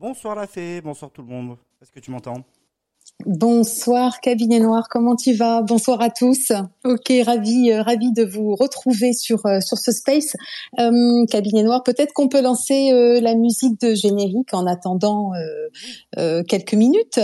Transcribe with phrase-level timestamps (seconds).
[0.00, 1.56] Bonsoir la fée, bonsoir tout le monde.
[1.82, 2.44] Est-ce que tu m'entends?
[3.26, 5.60] Bonsoir cabinet noir, comment tu vas?
[5.62, 6.52] Bonsoir à tous.
[6.84, 10.36] Ok, ravi, euh, ravi de vous retrouver sur euh, sur ce space
[10.78, 11.82] euh, cabinet noir.
[11.82, 15.32] Peut-être qu'on peut lancer la musique de générique en attendant
[16.16, 17.18] quelques minutes.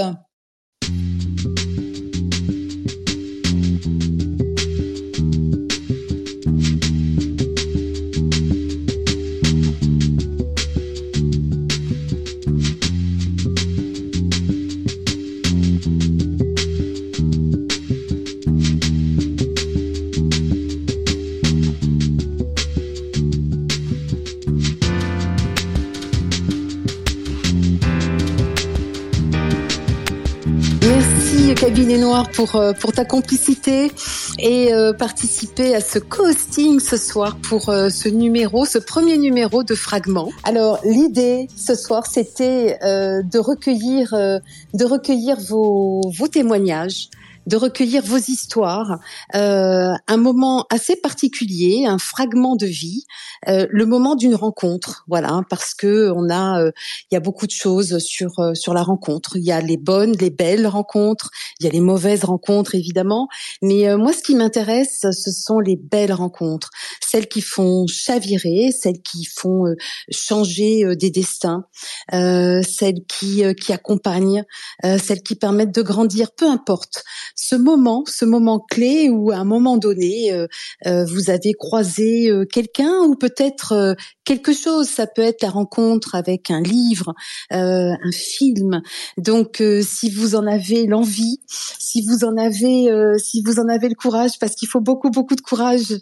[32.14, 33.90] Euh, pour ta complicité
[34.38, 39.64] et euh, participer à ce co-hosting ce soir pour euh, ce numéro, ce premier numéro
[39.64, 40.30] de Fragments.
[40.44, 47.08] Alors l'idée ce soir c'était de recueillir de recueillir vos témoignages
[47.46, 48.98] de recueillir vos histoires,
[49.34, 53.04] euh, un moment assez particulier, un fragment de vie,
[53.48, 56.70] euh, le moment d'une rencontre, voilà, parce que on a, euh,
[57.10, 59.36] il y a beaucoup de choses sur euh, sur la rencontre.
[59.36, 63.28] Il y a les bonnes, les belles rencontres, il y a les mauvaises rencontres évidemment,
[63.62, 68.70] mais euh, moi ce qui m'intéresse, ce sont les belles rencontres, celles qui font chavirer,
[68.72, 69.64] celles qui font
[70.10, 71.64] changer des destins,
[72.10, 74.44] celles qui qui accompagnent,
[74.82, 77.04] celles qui permettent de grandir, peu importe
[77.34, 80.46] ce moment, ce moment clé où à un moment donné, euh,
[80.86, 84.88] euh, vous avez croisé euh, quelqu'un ou peut-être quelque chose.
[84.88, 87.14] Ça peut être la rencontre avec un livre,
[87.50, 88.82] un film.
[89.18, 93.94] Donc, si vous en avez l'envie, si vous en avez, si vous en avez le
[93.94, 95.94] courage, parce qu'il faut beaucoup, beaucoup de courage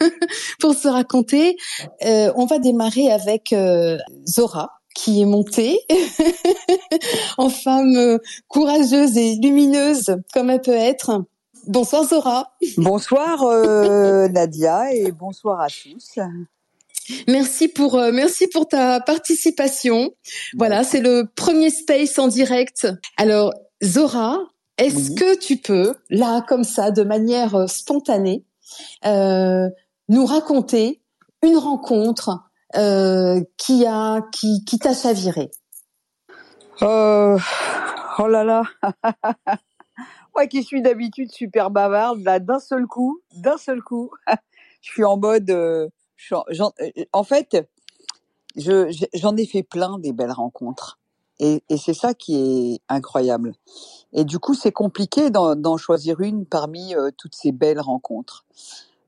[0.60, 1.56] pour se raconter,
[2.02, 3.54] on va démarrer avec
[4.26, 5.78] Zora qui est montée
[7.38, 11.24] en femme euh, courageuse et lumineuse comme elle peut être.
[11.66, 12.52] Bonsoir Zora.
[12.76, 16.18] Bonsoir euh, Nadia et bonsoir à tous.
[17.28, 20.10] Merci pour euh, merci pour ta participation.
[20.56, 22.88] Voilà, c'est le premier space en direct.
[23.16, 23.52] Alors
[23.82, 24.38] Zora,
[24.78, 28.44] est-ce que tu peux là comme ça de manière spontanée
[29.04, 31.00] nous raconter
[31.42, 35.50] une rencontre euh, qui a qui, qui t'a chaviré
[36.82, 37.36] euh,
[38.18, 38.62] Oh là là
[40.36, 44.10] Moi qui suis d'habitude super bavarde, là d'un seul coup, d'un seul coup,
[44.80, 45.50] je suis en mode.
[45.50, 45.88] Euh,
[46.30, 46.44] en,
[47.12, 47.68] en, fait,
[48.56, 50.98] j'en ai fait plein des belles rencontres.
[51.40, 53.54] Et, et c'est ça qui est incroyable.
[54.12, 58.44] Et du coup, c'est compliqué d'en choisir une parmi toutes ces belles rencontres.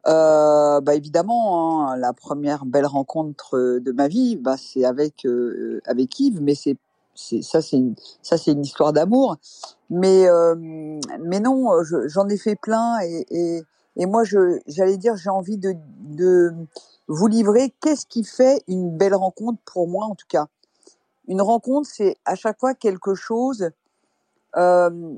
[0.08, 5.80] Euh, bah évidemment, hein, la première belle rencontre de ma vie, bah c'est avec euh,
[5.86, 6.76] avec Yves, mais c'est
[7.14, 9.36] c'est ça c'est une ça c'est une histoire d'amour,
[9.90, 10.56] mais euh,
[11.20, 11.68] mais non,
[12.06, 13.62] j'en ai fait plein et, et
[13.96, 16.52] et moi je j'allais dire j'ai envie de de
[17.06, 20.46] vous livrer qu'est-ce qui fait une belle rencontre pour moi en tout cas.
[21.28, 23.70] Une rencontre, c'est à chaque fois quelque chose
[24.56, 25.14] euh,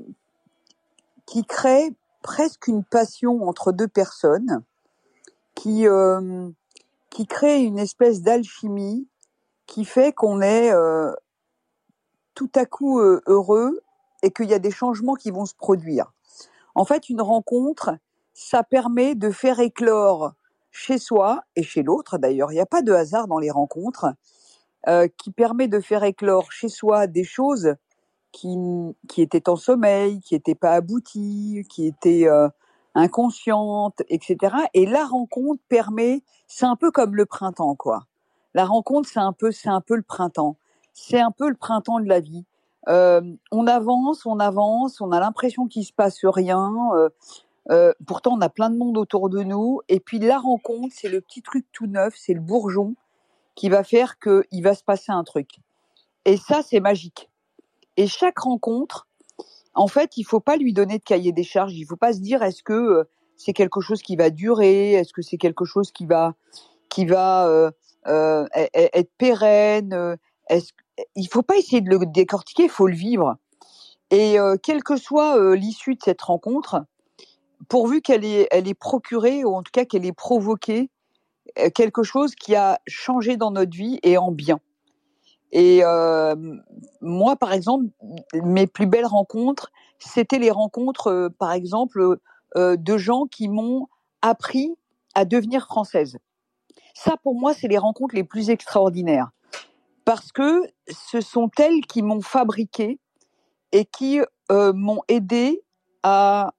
[1.25, 4.61] qui crée presque une passion entre deux personnes
[5.55, 6.49] qui euh,
[7.09, 9.07] qui crée une espèce d'alchimie
[9.65, 11.11] qui fait qu'on est euh,
[12.33, 13.79] tout à coup euh, heureux
[14.21, 16.11] et qu'il y a des changements qui vont se produire.
[16.75, 17.97] En fait, une rencontre,
[18.33, 20.33] ça permet de faire éclore
[20.71, 22.51] chez soi et chez l'autre d'ailleurs.
[22.51, 24.07] Il n'y a pas de hasard dans les rencontres
[24.87, 27.75] euh, qui permet de faire éclore chez soi des choses
[28.31, 28.57] qui,
[29.07, 32.49] qui étaient en sommeil, qui n'étaient pas abouties, qui étaient euh,
[32.95, 34.55] inconsciente, etc.
[34.73, 38.05] Et la rencontre permet, c'est un peu comme le printemps, quoi.
[38.53, 40.57] La rencontre, c'est un peu, c'est un peu le printemps.
[40.93, 42.45] C'est un peu le printemps de la vie.
[42.87, 46.73] Euh, on avance, on avance, on a l'impression qu'il se passe rien.
[46.93, 47.09] Euh,
[47.71, 49.81] euh, pourtant, on a plein de monde autour de nous.
[49.89, 52.95] Et puis la rencontre, c'est le petit truc tout neuf, c'est le bourgeon
[53.55, 55.59] qui va faire qu'il va se passer un truc.
[56.25, 57.29] Et ça, c'est magique.
[57.97, 59.07] Et chaque rencontre,
[59.75, 61.73] en fait, il faut pas lui donner de cahier des charges.
[61.73, 63.03] Il faut pas se dire est-ce que euh,
[63.35, 66.33] c'est quelque chose qui va durer, est-ce que c'est quelque chose qui va
[66.89, 67.71] qui va euh,
[68.07, 70.17] euh, e-, e-, être pérenne?
[70.49, 70.71] Est-ce
[71.15, 73.35] il faut pas essayer de le décortiquer, il faut le vivre.
[74.11, 76.85] Et quelle que soit l'issue de cette rencontre,
[77.67, 80.89] pourvu qu'elle est, elle est procurée ou en tout cas qu'elle ait provoqué
[81.73, 84.61] quelque chose qui a changé dans notre vie et en bien.
[85.51, 86.35] Et euh,
[87.01, 87.85] moi, par exemple,
[88.33, 92.17] mes plus belles rencontres, c'était les rencontres, euh, par exemple,
[92.57, 93.87] euh, de gens qui m'ont
[94.21, 94.75] appris
[95.13, 96.17] à devenir française.
[96.93, 99.31] Ça, pour moi, c'est les rencontres les plus extraordinaires.
[100.05, 102.99] parce que ce sont elles qui m'ont fabriqué
[103.71, 104.21] et qui
[104.51, 105.63] euh, m'ont aidé
[106.03, 106.53] à,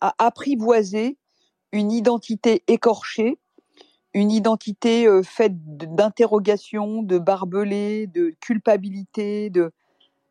[0.00, 1.18] à, apprivoiser
[1.72, 3.38] une identité écorchée,
[4.14, 9.72] une identité euh, faite d'interrogations, de barbelés, de culpabilité, de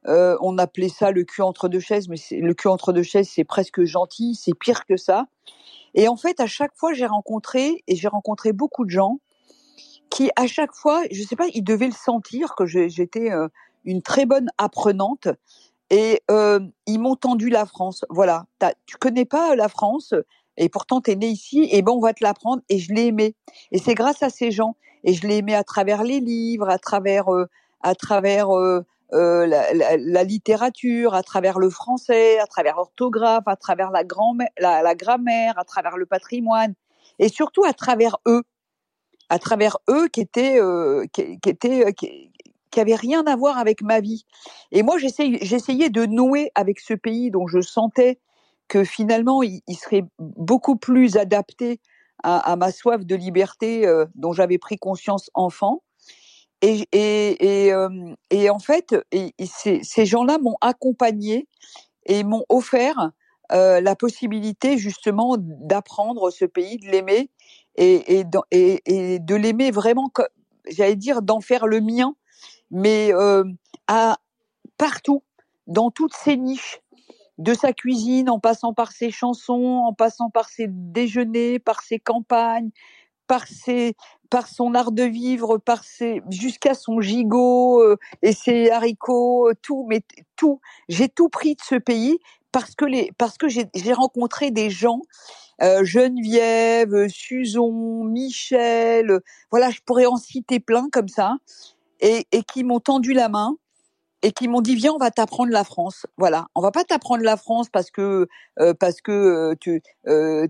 [0.07, 3.29] euh, on appelait ça le cul entre deux chaises, mais le cul entre deux chaises,
[3.29, 5.25] c'est presque gentil, c'est pire que ça.
[5.95, 9.19] Et en fait, à chaque fois, j'ai rencontré et j'ai rencontré beaucoup de gens
[10.09, 13.47] qui, à chaque fois, je sais pas, ils devaient le sentir que j'étais euh,
[13.85, 15.27] une très bonne apprenante
[15.89, 16.21] et
[16.87, 18.03] ils m'ont tendu la France.
[18.09, 18.45] Voilà,
[18.87, 20.15] tu connais pas la France?
[20.57, 23.07] Et pourtant tu es né ici et bon, on va te l'apprendre et je l'ai
[23.07, 23.35] aimé.
[23.71, 26.77] Et c'est grâce à ces gens et je l'ai aimé à travers les livres, à
[26.77, 27.25] travers
[27.81, 28.47] à travers
[29.13, 34.01] euh, la, littérature, à travers le français, à travers l'orthographe, à travers la,
[34.57, 36.73] la, grammaire, à travers le patrimoine,
[37.19, 38.41] et surtout à travers eux,
[39.29, 42.31] à travers eux qui étaient, euh, qui, étaient, euh, qui,
[42.79, 44.25] avaient rien à voir avec ma vie.
[44.71, 48.19] Et moi, j'essayais de nouer avec ce pays dont je sentais
[48.67, 51.79] que finalement, il, serait beaucoup plus adapté
[52.23, 55.83] à, ma soif de liberté dont j'avais pris conscience enfant.
[56.61, 56.87] Et,
[57.73, 58.15] euh,
[58.49, 58.95] en fait,
[59.43, 61.47] ces, ces gens-là m'ont accompagné
[62.05, 63.11] et m'ont offert
[63.51, 67.29] euh, la possibilité justement d'apprendre ce pays, de l'aimer
[67.75, 70.09] et, de l'aimer vraiment,
[70.69, 72.15] j'allais dire, d'en faire le mien,
[72.71, 73.43] mais euh,
[73.87, 74.17] à
[74.77, 75.23] partout,
[75.67, 76.79] dans toutes ses niches,
[77.37, 81.99] de sa cuisine, en passant par ses chansons, en passant par ses déjeuners, par ses
[81.99, 82.69] campagnes,
[83.27, 83.95] par ses,
[84.29, 89.53] par son art de vivre, par ses, jusqu'à son gigot euh, et ses haricots, euh,
[89.61, 90.01] tout, mais
[90.35, 90.59] tout.
[90.89, 92.19] J'ai tout pris de ce pays
[92.51, 95.01] parce que les, parce que j'ai, rencontré des gens,
[95.61, 101.37] euh, Geneviève, Suzon, Michel, voilà, je pourrais en citer plein comme ça,
[101.99, 103.57] et, et qui m'ont tendu la main
[104.23, 106.07] et qui m'ont dit viens on va t'apprendre la France.
[106.17, 106.47] Voilà.
[106.55, 108.27] On va pas t'apprendre la France parce que
[108.59, 110.47] euh, parce que euh, tu euh,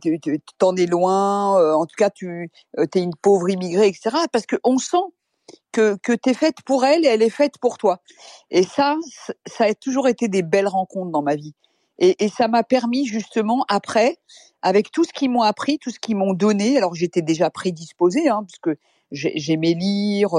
[0.60, 4.56] t'en es loin euh, en tout cas tu es une pauvre immigrée etc parce que
[4.64, 5.04] on sent
[5.72, 8.00] que que t'es faite pour elle et elle est faite pour toi.
[8.52, 8.96] Et ça
[9.48, 11.56] ça a toujours été des belles rencontres dans ma vie.
[12.00, 14.18] Et, et ça m'a permis justement après
[14.62, 18.30] avec tout ce qu'ils m'ont appris tout ce qu'ils m'ont donné alors j'étais déjà prédisposée
[18.30, 18.80] hein, parce que
[19.12, 20.32] j'aimais lire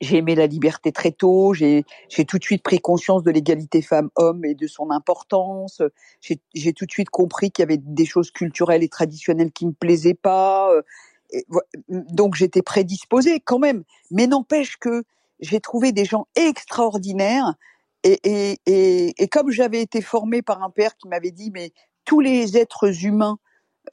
[0.00, 1.84] j'ai aimé la liberté très tôt, j'ai
[2.26, 5.82] tout de suite pris conscience de l'égalité femmes-hommes et de son importance.
[6.20, 9.72] J'ai tout de suite compris qu'il y avait des choses culturelles et traditionnelles qui me
[9.72, 10.72] plaisaient pas.
[10.72, 10.82] Euh,
[11.88, 13.84] donc j'étais prédisposée quand même.
[14.10, 15.04] Mais n'empêche que
[15.40, 17.54] j'ai trouvé des gens extraordinaires.
[18.02, 21.72] Et, et, et, et comme j'avais été formée par un père qui m'avait dit, mais
[22.06, 23.38] tous les êtres humains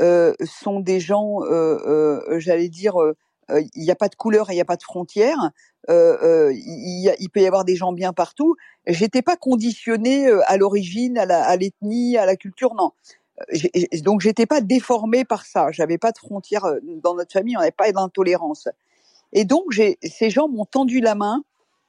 [0.01, 3.15] euh, sont des gens, euh, euh j'allais dire, euh,
[3.49, 5.51] il n'y a pas de couleur et il n'y a pas de frontières.
[5.89, 8.55] Euh, euh, il, peut y avoir des gens bien partout.
[8.87, 12.91] J'étais pas conditionnée euh, à l'origine, à l'ethnie, à, à, la culture, non.
[14.03, 15.71] Donc j'étais pas déformée par ça.
[15.71, 16.65] J'avais pas de frontières
[17.03, 18.67] dans notre famille, on n'avait pas d'intolérance.
[19.31, 19.65] Et donc
[20.01, 21.43] ces gens m'ont tendu la main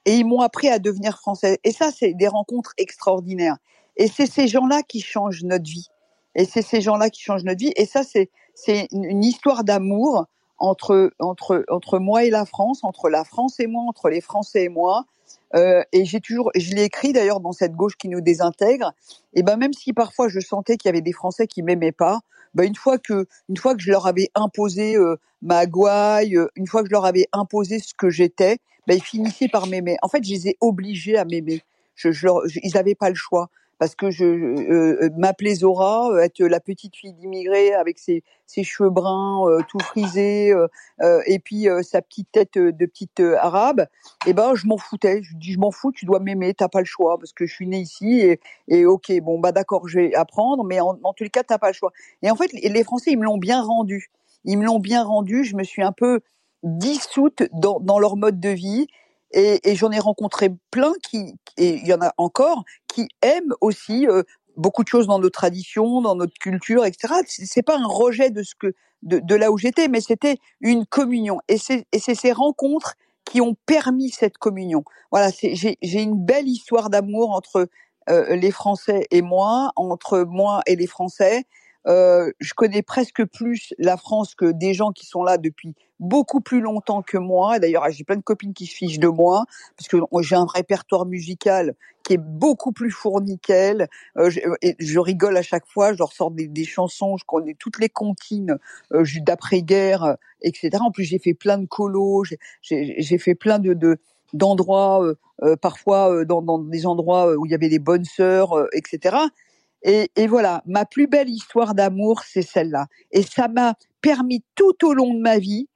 [0.05, 1.59] et ils m'ont appris à devenir français.
[1.63, 3.57] Et ça, c'est des rencontres extraordinaires.
[3.97, 5.87] Et c'est ces gens-là qui changent notre vie.
[6.35, 7.73] Et c'est ces gens-là qui changent notre vie.
[7.75, 8.29] Et ça, c'est
[8.91, 10.25] une histoire d'amour
[10.59, 14.65] entre entre entre moi et la France, entre la France et moi, entre les Français
[14.65, 15.05] et moi.
[15.55, 18.93] Euh, et j'ai toujours, je l'ai écrit d'ailleurs dans cette gauche qui nous désintègre.
[19.33, 22.19] Et ben même si parfois je sentais qu'il y avait des Français qui m'aimaient pas,
[22.53, 26.47] ben une fois que une fois que je leur avais imposé euh, ma gouaille, euh,
[26.55, 28.57] une fois que je leur avais imposé ce que j'étais,
[28.87, 29.97] ben ils finissaient par m'aimer.
[30.01, 31.61] En fait, je les ai obligés à m'aimer.
[32.03, 36.59] Ils n'avaient pas le choix parce que je euh, euh, m'appelais Zora, euh, être la
[36.59, 40.53] petite fille d'immigré avec ses, ses cheveux bruns tout frisés
[41.25, 43.87] et puis sa petite tête de petite arabe,
[44.25, 45.21] et eh ben je m'en foutais.
[45.23, 47.53] Je dis je m'en fous, tu dois m'aimer, t'as pas le choix parce que je
[47.53, 51.13] suis née ici et, et ok bon bah d'accord je vais apprendre, mais en, en
[51.13, 51.91] tous les cas t'as pas le choix.
[52.21, 54.11] Et en fait les Français ils me l'ont bien rendu,
[54.43, 55.43] ils me l'ont bien rendu.
[55.43, 56.19] Je me suis un peu
[56.63, 58.87] dissoute dans, dans leur mode de vie
[59.31, 63.53] et, et j'en ai rencontré plein qui, et il y en a encore, qui aiment
[63.61, 64.23] aussi euh,
[64.57, 67.13] beaucoup de choses dans nos traditions, dans notre culture, etc.
[67.27, 70.85] C'est pas un rejet de ce que de, de là où j'étais, mais c'était une
[70.85, 71.39] communion.
[71.47, 72.95] Et c'est ces rencontres
[73.25, 74.83] qui ont permis cette communion.
[75.11, 77.69] Voilà, j'ai une belle histoire d'amour entre
[78.09, 81.45] euh, les Français et moi, entre moi et les Français.
[81.87, 86.41] Euh, je connais presque plus la France que des gens qui sont là depuis beaucoup
[86.41, 87.59] plus longtemps que moi.
[87.59, 89.45] D'ailleurs, j'ai plein de copines qui se fichent de moi
[89.77, 93.87] parce que j'ai un répertoire musical qui est beaucoup plus fourni qu'elle.
[94.17, 94.39] Euh, je,
[94.79, 98.57] je, rigole à chaque fois, je leur sors des, chansons, je connais toutes les comptines
[98.93, 100.77] euh, d'après-guerre, etc.
[100.81, 102.23] En plus, j'ai fait plein de colos,
[102.61, 103.97] j'ai fait plein de, de
[104.33, 105.03] d'endroits,
[105.59, 109.17] parfois dans, des endroits où il y avait des bonnes sœurs, etc.
[109.83, 112.87] Et, voilà, ma plus belle histoire d'amour, c'est celle-là.
[113.11, 115.67] Et ça m'a permis tout au long de ma vie,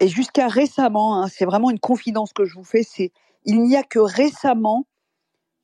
[0.00, 3.12] et jusqu'à récemment, hein, c'est vraiment une confidence que je vous fais, c'est
[3.44, 4.86] il n'y a que récemment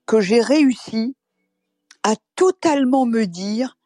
[0.06, 1.16] que j'ai réussi
[2.02, 3.76] à totalement me dire,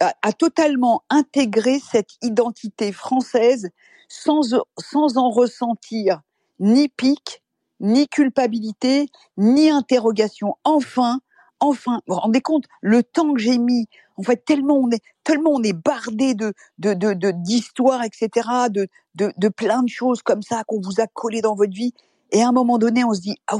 [0.00, 3.68] à, totalement intégrer cette identité française
[4.08, 6.20] sans, sans en ressentir
[6.60, 7.42] ni pique,
[7.80, 10.56] ni culpabilité, ni interrogation.
[10.64, 11.20] Enfin,
[11.60, 13.86] enfin, vous vous rendez compte le temps que j'ai mis.
[14.16, 18.88] En fait, tellement on est, tellement on est bardé de, de, de, d'histoires, etc., de,
[19.14, 21.92] de, de plein de choses comme ça qu'on vous a collé dans votre vie.
[22.32, 23.58] Et à un moment donné, on se dit, ah,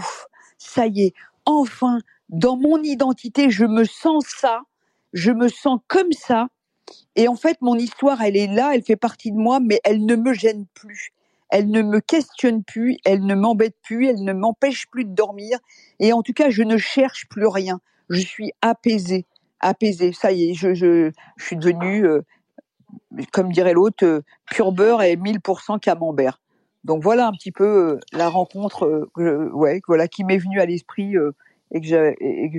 [0.58, 1.14] ça y est,
[1.46, 4.62] enfin, dans mon identité, je me sens ça,
[5.12, 6.48] je me sens comme ça.
[7.16, 10.04] Et en fait, mon histoire, elle est là, elle fait partie de moi, mais elle
[10.04, 11.12] ne me gêne plus.
[11.50, 15.58] Elle ne me questionne plus, elle ne m'embête plus, elle ne m'empêche plus de dormir.
[15.98, 17.80] Et en tout cas, je ne cherche plus rien.
[18.10, 19.26] Je suis apaisée,
[19.60, 20.12] apaisée.
[20.12, 22.22] Ça y est, je, je, je suis devenue, euh,
[23.32, 26.40] comme dirait l'autre, euh, pur beurre et 1000% camembert.
[26.84, 31.14] Donc voilà un petit peu euh, la rencontre, ouais, voilà, qui m'est venue à l'esprit
[31.70, 31.86] et que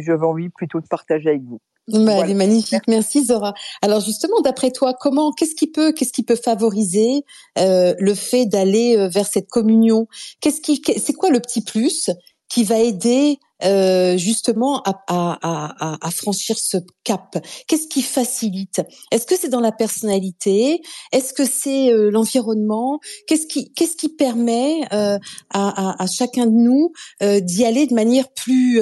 [0.01, 1.61] j'avais envie plutôt de partager avec vous.
[1.91, 3.53] Bah, Elle est magnifique, merci Zora.
[3.81, 7.23] Alors justement, d'après toi, comment, qu'est-ce qui peut, qu'est-ce qui peut favoriser
[7.57, 10.07] euh, le fait d'aller euh, vers cette communion?
[10.41, 12.09] Qu'est-ce qui, c'est quoi le petit plus
[12.47, 17.37] qui va aider euh, justement à, à, à, à, franchir ce cap?
[17.67, 18.81] Qu'est-ce qui facilite?
[19.11, 20.81] Est-ce que c'est dans la personnalité?
[21.11, 22.99] Est-ce que c'est euh, l'environnement?
[23.27, 25.19] Qu'est-ce qui qu'est-ce qui permet euh,
[25.49, 26.91] à, à, chacun de nous
[27.21, 28.81] euh, d'y aller de manière plus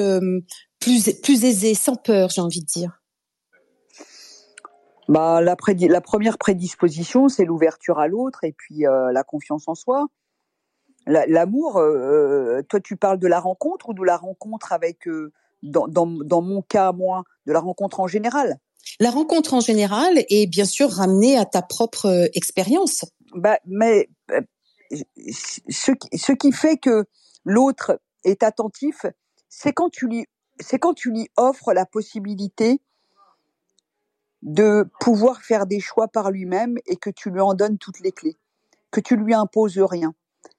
[0.88, 3.02] plus plus aisée, sans peur, j'ai envie de dire
[5.08, 5.56] bah, la,
[5.88, 10.06] la première prédisposition, c'est l'ouverture à l'autre et puis la confiance en soi.
[11.08, 15.88] L'amour, euh, toi tu parles de la rencontre ou de la rencontre avec, euh, dans,
[15.88, 18.58] dans, dans, mon cas, moi, de la rencontre en général?
[19.00, 23.06] La rencontre en général est bien sûr ramenée à ta propre euh, expérience.
[23.34, 24.10] Bah, mais
[24.90, 27.06] ce, qui, ce qui fait que
[27.44, 29.06] l'autre est attentif,
[29.48, 30.26] c'est quand tu lui,
[30.60, 32.80] c'est quand tu lui offres la possibilité
[34.42, 38.12] de pouvoir faire des choix par lui-même et que tu lui en donnes toutes les
[38.12, 38.36] clés,
[38.90, 40.14] que tu lui imposes rien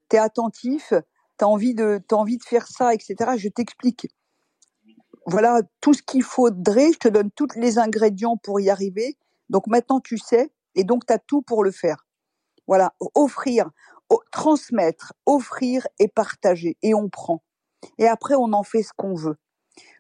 [0.10, 0.94] tu es attentif,
[1.38, 3.32] tu as envie de as envie de faire ça, etc.
[3.38, 4.08] Je t'explique.
[5.26, 9.18] Voilà tout ce qu'il faudrait, je te donne tous les ingrédients pour y arriver.
[9.50, 12.06] Donc maintenant tu sais et donc tu as tout pour le faire.
[12.68, 13.70] Voilà, offrir,
[14.32, 17.44] transmettre, offrir et partager et on prend.
[17.98, 19.38] Et après on en fait ce qu'on veut.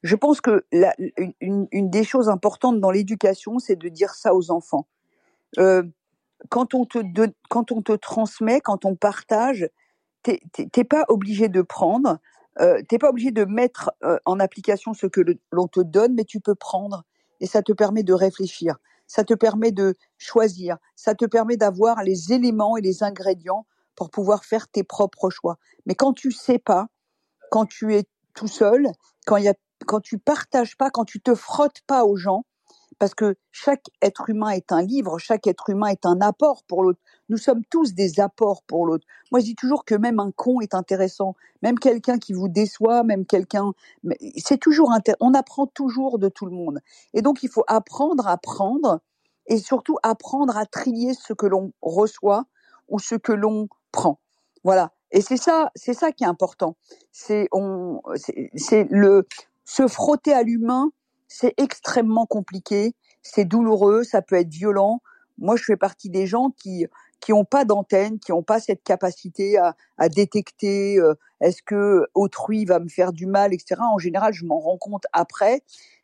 [0.04, 0.94] Je pense que la,
[1.42, 4.88] une, une, des choses importantes dans l'éducation, c'est de dire ça aux enfants.
[5.58, 5.84] Euh,
[6.50, 7.00] quand on te
[7.50, 9.70] quand on te transmet, quand on partage,
[10.24, 12.20] t'es pas obligé de prendre,
[12.62, 16.26] euh, t'es pas obligé de mettre euh, en application ce que l'on te donne, mais
[16.26, 17.04] tu peux prendre
[17.42, 18.78] et ça te permet de réfléchir,
[19.08, 23.66] ça te permet de choisir, ça te permet d'avoir les éléments et les ingrédients
[23.96, 25.58] pour pouvoir faire tes propres choix.
[25.86, 26.88] Mais quand tu sais pas,
[27.52, 28.04] quand tu es
[28.34, 28.88] tout seul,
[29.26, 29.54] quand il y a,
[29.86, 32.46] quand tu partages pas, quand tu te frottes pas aux gens,
[33.00, 36.84] parce que chaque être humain est un livre, chaque être humain est un apport pour
[36.84, 37.00] l'autre.
[37.30, 39.08] Nous sommes tous des apports pour l'autre.
[39.32, 43.04] Moi, je dis toujours que même un con est intéressant, même quelqu'un qui vous déçoit,
[43.04, 43.72] même quelqu'un,
[44.38, 46.80] c'est toujours on apprend toujours de tout le monde.
[47.14, 49.00] Et donc, il faut apprendre à prendre
[49.48, 52.46] et surtout apprendre à trier ce que l'on reçoit
[52.90, 54.20] ou ce que l'on prend.
[54.64, 54.92] Voilà.
[55.12, 56.76] Et c'est ça, c'est ça qui est important.
[57.12, 58.02] C'est on,
[58.56, 59.26] c'est le
[59.70, 60.92] se frotter à l'humain
[61.30, 65.02] c'est extrêmement compliqué, c'est douloureux, ça peut être violent.
[65.38, 66.88] Moi, je fais partie des gens qui
[67.22, 72.08] qui n'ont pas d'antenne, qui n'ont pas cette capacité à, à détecter euh, est-ce que
[72.14, 73.82] autrui va me faire du mal, etc.
[73.82, 75.62] En général, je m'en rends compte après,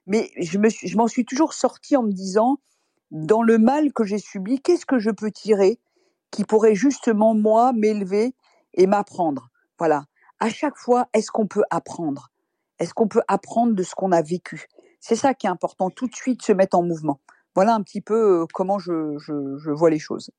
[0.08, 2.60] mais je me suis, je m'en suis toujours sortie en me disant
[3.12, 5.80] dans le mal que j'ai subi, qu'est-ce que je peux tirer
[6.32, 8.36] qui pourrait justement moi m'élever
[8.74, 9.50] et m'apprendre?
[9.80, 10.06] Voilà.
[10.42, 12.30] À chaque fois, est-ce qu'on peut apprendre?
[12.80, 14.68] Est-ce qu'on peut apprendre de ce qu'on a vécu?
[15.00, 17.20] C'est ça qui est important, tout de suite se mettre en mouvement.
[17.54, 20.30] Voilà un petit peu comment je, je, vois les choses.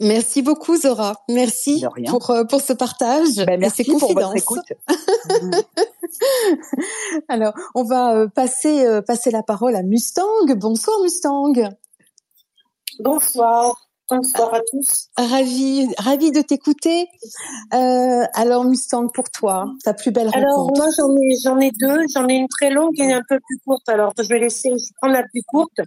[0.00, 1.14] Merci beaucoup Zora.
[1.28, 4.72] Merci pour euh, pour ce partage ben, merci pour votre écoute.
[7.28, 10.24] Alors, on va euh, passer passer la parole à Mustang.
[10.56, 11.52] Bonsoir Mustang.
[12.98, 13.76] Bonsoir.
[14.16, 15.08] Bonsoir à tous.
[15.16, 17.08] Ravi, ravi de t'écouter.
[17.72, 20.46] Euh, alors Mustang, pour toi, ta plus belle rencontre.
[20.46, 23.22] Alors moi j'en ai j'en ai deux, j'en ai une très longue et une un
[23.28, 23.88] peu plus courte.
[23.88, 25.80] Alors je vais laisser je prendre la plus courte.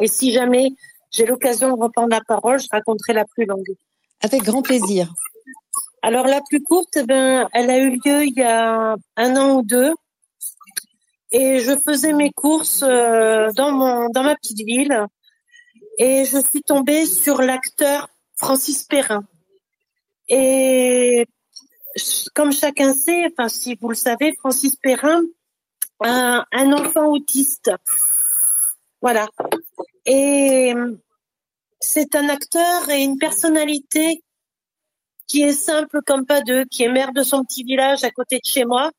[0.00, 0.70] Et si jamais
[1.12, 3.76] j'ai l'occasion de reprendre la parole, je raconterai la plus longue.
[4.20, 5.12] Avec grand plaisir.
[6.02, 9.62] Alors la plus courte, ben, elle a eu lieu il y a un an ou
[9.62, 9.94] deux,
[11.30, 15.06] et je faisais mes courses euh, dans mon dans ma petite ville,
[15.98, 19.24] et je suis tombée sur l'acteur Francis Perrin.
[20.28, 21.26] Et
[22.34, 25.20] comme chacun sait, enfin si vous le savez, Francis Perrin
[26.00, 27.70] a un enfant autiste.
[29.00, 29.28] Voilà.
[30.06, 30.72] Et
[31.80, 34.22] c'est un acteur et une personnalité
[35.26, 38.36] qui est simple comme pas deux, qui est maire de son petit village à côté
[38.36, 38.90] de chez moi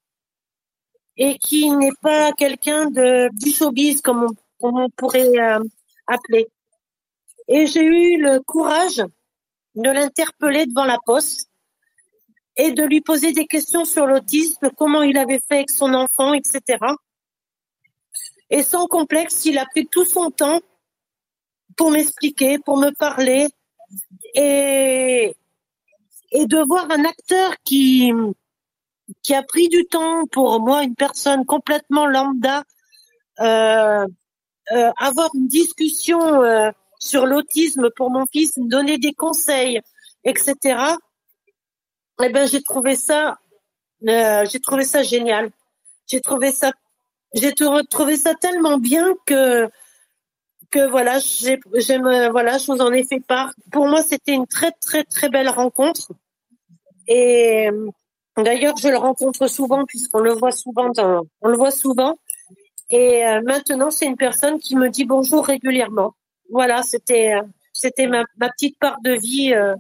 [1.18, 4.28] et qui n'est pas quelqu'un de du showbiz comme
[4.60, 5.64] on, pourrait euh,
[6.08, 6.48] appeler.
[7.48, 9.04] Et j'ai eu le courage
[9.76, 11.50] de l'interpeller devant la poste
[12.56, 16.34] et de lui poser des questions sur l'autisme, comment il avait fait avec son enfant,
[16.34, 16.80] etc.
[18.50, 20.62] Et sans complexe, il a pris tout son temps
[21.76, 23.48] pour m'expliquer, pour me parler
[24.34, 25.36] et,
[26.32, 28.12] et de voir un acteur qui
[29.22, 32.64] qui a pris du temps pour moi, une personne complètement lambda,
[33.40, 34.06] euh,
[34.72, 39.82] euh, avoir une discussion euh, sur l'autisme pour mon fils, donner des conseils,
[40.24, 40.56] etc.
[42.24, 43.38] Eh ben j'ai trouvé ça,
[44.08, 45.50] euh, j'ai trouvé ça génial.
[46.08, 46.72] J'ai trouvé ça,
[47.34, 49.68] j'ai trouvé ça tellement bien que
[50.72, 53.54] que voilà, j'aime, voilà, je vous en ai fait part.
[53.72, 56.12] Pour moi, c'était une très très très belle rencontre.
[57.08, 57.70] Et
[58.38, 60.92] d'ailleurs, je le rencontre souvent puisqu'on le voit souvent
[61.42, 62.18] on le voit souvent.
[62.90, 66.14] Et euh, maintenant, c'est une personne qui me dit bonjour régulièrement.
[66.52, 67.42] Voilà, c'était euh,
[67.74, 69.76] c'était ma, ma, petite part de vie euh,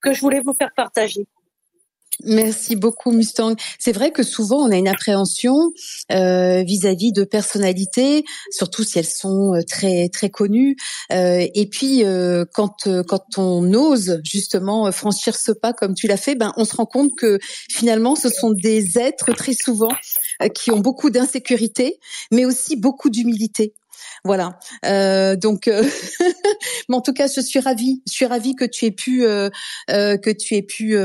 [0.00, 1.26] que je voulais vous faire partager.
[2.24, 3.54] Merci beaucoup Mustang.
[3.78, 5.72] C'est vrai que souvent on a une appréhension
[6.10, 10.76] euh, vis-à-vis de personnalités, surtout si elles sont euh, très très connues.
[11.12, 16.16] Euh, et puis euh, quand quand on ose justement franchir ce pas comme tu l'as
[16.16, 17.38] fait, ben on se rend compte que
[17.70, 19.92] finalement ce sont des êtres très souvent
[20.54, 22.00] qui ont beaucoup d'insécurité,
[22.32, 23.74] mais aussi beaucoup d'humilité.
[24.24, 24.58] Voilà.
[24.84, 25.82] Euh, donc, euh,
[26.88, 28.02] mais en tout cas, je suis ravie.
[28.06, 29.50] Je suis ravie que tu aies pu euh,
[29.88, 30.96] que tu aies pu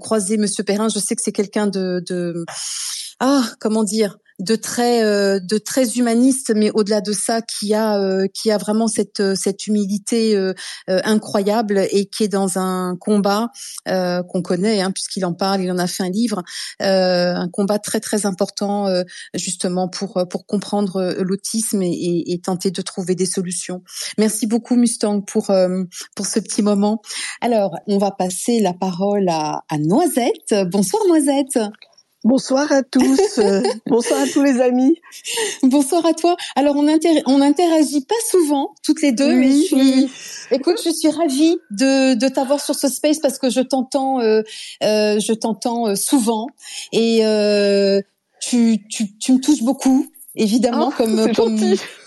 [0.00, 0.88] croiser Monsieur Perrin.
[0.88, 2.44] Je sais que c'est quelqu'un de, de
[3.20, 7.98] ah comment dire de très euh, de très humaniste, mais au-delà de ça, qui a
[7.98, 10.38] euh, qui a vraiment cette euh, cette humilité
[10.86, 13.48] incroyable et qui est dans un combat
[13.86, 16.42] qu'on connaît, hein, puisqu'il en parle, il en a fait un livre,
[16.80, 18.86] un combat très très important
[19.34, 23.82] justement pour pour comprendre l'autisme et, et, tenter de trouver des solutions.
[24.18, 25.50] Merci beaucoup Mustang pour
[26.14, 27.00] pour ce petit moment.
[27.40, 30.54] Alors, on va passer la parole à, à Noisette.
[30.70, 31.58] Bonsoir Noisette.
[32.28, 33.38] Bonsoir à tous.
[33.38, 35.00] Euh, bonsoir à tous les amis.
[35.62, 36.36] Bonsoir à toi.
[36.56, 36.86] Alors on
[37.26, 40.10] on n'interagit pas souvent toutes les deux, mais je suis,
[40.50, 44.42] écoute, je suis ravie de, de t'avoir sur ce space parce que je t'entends, euh,
[44.82, 46.48] euh, je t'entends euh, souvent
[46.92, 48.02] et euh,
[48.42, 50.06] tu, tu, tu me touches beaucoup
[50.38, 51.58] évidemment, ah, comme comme,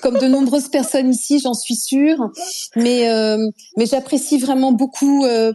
[0.02, 2.30] comme, de nombreuses personnes ici, j'en suis sûre.
[2.76, 5.52] Mais euh, mais j'apprécie vraiment beaucoup euh,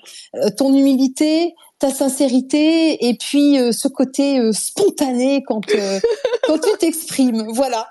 [0.56, 6.00] ton humilité, ta sincérité et puis euh, ce côté euh, spontané quand euh,
[6.46, 7.46] quand tu t'exprimes.
[7.52, 7.90] Voilà.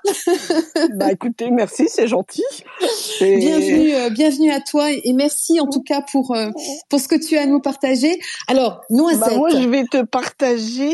[0.94, 2.44] bah écoutez, merci, c'est gentil.
[3.20, 6.36] Bienvenue, bienvenue à toi et merci en tout cas pour
[6.88, 8.18] pour ce que tu as à nous partager.
[8.48, 9.20] Alors, Noisette.
[9.20, 10.92] Bah moi, je vais te partager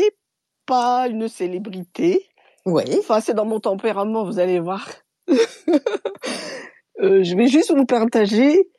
[0.65, 2.25] pas une célébrité.
[2.65, 2.83] Oui.
[2.99, 4.87] Enfin, c'est dans mon tempérament, vous allez voir.
[6.99, 8.69] je vais juste vous partager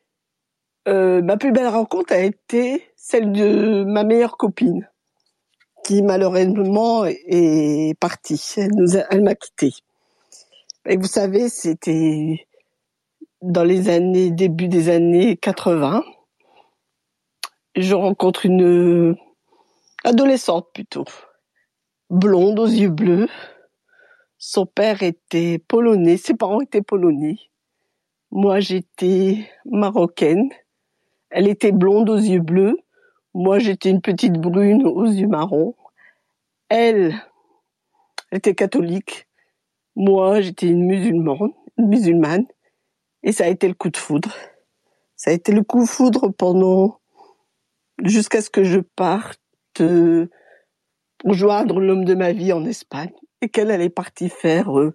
[0.86, 4.88] euh, ma plus belle rencontre a été celle de ma meilleure copine,
[5.84, 8.42] qui malheureusement est partie.
[8.56, 8.70] Elle,
[9.10, 9.72] elle m'a quitté.
[10.86, 12.46] Et vous savez, c'était
[13.42, 16.02] dans les années, début des années 80.
[17.76, 19.14] Je rencontre une
[20.02, 21.04] adolescente plutôt,
[22.08, 23.28] blonde aux yeux bleus.
[24.38, 27.36] Son père était polonais, ses parents étaient polonais.
[28.30, 30.48] Moi, j'étais marocaine
[31.34, 32.78] elle était blonde aux yeux bleus.
[33.34, 35.74] Moi, j'étais une petite brune aux yeux marrons.
[36.68, 37.14] Elle
[38.30, 39.26] était catholique.
[39.96, 40.86] Moi, j'étais une
[41.76, 42.46] musulmane.
[43.24, 44.32] Et ça a été le coup de foudre.
[45.16, 47.00] Ça a été le coup de foudre pendant,
[48.02, 49.40] jusqu'à ce que je parte
[49.74, 54.94] pour joindre l'homme de ma vie en Espagne et qu'elle, elle est partie faire euh,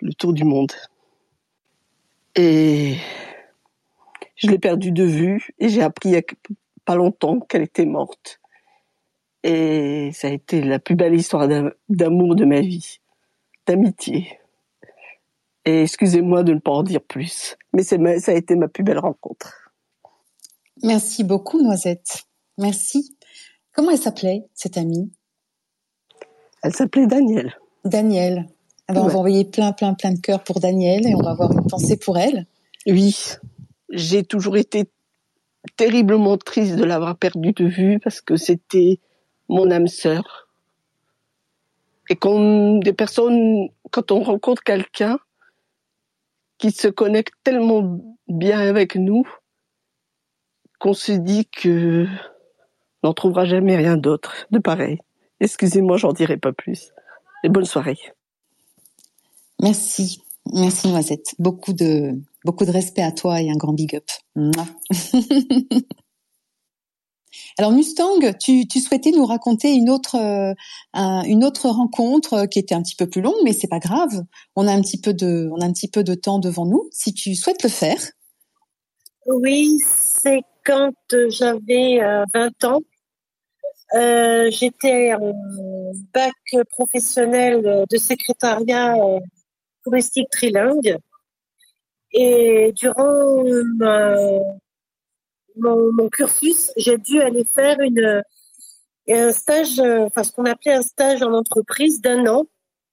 [0.00, 0.72] le tour du monde.
[2.36, 2.96] Et
[4.36, 6.22] je l'ai perdue de vue et j'ai appris il y a
[6.84, 8.40] pas longtemps qu'elle était morte.
[9.42, 11.48] Et ça a été la plus belle histoire
[11.88, 13.00] d'amour de ma vie,
[13.66, 14.38] d'amitié.
[15.66, 18.98] Et excusez-moi de ne pas en dire plus, mais ça a été ma plus belle
[18.98, 19.72] rencontre.
[20.82, 22.24] Merci beaucoup, Noisette.
[22.58, 23.16] Merci.
[23.72, 25.12] Comment elle s'appelait, cette amie?
[26.62, 27.56] Elle s'appelait Danielle.
[27.84, 28.46] Danielle.
[28.86, 31.52] Alors, on va envoyer plein, plein, plein de cœurs pour Danielle et on va avoir
[31.52, 32.46] une pensée pour elle.
[32.86, 33.16] Oui,
[33.90, 34.84] j'ai toujours été
[35.76, 39.00] terriblement triste de l'avoir perdue de vue parce que c'était
[39.48, 40.48] mon âme sœur.
[42.10, 45.18] Et quand des personnes, quand on rencontre quelqu'un
[46.58, 49.26] qui se connecte tellement bien avec nous,
[50.78, 52.06] qu'on se dit que
[53.02, 54.98] n'en trouvera jamais rien d'autre de pareil.
[55.40, 56.92] Excusez-moi, j'en dirai pas plus.
[57.42, 57.98] Et bonne soirée.
[59.60, 60.22] Merci.
[60.52, 61.34] Merci Noisette.
[61.38, 62.12] Beaucoup de,
[62.44, 64.06] beaucoup de respect à toi et un grand big up.
[67.58, 70.54] Alors Mustang, tu, souhaitais nous raconter une autre, euh,
[71.22, 74.24] une autre rencontre qui était un petit peu plus longue, mais c'est pas grave.
[74.56, 75.72] On a un petit peu de, a un
[76.16, 76.88] temps devant nous.
[76.92, 78.00] Si tu souhaites le faire.
[79.26, 80.92] Oui, c'est quand
[81.28, 81.98] j'avais
[82.34, 82.80] 20 euh, ans.
[83.94, 85.32] Euh, J'étais en
[86.12, 86.32] bac
[86.70, 88.94] professionnel de secrétariat
[89.84, 90.98] touristique trilingue.
[92.16, 93.42] Et durant
[95.56, 98.22] mon, mon, cursus, j'ai dû aller faire une,
[99.08, 102.46] un stage, enfin ce qu'on appelait un stage en entreprise d'un an,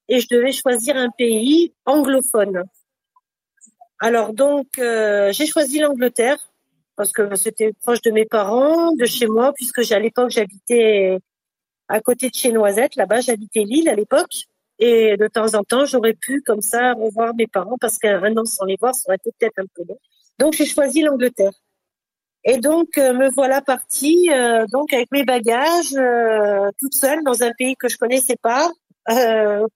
[0.09, 2.63] et je devais choisir un pays anglophone.
[3.99, 6.51] Alors donc, euh, j'ai choisi l'Angleterre
[6.95, 11.19] parce que c'était proche de mes parents, de chez moi, puisque à l'époque j'habitais
[11.87, 14.47] à côté de chez Noisette, là-bas j'habitais Lille à l'époque,
[14.81, 18.43] et de temps en temps j'aurais pu comme ça revoir mes parents parce qu'un an
[18.43, 19.99] sans les voir ça aurait été peut-être un peu long.
[20.39, 21.53] Donc j'ai choisi l'Angleterre.
[22.43, 27.43] Et donc euh, me voilà partie euh, donc avec mes bagages euh, toute seule dans
[27.43, 28.69] un pays que je connaissais pas,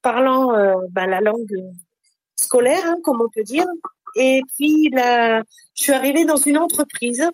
[0.02, 0.52] parlant
[0.90, 1.48] ben, la langue
[2.36, 3.66] scolaire hein, comme on peut dire,
[4.16, 5.44] et puis là,
[5.76, 7.30] je suis arrivée dans une entreprise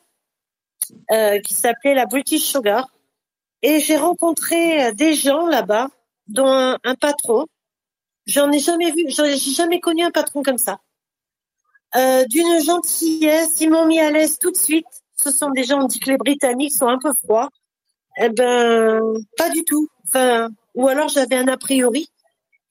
[1.12, 2.88] euh, qui s'appelait la British Sugar.
[3.62, 5.89] Et j'ai rencontré euh, des gens là-bas,
[6.27, 7.45] dont un, patron.
[8.25, 10.79] J'en ai jamais vu, j'ai jamais connu un patron comme ça.
[11.95, 14.86] Euh, D'une gentillesse, ils m'ont mis à l'aise tout de suite.
[15.15, 17.49] Ce sont des gens, on dit que les Britanniques sont un peu froids.
[18.17, 19.01] Eh ben,
[19.38, 19.88] pas du tout.
[20.07, 22.10] Enfin, ou alors j'avais un a priori.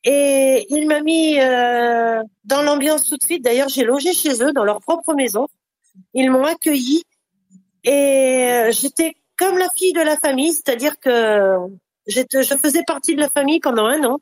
[0.05, 3.45] Et il m'a mis euh, dans l'ambiance tout de suite.
[3.45, 5.47] D'ailleurs, j'ai logé chez eux dans leur propre maison.
[6.15, 7.03] Ils m'ont accueilli
[7.85, 11.57] et euh, j'étais comme la fille de la famille, c'est-à-dire que
[12.07, 14.19] je faisais partie de la famille pendant un an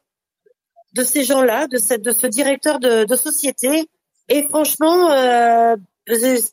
[0.98, 3.88] de ces gens-là, de, cette, de ce directeur de, société.
[4.28, 5.76] Et franchement, euh,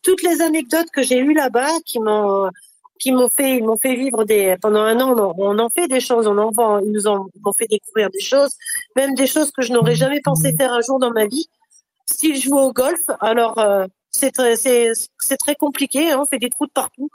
[0.04, 2.50] toutes les anecdotes que j'ai eues là-bas qui m'ont
[2.98, 6.00] qui m'ont fait, ils m'ont fait vivre des, pendant un an, on en, fait des
[6.00, 7.28] choses, on en vend, ils nous ont,
[7.58, 8.52] fait découvrir des choses,
[8.96, 11.46] même des choses que je n'aurais jamais pensé faire un jour dans ma vie.
[12.10, 16.40] Style jouer au golf, alors euh, c'est très, c'est, c'est très compliqué, hein, on fait
[16.40, 17.10] des trous de partout.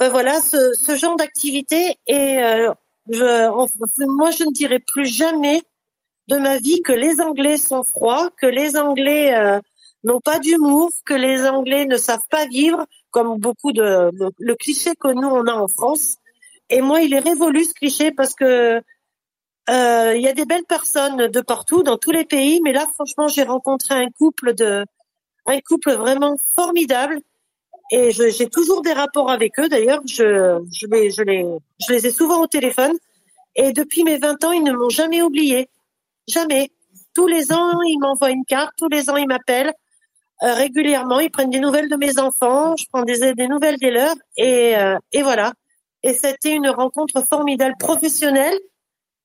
[0.00, 2.72] Enfin, voilà, ce, genre d'activité et euh,
[3.10, 5.62] je, moi je ne dirais plus jamais
[6.28, 9.60] de ma vie que les Anglais sont froids, que les Anglais euh,
[10.04, 14.92] n'ont pas d'humour, que les Anglais ne savent pas vivre, comme beaucoup de le, cliché
[14.98, 16.16] que nous on a en France.
[16.70, 18.82] Et moi, il est révolu ce cliché parce que
[19.70, 22.86] euh, il y a des belles personnes de partout, dans tous les pays, mais là,
[22.94, 24.84] franchement, j'ai rencontré un couple de,
[25.46, 27.20] un couple vraiment formidable,
[27.90, 29.68] et j'ai toujours des rapports avec eux.
[29.68, 32.96] D'ailleurs, je, je les, ai souvent au téléphone,
[33.56, 35.68] et depuis mes 20 ans, ils ne m'ont jamais oublié,
[36.28, 36.70] jamais.
[37.14, 39.72] Tous les ans, ils m'envoient une carte, tous les ans, ils m'appellent.
[40.44, 41.18] Euh, régulièrement.
[41.18, 44.76] Ils prennent des nouvelles de mes enfants, je prends des, des nouvelles des leurs, et,
[44.76, 45.52] euh, et voilà.
[46.04, 48.56] Et c'était une rencontre formidable, professionnelle,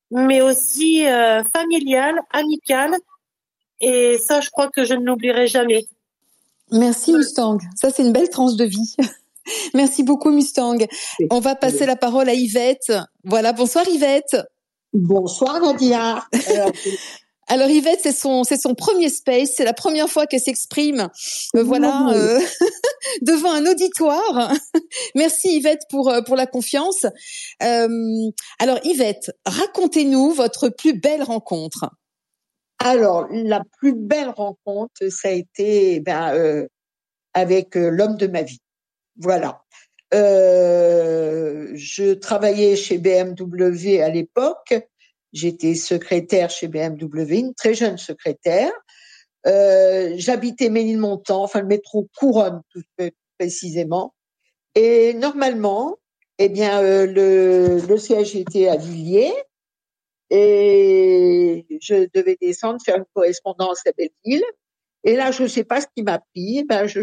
[0.10, 2.96] mais aussi euh, familiale, amicale.
[3.80, 5.86] Et ça, je crois que je ne l'oublierai jamais.
[6.72, 7.60] Merci Mustang.
[7.76, 8.96] Ça, c'est une belle tranche de vie.
[9.76, 10.78] Merci beaucoup Mustang.
[11.30, 12.92] On va passer la parole à Yvette.
[13.24, 14.36] Voilà, bonsoir Yvette.
[14.93, 16.23] Bonsoir Nadia.
[17.47, 21.10] Alors Yvette, c'est son c'est son premier space, c'est la première fois qu'elle s'exprime,
[21.56, 22.39] euh, voilà, euh,
[23.21, 24.53] devant un auditoire.
[25.15, 27.06] Merci Yvette pour euh, pour la confiance.
[27.60, 31.89] alors Yvette, racontez-nous votre plus belle rencontre.
[32.77, 36.67] Alors la plus belle rencontre, ça a été ben,
[37.34, 38.62] avec l'homme de ma vie.
[39.17, 39.63] Voilà.
[40.13, 44.73] Je travaillais chez BMW à l'époque
[45.34, 48.71] J'étais secrétaire chez BMW, une très jeune secrétaire.
[49.47, 52.84] Euh, J'habitais Ménilmontant, enfin le métro Couronne tout
[53.39, 54.13] précisément.
[54.76, 55.97] Et normalement,
[56.38, 59.34] eh bien, euh, le, le siège était à Villiers
[60.30, 64.45] et je devais descendre faire une correspondance à Belleville.
[65.04, 66.63] Et là, je ne sais pas ce qui m'a pris.
[66.63, 67.02] Ben, je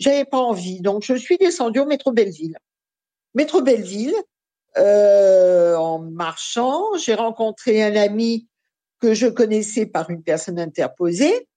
[0.00, 2.56] j'avais pas envie, donc je suis descendue au métro Belleville.
[3.34, 4.14] Métro Belleville,
[4.78, 6.96] euh, en marchant.
[6.96, 8.46] J'ai rencontré un ami
[9.00, 11.48] que je connaissais par une personne interposée.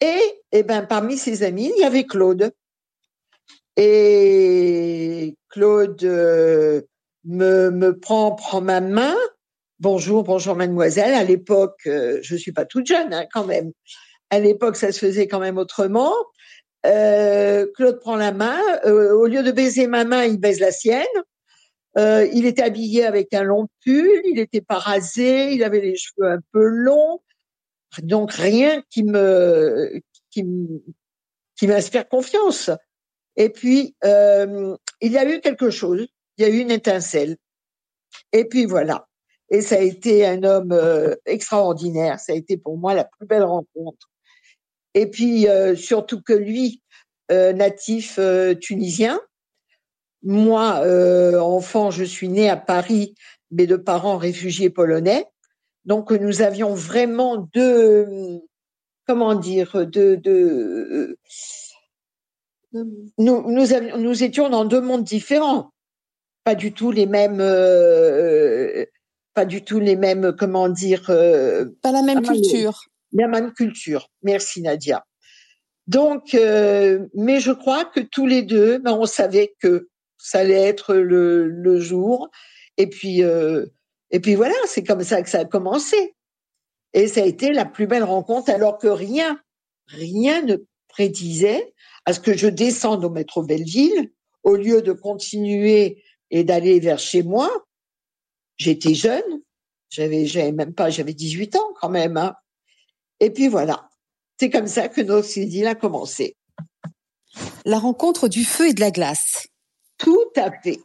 [0.00, 0.20] Et,
[0.52, 2.52] eh ben, parmi ses amis, il y avait Claude.
[3.76, 6.82] Et Claude euh,
[7.24, 9.16] me, prend, prend ma main.
[9.80, 11.14] Bonjour, bonjour mademoiselle.
[11.14, 13.72] À l'époque, euh, je suis pas toute jeune hein, quand même.
[14.30, 16.12] À l'époque, ça se faisait quand même autrement.
[16.86, 18.60] Euh, Claude prend la main.
[18.84, 21.06] Euh, au lieu de baiser ma main, il baise la sienne.
[21.96, 25.96] Euh, il était habillé avec un long pull, il n'était pas rasé, il avait les
[25.96, 27.20] cheveux un peu longs,
[28.02, 30.44] donc rien qui me qui,
[31.56, 32.70] qui m'inspire confiance.
[33.36, 37.36] Et puis euh, il y a eu quelque chose, il y a eu une étincelle.
[38.32, 39.08] Et puis voilà.
[39.50, 42.20] Et ça a été un homme euh, extraordinaire.
[42.20, 44.10] Ça a été pour moi la plus belle rencontre.
[44.98, 46.82] Et puis euh, surtout que lui,
[47.30, 48.18] euh, natif
[48.60, 49.20] tunisien,
[50.22, 53.14] moi, euh, enfant, je suis née à Paris,
[53.52, 55.26] mais de parents réfugiés polonais.
[55.84, 58.42] Donc, nous avions vraiment deux,
[59.06, 61.16] comment dire, deux, deux
[62.72, 65.70] nous, nous, avions, nous étions dans deux mondes différents.
[66.44, 68.84] Pas du tout les mêmes, euh,
[69.34, 71.06] pas du tout les mêmes, comment dire.
[71.10, 72.86] Euh, pas la même culture.
[73.12, 74.08] La même culture.
[74.22, 75.04] Merci Nadia.
[75.86, 80.62] Donc, euh, mais je crois que tous les deux, ben, on savait que ça allait
[80.68, 82.30] être le, le jour.
[82.76, 83.64] Et puis, euh,
[84.10, 86.14] et puis voilà, c'est comme ça que ça a commencé.
[86.92, 89.40] Et ça a été la plus belle rencontre, alors que rien,
[89.86, 90.56] rien ne
[90.88, 91.74] prédisait
[92.06, 94.10] à ce que je descende au métro Belleville,
[94.42, 97.50] au lieu de continuer et d'aller vers chez moi.
[98.56, 99.42] J'étais jeune,
[99.90, 102.16] j'avais, j'avais même pas, j'avais 18 ans quand même.
[102.16, 102.34] Hein.
[103.20, 103.88] Et puis voilà,
[104.38, 106.36] c'est comme ça que notre idylle a commencé.
[107.64, 109.48] La rencontre du feu et de la glace.
[109.98, 110.80] Tout à fait.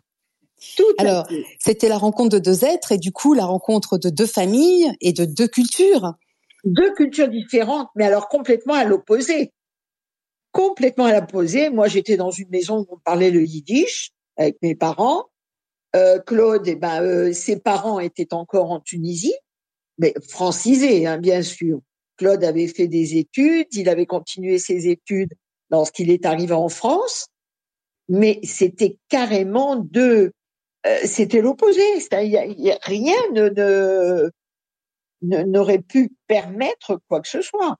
[0.78, 1.28] Tout Alors,
[1.60, 5.14] c'était la rencontre de deux êtres et du coup la rencontre de deux familles et
[5.14, 6.14] de deux cultures.
[6.64, 9.52] Deux cultures différentes, mais alors complètement à l'opposé.
[10.52, 11.70] Complètement à l'opposé.
[11.70, 15.26] Moi, j'étais dans une maison où on parlait le yiddish avec mes parents.
[15.96, 19.36] Euh, Claude, eh ben, euh, ses parents étaient encore en Tunisie,
[19.98, 21.82] mais francisés, hein, bien sûr.
[22.18, 25.34] Claude avait fait des études, il avait continué ses études
[25.70, 27.28] lorsqu'il est arrivé en France
[28.10, 30.32] mais c'était carrément deux,
[30.86, 31.82] euh, c'était l'opposé.
[32.12, 34.32] rien ne,
[35.22, 37.78] n'aurait pu permettre quoi que ce soit.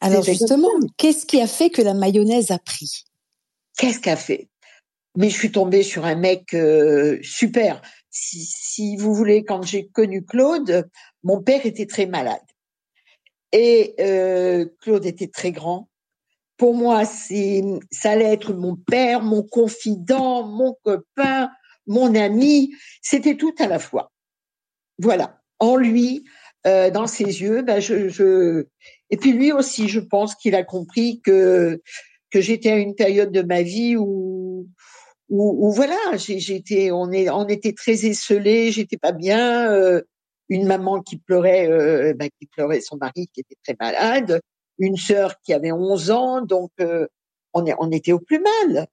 [0.00, 3.04] Alors justement, qu'est-ce qui a fait que la mayonnaise a pris?
[3.76, 4.48] Qu'est-ce qu'a fait?
[5.16, 7.82] Mais je suis tombée sur un mec euh, super.
[8.10, 10.88] Si, si, vous voulez, quand j'ai connu Claude,
[11.24, 12.40] mon père était très malade.
[13.52, 15.88] Et euh, Claude était très grand
[16.58, 21.50] pour moi, c'est, ça allait être mon père, mon confident, mon copain,
[21.86, 22.74] mon ami.
[23.00, 24.12] C'était tout à la fois.
[24.98, 25.40] Voilà.
[25.60, 26.24] En lui,
[26.66, 28.66] euh, dans ses yeux, ben je, je,
[29.10, 31.80] et puis lui aussi, je pense qu'il a compris que
[32.30, 34.68] que j'étais à une période de ma vie où
[35.30, 39.70] où, où voilà, j'étais, on est, on était très esselés, j'étais pas bien.
[39.70, 40.02] Euh,
[40.48, 44.40] une maman qui pleurait, euh, ben, qui pleurait son mari qui était très malade
[44.78, 47.06] une sœur qui avait 11 ans, donc euh,
[47.52, 48.86] on, est, on était au plus mal.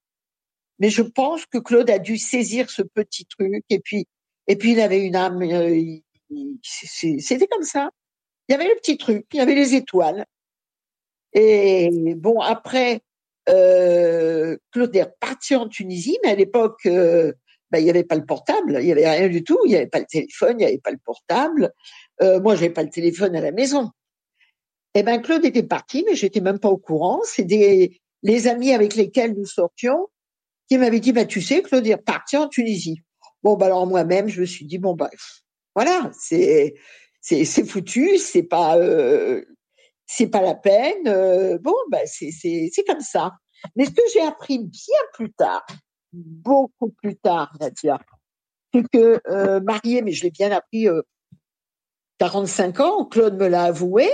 [0.79, 4.07] Mais je pense que Claude a dû saisir ce petit truc et puis
[4.47, 5.41] et puis il avait une âme.
[5.41, 5.97] Euh,
[6.61, 7.89] C'était comme ça.
[8.47, 10.25] Il y avait le petit truc, il y avait les étoiles.
[11.33, 13.01] Et bon après,
[13.49, 17.33] euh, Claude est reparti en Tunisie, mais à l'époque, euh,
[17.71, 19.75] ben, il n'y avait pas le portable, il n'y avait rien du tout, il n'y
[19.75, 21.71] avait pas le téléphone, il n'y avait pas le portable.
[22.21, 23.91] Euh, moi, j'avais pas le téléphone à la maison.
[24.93, 27.19] Eh ben Claude était parti, mais j'étais même pas au courant.
[27.25, 27.45] C'est
[28.23, 30.07] les amis avec lesquels nous sortions
[30.69, 33.01] qui m'avaient dit bah tu sais Claude est parti en Tunisie.
[33.43, 35.09] Bon bah alors moi-même je me suis dit bon bah
[35.75, 36.75] voilà c'est
[37.21, 39.43] c'est c'est foutu, c'est pas euh,
[40.07, 41.07] c'est pas la peine.
[41.07, 43.33] Euh, bon bah c'est c'est c'est comme ça.
[43.75, 45.65] Mais ce que j'ai appris bien plus tard,
[46.15, 47.99] beaucoup plus tard, Nadia,
[48.73, 51.01] c'est que euh, marié, mais je l'ai bien appris euh,
[52.19, 54.09] 45 ans, Claude me l'a avoué,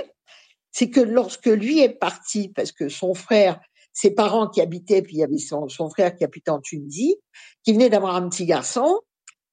[0.71, 3.59] c'est que lorsque lui est parti, parce que son frère,
[3.93, 7.17] ses parents qui habitaient, puis il y avait son, frère qui habitait en Tunisie,
[7.63, 9.01] qui venait d'avoir un petit garçon,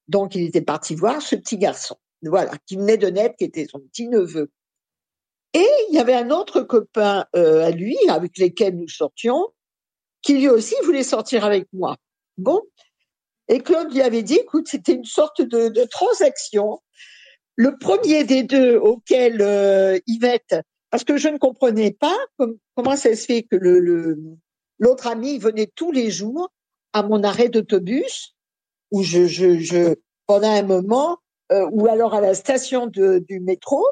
[0.06, 3.66] donc il était parti voir ce petit garçon, voilà, qui venait de naître, qui était
[3.66, 4.50] son petit neveu.
[5.54, 9.48] Et il y avait un autre copain euh, à lui, avec lequel nous sortions,
[10.22, 11.96] qui lui aussi voulait sortir avec moi.
[12.38, 12.62] Bon,
[13.48, 16.80] et Claude lui avait dit, écoute, c'était une sorte de, transaction.
[17.56, 20.54] Le premier des deux auquel euh, Yvette
[20.90, 22.16] parce que je ne comprenais pas
[22.74, 24.18] comment ça se fait que le,
[24.78, 26.50] l'autre ami venait tous les jours
[26.92, 28.34] à mon arrêt d'autobus
[28.90, 29.94] où je,
[30.26, 31.18] pendant un moment,
[31.52, 33.84] euh, ou alors à la station du métro,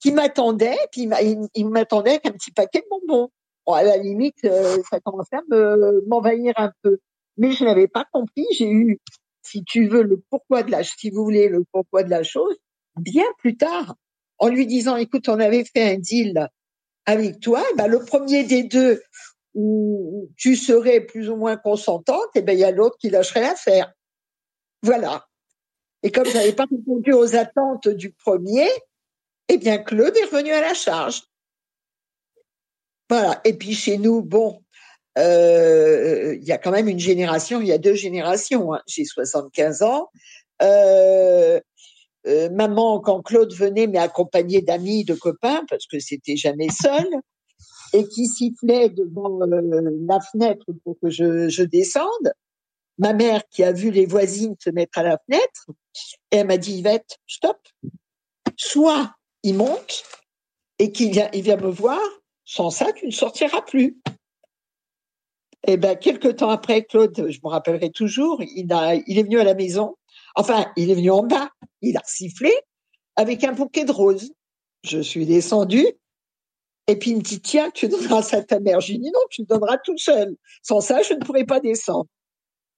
[0.00, 1.08] qui m'attendait, puis
[1.54, 3.30] il, m'attendait avec un petit paquet de bonbons.
[3.66, 6.98] Bon, à la limite, euh, ça commençait à me, m'envahir un peu.
[7.42, 8.46] Mais je n'avais pas compris.
[8.52, 9.00] J'ai eu,
[9.42, 12.56] si tu veux, le pourquoi de la, si vous voulez, le pourquoi de la chose,
[12.94, 13.96] bien plus tard,
[14.38, 16.48] en lui disant, écoute, on avait fait un deal
[17.04, 19.02] avec toi, et ben, le premier des deux
[19.54, 23.40] où tu serais plus ou moins consentante, et ben il y a l'autre qui lâcherait
[23.40, 23.92] l'affaire.
[24.84, 25.26] Voilà.
[26.04, 28.68] Et comme je n'avais pas répondu aux attentes du premier,
[29.48, 31.24] eh bien Claude est revenu à la charge.
[33.10, 33.40] Voilà.
[33.44, 34.61] Et puis chez nous, bon,
[35.18, 38.74] euh, il y a quand même une génération, il y a deux générations.
[38.74, 38.80] Hein.
[38.86, 40.08] J'ai 75 ans.
[40.62, 41.60] Euh,
[42.26, 47.08] euh, maman, quand Claude venait, mais accompagné d'amis, de copains, parce que c'était jamais seul,
[47.92, 52.32] et qui sifflait devant euh, la fenêtre pour que je, descende.
[52.98, 55.70] Ma mère, qui a vu les voisines se mettre à la fenêtre,
[56.30, 57.58] elle m'a dit, Yvette, stop.
[58.56, 60.04] Soit il monte
[60.78, 62.00] et qu'il vient, il vient me voir,
[62.44, 64.00] sans ça, tu ne sortiras plus.
[65.66, 69.38] Et ben, quelques temps après, Claude, je me rappellerai toujours, il a, il est venu
[69.38, 69.96] à la maison.
[70.34, 71.50] Enfin, il est venu en bas.
[71.82, 72.52] Il a sifflé
[73.16, 74.32] avec un bouquet de roses.
[74.84, 75.86] Je suis descendue.
[76.88, 78.80] Et puis il me dit, tiens, tu donneras ça à ta mère.
[78.80, 80.36] J'ai dit, non, tu le donneras tout seul.
[80.62, 82.06] Sans ça, je ne pourrais pas descendre.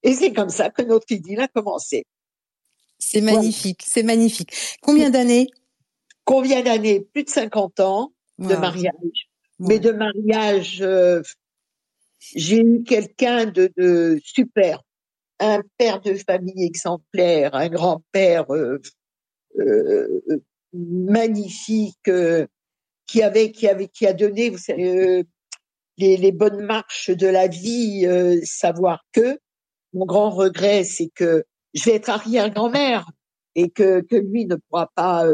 [0.03, 2.05] Et c'est comme ça que notre idylle a commencé.
[2.99, 4.53] C'est magnifique, c'est magnifique.
[4.83, 5.49] Combien d'années?
[6.25, 7.01] Combien d'années?
[7.01, 9.31] Plus de 50 ans de mariage.
[9.59, 11.23] Mais de mariage, euh,
[12.35, 14.83] j'ai eu quelqu'un de, de, super,
[15.41, 18.81] un père de famille exemplaire, un grand-père euh,
[19.59, 20.21] euh,
[20.73, 22.47] magnifique, euh,
[23.07, 25.23] qui avait, qui avait, qui a donné, vous savez, euh,
[25.99, 28.07] les, les, bonnes marches de la vie,
[28.45, 29.39] savoir que.
[29.93, 33.07] Mon grand regret, c'est que je vais être arrière-grand-mère
[33.55, 35.25] et que, que lui ne pourra pas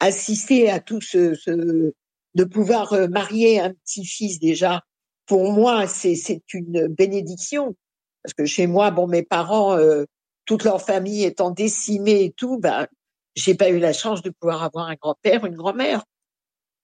[0.00, 1.92] assister à tout ce, ce
[2.34, 4.82] de pouvoir marier un petit-fils déjà
[5.30, 7.76] pour moi, c'est une bénédiction.
[8.24, 10.04] Parce que chez moi, bon, mes parents, euh,
[10.44, 12.88] toute leur famille étant décimée et tout, ben,
[13.36, 16.02] j'ai pas eu la chance de pouvoir avoir un grand-père, une grand-mère.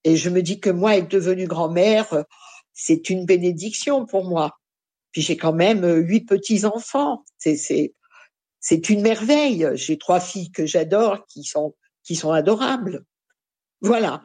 [0.05, 2.23] Et je me dis que moi, être devenue grand-mère,
[2.71, 4.57] c'est une bénédiction pour moi.
[5.11, 7.25] Puis j'ai quand même euh, huit petits-enfants.
[7.37, 9.67] C'est une merveille.
[9.73, 13.03] J'ai trois filles que j'adore, qui sont, qui sont adorables.
[13.81, 14.23] Voilà.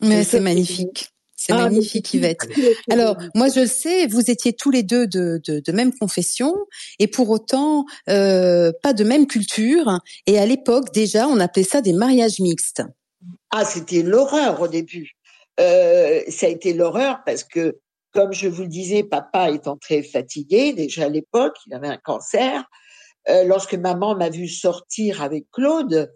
[0.00, 1.12] Mais c'est magnifique.
[1.42, 2.46] C'est ah, magnifique, Yvette.
[2.90, 6.54] Alors, moi, je le sais, vous étiez tous les deux de, de, de même confession,
[6.98, 10.00] et pour autant, euh, pas de même culture.
[10.26, 12.82] Et à l'époque, déjà, on appelait ça des mariages mixtes.
[13.50, 15.16] Ah, c'était l'horreur au début.
[15.58, 17.78] Euh, ça a été l'horreur parce que,
[18.12, 21.96] comme je vous le disais, papa étant très fatigué, déjà à l'époque, il avait un
[21.96, 22.64] cancer.
[23.30, 26.12] Euh, lorsque maman m'a vu sortir avec Claude,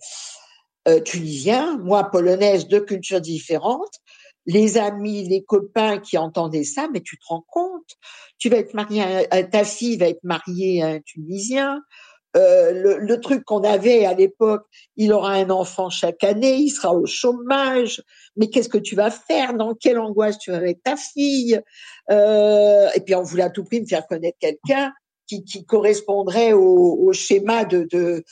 [1.07, 4.03] tunisien, moi polonaise, deux cultures différentes,
[4.47, 7.97] les amis, les copains qui entendaient ça, mais tu te rends compte,
[8.39, 11.81] tu vas être marié, à, ta fille va être mariée à un Tunisien.
[12.37, 16.71] Euh, le, le, truc qu'on avait à l'époque, il aura un enfant chaque année, il
[16.71, 18.03] sera au chômage.
[18.37, 19.55] Mais qu'est-ce que tu vas faire?
[19.55, 21.61] Dans quelle angoisse tu vas avec ta fille?
[22.11, 24.93] Euh, Et puis on voulait à tout prix me faire connaître quelqu'un
[25.29, 28.25] qui, qui, correspondrait au, au schéma de, de,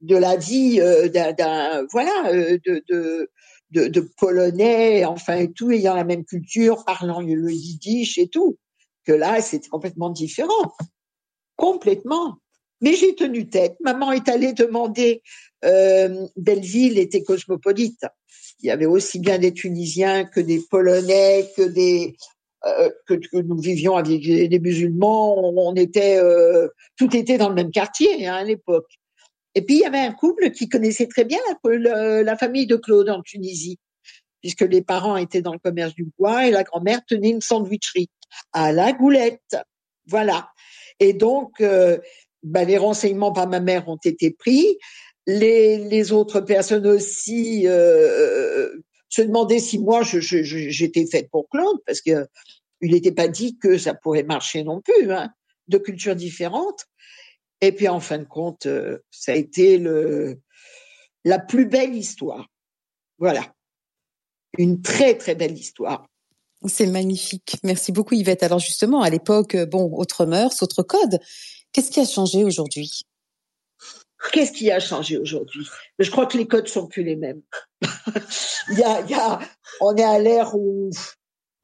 [0.00, 3.30] de la vie euh, d'un voilà euh, de, de
[3.70, 8.58] de, de, polonais, enfin et tout, ayant la même culture, parlant le yiddish et tout.
[9.04, 10.74] Que là, c'était complètement différent.
[11.56, 12.38] Complètement.
[12.80, 13.76] Mais j'ai tenu tête.
[13.80, 15.22] Maman est allée demander.
[15.64, 18.04] Euh, Belleville était cosmopolite.
[18.60, 22.16] Il y avait aussi bien des Tunisiens que des Polonais, que des
[22.66, 25.38] euh, que, que, nous vivions avec des musulmans.
[25.38, 28.99] On, était euh, tout était dans le même quartier hein, à l'époque.
[29.54, 33.08] Et puis, il y avait un couple qui connaissait très bien la, famille de Claude
[33.08, 33.78] en Tunisie,
[34.40, 38.10] puisque les parents étaient dans le commerce du bois et la grand-mère tenait une sandwicherie
[38.52, 39.56] à la goulette.
[40.06, 40.50] Voilà.
[41.00, 41.98] Et donc, euh,
[42.42, 44.78] bah, les renseignements par ma mère ont été pris.
[45.26, 48.70] Les, autres personnes aussi euh,
[49.08, 52.26] se demandaient si moi, j'étais faite pour Claude, parce que
[52.80, 55.30] il n'était pas dit que ça pourrait marcher non plus, hein,
[55.68, 56.86] de cultures différentes.
[57.60, 60.40] Et puis en fin de compte, euh, ça a été le,
[61.24, 62.46] la plus belle histoire.
[63.18, 63.52] Voilà.
[64.58, 66.06] Une très très belle histoire.
[66.66, 67.56] C'est magnifique.
[67.62, 68.42] Merci beaucoup Yvette.
[68.42, 71.18] Alors justement, à l'époque, euh, bon, autre mœurs, autre code.
[71.72, 73.02] Qu'est-ce qui a changé aujourd'hui?
[74.32, 75.66] Qu'est-ce qui a changé aujourd'hui?
[75.98, 77.42] Je crois que les codes sont plus les mêmes.
[78.70, 79.40] il, y a, il y a,
[79.80, 80.90] on est à l'ère où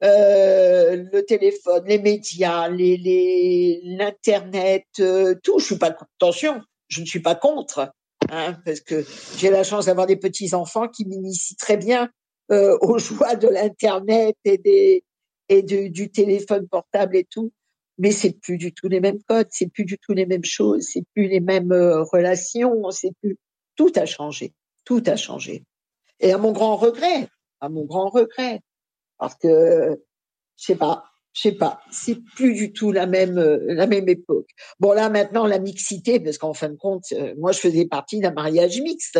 [0.03, 5.59] euh, le téléphone, les médias, l'internet, euh, tout.
[5.59, 7.91] Je suis pas attention, je ne suis pas contre,
[8.29, 9.05] hein, parce que
[9.37, 12.09] j'ai la chance d'avoir des petits enfants qui m'initient très bien
[12.51, 15.03] euh, aux joies de l'internet et des
[15.49, 17.53] et du, du téléphone portable et tout.
[17.97, 20.85] Mais c'est plus du tout les mêmes codes, c'est plus du tout les mêmes choses,
[20.93, 21.73] c'est plus les mêmes
[22.11, 23.37] relations, c'est plus
[23.75, 24.53] tout a changé,
[24.85, 25.63] tout a changé.
[26.19, 27.27] Et à mon grand regret,
[27.61, 28.61] à mon grand regret,
[29.17, 29.99] parce que
[30.57, 31.03] je sais pas,
[31.37, 34.49] je sais pas, c'est plus du tout la même euh, la même époque.
[34.79, 38.19] Bon là maintenant la mixité, parce qu'en fin de compte, euh, moi je faisais partie
[38.19, 39.19] d'un mariage mixte.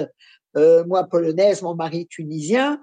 [0.55, 2.81] Euh, moi polonaise, mon mari tunisien.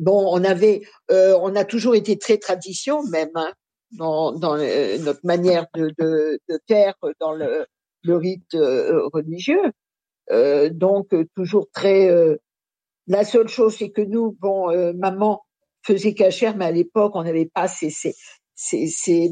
[0.00, 0.80] Bon, on avait,
[1.12, 3.52] euh, on a toujours été très tradition même hein,
[3.92, 7.66] dans, dans notre manière de, de, de, faire dans le,
[8.02, 8.56] le rite
[9.12, 9.70] religieux.
[10.72, 12.10] donc toujours très.
[13.06, 15.44] la seule chose c'est que nous, bon, maman
[15.84, 18.14] faisait cachère, mais à l'époque, on n'avait pas ces, ces,
[18.54, 19.30] ces, ces,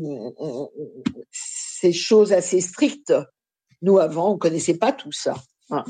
[1.31, 3.15] ces, choses assez strictes.
[3.81, 5.35] Nous, avant, on connaissait pas tout ça.
[5.71, 5.85] Hein.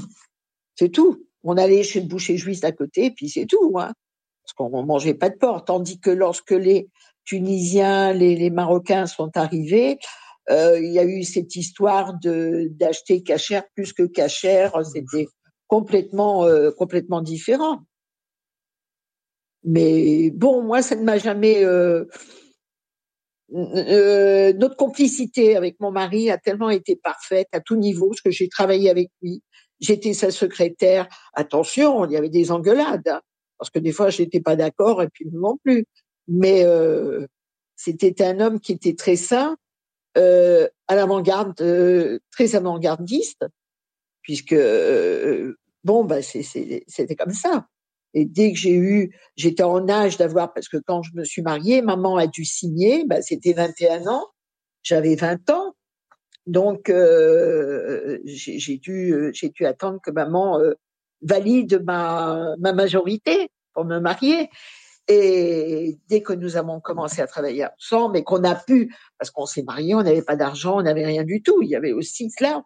[0.76, 1.26] C'est tout.
[1.42, 3.72] On allait chez le boucher juif à côté, puis c'est tout.
[3.78, 3.92] Hein.
[4.42, 5.64] Parce qu'on mangeait pas de porc.
[5.64, 6.88] Tandis que lorsque les
[7.24, 9.98] Tunisiens, les, les Marocains sont arrivés,
[10.50, 14.72] euh, il y a eu cette histoire de d'acheter cachère plus que cachère.
[14.84, 15.28] C'était
[15.68, 17.80] complètement euh, complètement différent.
[19.64, 21.64] Mais bon, moi, ça ne m'a jamais.
[21.64, 22.04] Euh,
[23.54, 28.30] euh, notre complicité avec mon mari a tellement été parfaite à tout niveau, parce que
[28.30, 29.42] j'ai travaillé avec lui.
[29.80, 31.08] J'étais sa secrétaire.
[31.34, 33.20] Attention, il y avait des engueulades, hein,
[33.58, 35.84] parce que des fois, j'étais pas d'accord et puis non plus.
[36.28, 37.26] Mais euh,
[37.76, 39.56] c'était un homme qui était très sain,
[40.16, 43.46] euh, à l'avant-garde, euh, très avant-gardiste,
[44.20, 45.54] puisque euh,
[45.84, 47.66] bon, bah, c'était comme ça.
[48.14, 51.42] Et dès que j'ai eu, j'étais en âge d'avoir, parce que quand je me suis
[51.42, 54.26] mariée, maman a dû signer, bah, c'était 21 ans,
[54.82, 55.74] j'avais 20 ans.
[56.46, 60.74] Donc, euh, j'ai dû, j'ai dû attendre que maman euh,
[61.22, 64.50] valide ma, ma majorité pour me marier.
[65.08, 69.46] Et dès que nous avons commencé à travailler ensemble et qu'on a pu, parce qu'on
[69.46, 71.60] s'est mariés, on n'avait pas d'argent, on n'avait rien du tout.
[71.62, 72.62] Il y avait aussi cela.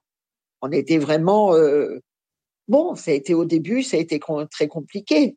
[0.62, 2.01] On était vraiment euh,
[2.69, 5.37] Bon, ça a été au début, ça a été très compliqué.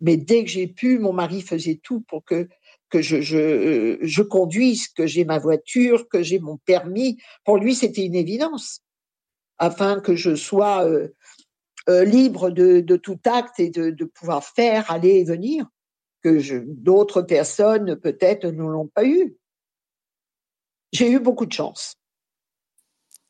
[0.00, 2.48] Mais dès que j'ai pu, mon mari faisait tout pour que
[2.88, 7.18] que je je, conduise, que j'ai ma voiture, que j'ai mon permis.
[7.44, 8.80] Pour lui, c'était une évidence,
[9.58, 11.08] afin que je sois euh,
[11.88, 15.66] euh, libre de, de tout acte et de, de pouvoir faire, aller et venir,
[16.22, 19.36] que d'autres personnes peut-être ne l'ont pas eu.
[20.92, 21.94] J'ai eu beaucoup de chance.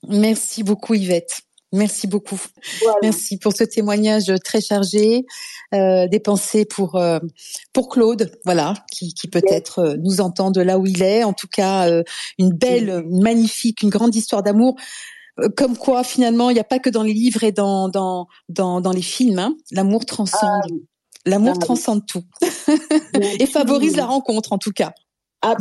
[0.09, 1.45] Merci beaucoup Yvette.
[1.76, 2.40] Merci beaucoup.
[2.82, 2.98] Voilà.
[3.02, 5.26] Merci pour ce témoignage très chargé,
[5.74, 7.18] euh, des pensées pour euh,
[7.72, 11.22] pour Claude, voilà, qui, qui peut-être euh, nous entend de là où il est.
[11.22, 11.88] En tout cas,
[12.38, 14.76] une belle, une magnifique, une grande histoire d'amour.
[15.54, 18.80] Comme quoi, finalement, il n'y a pas que dans les livres et dans dans dans,
[18.80, 19.38] dans les films.
[19.38, 19.54] Hein.
[19.70, 20.62] L'amour transcende.
[20.64, 20.74] Ah,
[21.26, 22.22] L'amour ah, transcende tout
[23.40, 24.94] et favorise la rencontre, en tout cas.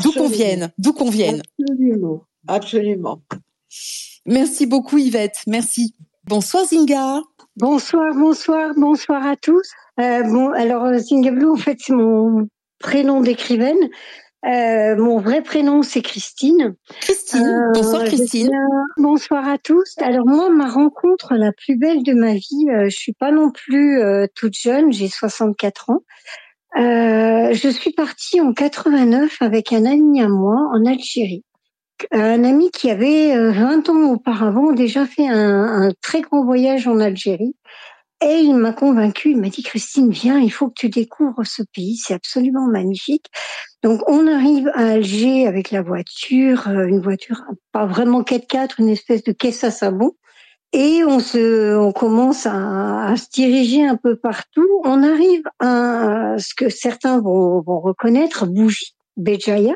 [0.01, 1.41] D'où qu'on vienne, d'où qu'on vienne.
[1.59, 3.21] Absolument, absolument.
[4.25, 5.95] Merci beaucoup Yvette, merci.
[6.27, 7.21] Bonsoir Zinga.
[7.55, 9.69] Bonsoir, bonsoir, bonsoir à tous.
[9.99, 12.47] Euh, bon, alors Zinga Blue, en fait, c'est mon
[12.79, 13.77] prénom d'écrivaine.
[14.43, 16.75] Euh, mon vrai prénom, c'est Christine.
[16.99, 18.49] Christine, euh, bonsoir Christine.
[18.97, 19.93] bonsoir à tous.
[19.99, 23.51] Alors moi, ma rencontre la plus belle de ma vie, euh, je suis pas non
[23.51, 26.01] plus euh, toute jeune, j'ai 64 ans.
[26.77, 31.43] Euh, je suis partie en 89 avec un ami à moi en Algérie
[32.11, 36.87] un ami qui avait 20 euh, ans auparavant déjà fait un, un très grand voyage
[36.87, 37.55] en Algérie.
[38.23, 41.63] Et il m'a convaincu, il m'a dit Christine, viens, il faut que tu découvres ce
[41.73, 43.25] pays, c'est absolument magnifique.
[43.83, 48.89] Donc on arrive à Alger avec la voiture, euh, une voiture pas vraiment 4x4, une
[48.89, 50.13] espèce de caisse à savon.
[50.73, 54.67] Et on se, on commence à, à se diriger un peu partout.
[54.83, 59.75] On arrive à ce que certains vont, vont reconnaître, Bougie, Béjaïa.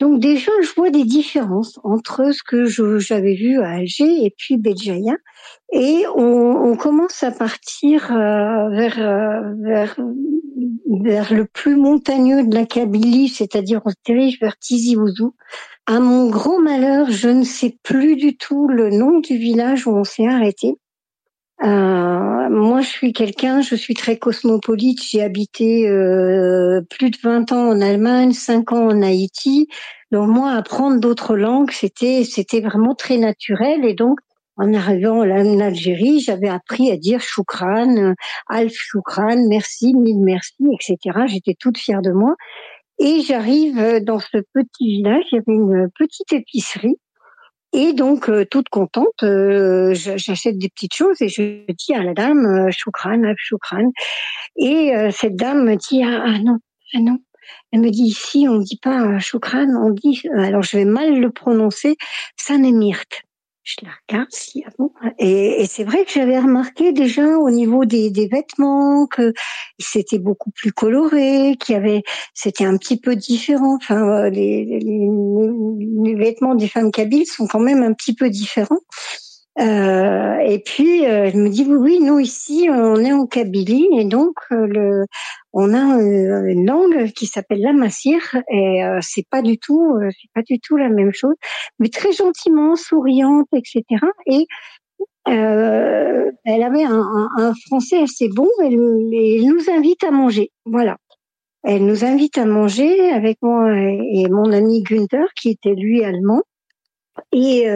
[0.00, 2.66] Donc déjà, je vois des différences entre ce que
[2.98, 5.16] j'avais vu à Alger et puis Béjaïa.
[5.72, 9.96] Et on, commence à partir euh, vers, euh, vers,
[11.02, 15.34] vers le plus montagneux de la Kabylie, c'est-à-dire on se dirige vers Tizi Ouzou.
[15.86, 19.90] À mon grand malheur, je ne sais plus du tout le nom du village où
[19.90, 20.76] on s'est arrêté.
[21.64, 25.02] Euh, moi, je suis quelqu'un, je suis très cosmopolite.
[25.02, 29.68] J'ai habité euh, plus de 20 ans en Allemagne, 5 ans en Haïti.
[30.12, 33.84] Donc moi, apprendre d'autres langues, c'était c'était vraiment très naturel.
[33.86, 34.18] Et donc,
[34.56, 38.14] en arrivant en Algérie, j'avais appris à dire choukran,
[38.48, 41.20] alf choukran, merci, mille merci, etc.
[41.26, 42.34] J'étais toute fière de moi.
[42.98, 46.96] Et j'arrive dans ce petit village, il y avait une petite épicerie.
[47.76, 52.14] Et donc, euh, toute contente, euh, j'achète des petites choses et je dis à la
[52.14, 53.90] dame, euh, choukran, choukran.
[54.56, 56.58] Et cette dame me dit, ah, ah, non,
[56.94, 57.18] ah non.
[57.72, 61.18] Elle me dit, ici, on ne dit pas choukran, on dit, alors je vais mal
[61.18, 61.96] le prononcer,
[62.36, 63.24] sanemirte
[63.64, 64.92] je la regarde si avant.
[65.18, 69.32] Et, et c'est vrai que j'avais remarqué déjà au niveau des, vêtements que
[69.78, 72.02] c'était beaucoup plus coloré, qu'il y avait,
[72.34, 73.76] c'était un petit peu différent.
[73.76, 78.80] Enfin, les, les, les, vêtements des femmes kabyles sont quand même un petit peu différents.
[79.60, 83.86] Euh, et puis euh, elle me dit oui, oui, nous ici on est en Kabylie
[83.96, 85.06] et donc euh, le,
[85.52, 88.18] on a euh, une langue qui s'appelle la massir
[88.50, 91.36] et c'est pas du tout, c'est pas du tout la même chose,
[91.78, 93.84] mais très gentiment, souriante, etc.
[94.26, 94.46] Et
[95.26, 100.50] elle avait un, un, français assez bon et elle, nous invite à manger.
[100.64, 100.96] Voilà.
[101.62, 106.42] Elle nous invite à manger avec moi et, mon ami Günther qui était lui allemand.
[107.32, 107.66] Et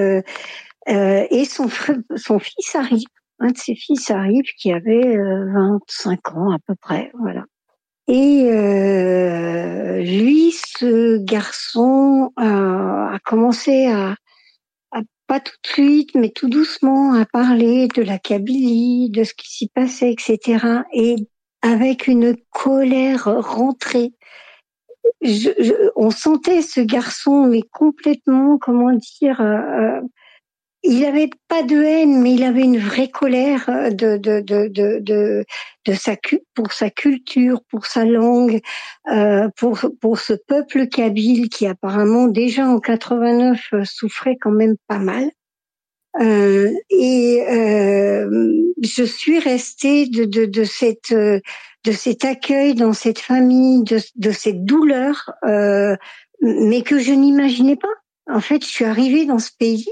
[0.89, 1.69] euh, et son,
[2.17, 3.07] son fils arrive,
[3.41, 7.45] un de ses fils arrive qui avait 25 euh, ans à peu près, voilà.
[8.11, 14.15] Et euh, lui, ce garçon a commencé à,
[15.27, 19.51] pas tout de suite, mais tout doucement, à parler de la Kabylie, de ce qui
[19.53, 20.85] s'y passait, etc.
[20.95, 21.17] Et
[21.61, 24.15] avec une colère rentrée.
[25.97, 29.43] on sentait ce garçon, mais complètement, comment dire,
[30.83, 34.69] il n'avait pas de haine, mais il avait une vraie colère euh, de de de
[34.69, 35.45] de
[35.87, 36.17] de, sa
[36.55, 38.61] pour sa culture, pour sa langue,
[39.11, 44.77] euh, pour pour ce peuple kabyle qui apparemment déjà en 89 euh, souffrait quand même
[44.87, 45.31] pas mal.
[46.21, 53.19] Euh, et euh, je suis restée de de de cette de cet accueil dans cette
[53.19, 55.33] famille, de de cette douleur,
[56.41, 57.89] mais que je n'imaginais pas.
[58.31, 59.87] En fait, je suis arrivée dans ce pays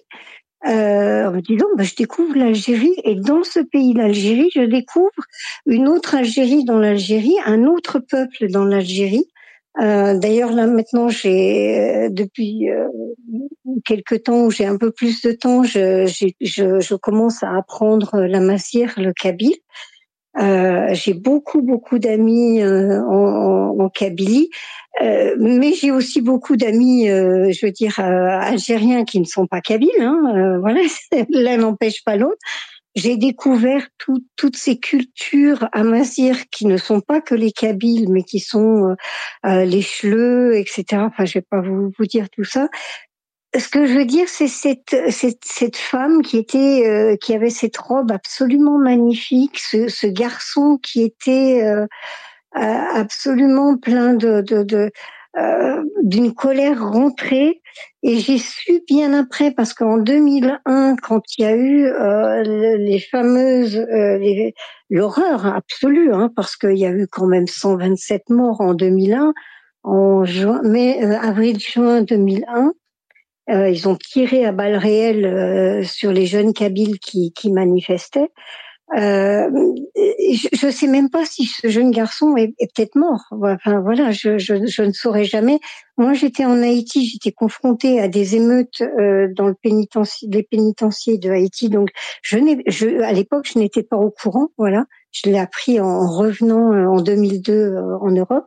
[0.65, 5.11] euh, en me disant, bah, je découvre l'Algérie et dans ce pays, l'Algérie, je découvre
[5.67, 9.27] une autre Algérie dans l'Algérie, un autre peuple dans l'Algérie.
[9.81, 12.89] Euh, D'ailleurs, là maintenant, j'ai euh, depuis euh,
[13.85, 16.07] quelques temps j'ai un peu plus de temps, je,
[16.41, 19.55] je, je, commence à apprendre la massire, le kabyle.
[20.39, 24.51] Euh, j'ai beaucoup beaucoup d'amis euh, en, en, Kabylie,
[25.03, 29.61] euh, mais j'ai aussi beaucoup d'amis, euh, je veux dire, algériens qui ne sont pas
[29.61, 29.91] kabyles.
[30.01, 30.81] Hein, voilà,
[31.31, 32.39] l'un n'empêche pas l'autre.
[32.95, 38.23] J'ai découvert tout, toutes ces cultures amazighes qui ne sont pas que les Kabyles, mais
[38.23, 38.97] qui sont
[39.45, 41.03] les Chleux, etc.
[41.03, 42.69] Enfin, je vais pas vous, vous dire tout ça
[43.59, 47.51] ce que je veux dire, c'est cette, cette, cette, femme qui était, euh, qui avait
[47.51, 51.87] cette robe absolument magnifique, ce, ce garçon qui était euh,
[52.55, 54.91] absolument plein de, de, de
[55.39, 57.61] euh, d'une colère rentrée.
[58.03, 61.91] Et j'ai su bien après, parce qu'en 2001, quand il y a eu
[62.79, 63.87] les fameuses,
[64.91, 69.35] l'horreur absolue, hein, parce qu'il y a eu quand même 127 morts en 2001,
[69.83, 72.73] en juin, mai, avril-juin 2001.
[73.51, 78.31] Euh, ils ont tiré à balles réelles euh, sur les jeunes Kabyles qui, qui manifestaient.
[78.97, 79.51] Euh,
[79.97, 83.25] je ne sais même pas si ce jeune garçon est, est peut-être mort.
[83.33, 85.59] Enfin voilà, je, je, je, ne saurais jamais.
[85.99, 91.31] Moi, j'étais en Haïti, j'étais confrontée à des émeutes euh, dans le les pénitenciers de
[91.31, 91.69] Haïti.
[91.69, 91.91] Donc,
[92.23, 92.39] je
[92.69, 94.49] je, à l'époque, je n'étais pas au courant.
[94.57, 98.47] Voilà, je l'ai appris en revenant en 2002 en Europe.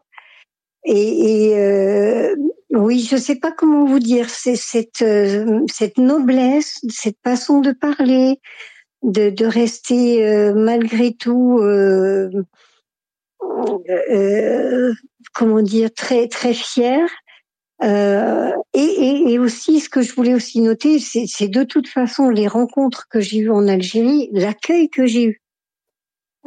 [0.85, 2.33] Et, et euh,
[2.71, 4.29] oui, je ne sais pas comment vous dire.
[4.29, 8.39] C'est cette euh, cette noblesse, cette façon de parler,
[9.01, 12.29] de, de rester euh, malgré tout, euh,
[15.33, 17.09] comment dire, très très fier.
[17.81, 17.87] Et,
[18.73, 23.07] et, et, aussi, ce que je voulais aussi noter, c'est de toute façon les rencontres
[23.09, 25.41] que j'ai eues en Algérie, l'accueil que j'ai eu.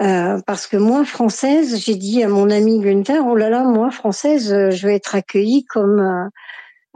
[0.03, 3.91] Euh, parce que moi, française, j'ai dit à mon ami Gunther, oh là là, moi,
[3.91, 6.31] française, euh, je vais être accueillie comme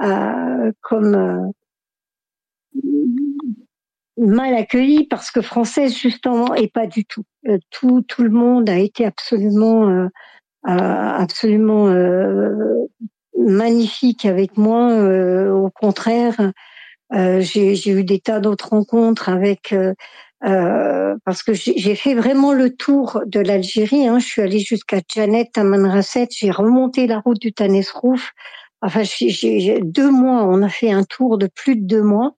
[0.03, 1.53] euh, comme
[4.19, 7.25] mal accueillie parce que française justement et pas du tout.
[7.71, 10.09] tout tout le monde a été absolument
[10.65, 11.87] absolument
[13.39, 14.93] magnifique avec moi.
[15.51, 16.53] au contraire,
[17.13, 19.75] j'ai eu des tas d'autres rencontres avec
[20.41, 24.07] parce que j'ai fait vraiment le tour de l'Algérie.
[24.07, 24.19] Hein.
[24.19, 28.33] Je suis allée jusqu'à Janet, Tamanrasset, j'ai remonté la route du Tanesrouf.
[28.83, 32.37] Enfin, j'ai deux mois, on a fait un tour de plus de deux mois.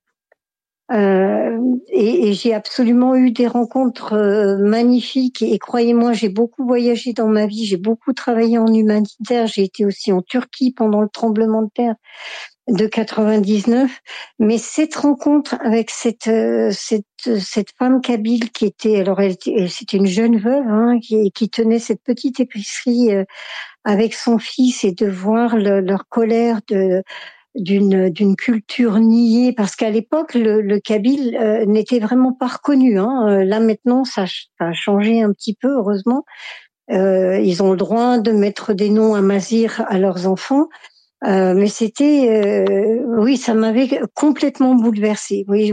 [0.91, 5.43] Euh, et, et j'ai absolument eu des rencontres euh, magnifiques.
[5.43, 7.67] Et, croyez-moi, j'ai beaucoup voyagé dans ma vie.
[7.67, 9.47] J'ai beaucoup travaillé en humanitaire.
[9.47, 11.95] J'ai été aussi en Turquie pendant le tremblement de terre
[12.69, 13.91] de 99.
[14.39, 17.05] Mais cette rencontre avec cette euh, cette
[17.41, 19.37] cette femme kabyle qui était alors elle
[19.69, 23.25] c'était une jeune veuve hein, qui, qui tenait cette petite épicerie euh,
[23.85, 27.03] avec son fils et de voir leur colère de
[27.55, 32.99] d'une d'une culture niée parce qu'à l'époque le, le kabyle euh, n'était vraiment pas reconnu
[32.99, 33.27] hein.
[33.29, 34.25] Euh, là maintenant ça,
[34.61, 36.25] a changé un petit peu heureusement
[36.91, 40.69] euh, ils ont le droit de mettre des noms à Mazir à leurs enfants
[41.25, 42.65] euh, mais c'était
[43.19, 45.73] oui ça m'avait complètement bouleversé oui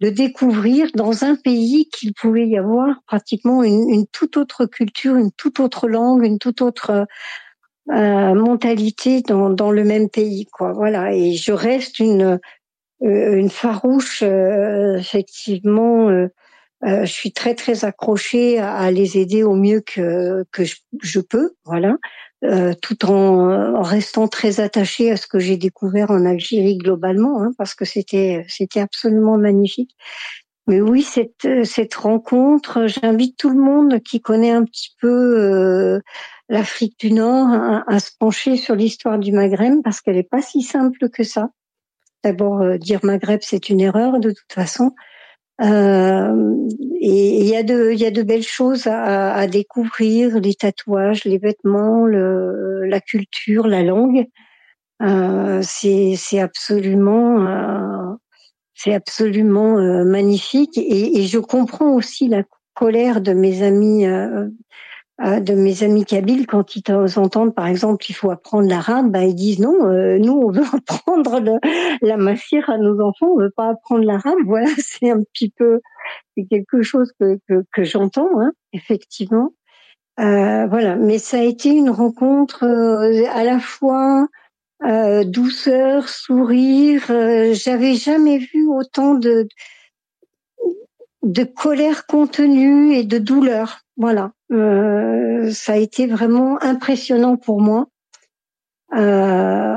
[0.00, 5.16] de découvrir dans un pays qu'il pouvait y avoir pratiquement une, une toute autre culture
[5.16, 7.06] une toute autre langue une toute autre
[7.92, 10.72] euh, mentalité dans, dans le même pays quoi.
[10.72, 11.14] Voilà.
[11.14, 12.40] Et je reste une
[13.02, 16.10] euh, une farouche euh, effectivement
[16.82, 21.96] je suis très très accrochée à, les aider au mieux que que je, peux voilà
[22.82, 27.52] tout en, en, restant très attachée à ce que j'ai découvert en Algérie globalement hein,
[27.56, 29.96] parce que c'était c'était absolument magnifique
[30.68, 36.00] mais oui, cette, cette rencontre, j'invite tout le monde qui connaît un petit peu
[36.48, 40.62] l'Afrique du Nord à, se pencher sur l'histoire du Maghreb parce qu'elle n'est pas si
[40.62, 41.50] simple que ça.
[42.24, 44.92] D'abord, euh, dire Maghreb, c'est une erreur de toute façon.
[45.62, 46.68] Euh,
[47.00, 50.54] et il y a de, il y a de belles choses à, à, découvrir, les
[50.54, 54.26] tatouages, les vêtements, le, la culture, la langue.
[55.02, 58.14] Euh, c'est, absolument, euh,
[58.74, 60.78] c'est absolument euh, magnifique.
[60.78, 62.42] Et, je comprends aussi la
[62.74, 64.48] colère de mes amis euh,
[65.18, 66.82] de mes amis kabyles, quand ils
[67.18, 70.62] entendent, par exemple, qu'il faut apprendre l'arabe, bah, ils disent non, euh, nous, on veut
[70.72, 71.40] apprendre
[72.02, 74.38] la mafia à nos enfants, on veut pas apprendre l'arabe.
[74.44, 75.80] Voilà, c'est un petit peu,
[76.36, 79.52] c'est quelque chose que, que, que j'entends, hein, effectivement.
[80.18, 84.28] Euh, voilà, mais ça a été une rencontre euh, à la fois
[84.84, 87.04] euh, douceur, sourire.
[87.52, 89.46] J'avais jamais vu autant de
[91.22, 93.80] de colère contenue et de douleur.
[93.96, 97.86] Voilà, euh, ça a été vraiment impressionnant pour moi.
[98.94, 99.76] Euh,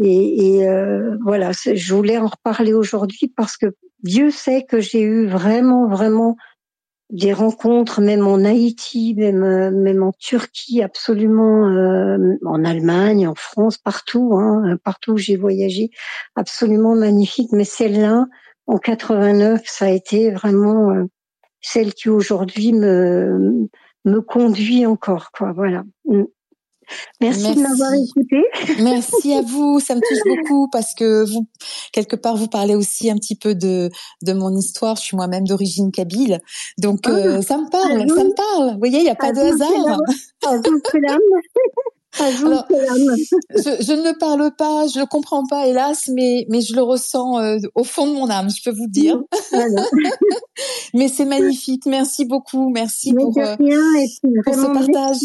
[0.00, 3.66] et, euh, voilà, je voulais en reparler aujourd'hui parce que
[4.02, 6.36] Dieu sait que j'ai eu vraiment, vraiment
[7.10, 11.64] des rencontres, même en Haïti, même même en Turquie, absolument,
[12.44, 15.90] en Allemagne, en France, partout, hein, partout où j'ai voyagé,
[16.36, 17.50] absolument magnifique.
[17.52, 18.26] Mais celle-là,
[18.66, 21.08] en 89, ça a été vraiment
[21.60, 23.68] celle qui aujourd'hui me
[24.04, 26.24] me conduit encore quoi voilà mm.
[27.20, 28.44] Merci, de m'avoir écouté.
[28.82, 31.46] Merci à vous, ça me touche beaucoup parce que vous,
[31.92, 33.90] quelque part, vous parlez aussi un petit peu de
[34.22, 34.96] de mon histoire.
[34.96, 36.40] Je suis moi-même d'origine kabyle,
[36.78, 38.72] donc ah, euh, ça me parle, ça me parle.
[38.72, 40.00] Vous voyez, il n'y a pas de hasard.
[42.20, 46.82] Alors, je, je, ne parle pas, je ne comprends pas, hélas, mais, mais je le
[46.82, 49.20] ressens euh, au fond de mon âme, je peux vous dire.
[50.94, 51.86] mais c'est magnifique.
[51.86, 52.70] Merci beaucoup.
[52.70, 53.56] Merci pour, euh,
[54.44, 55.16] pour ce partage.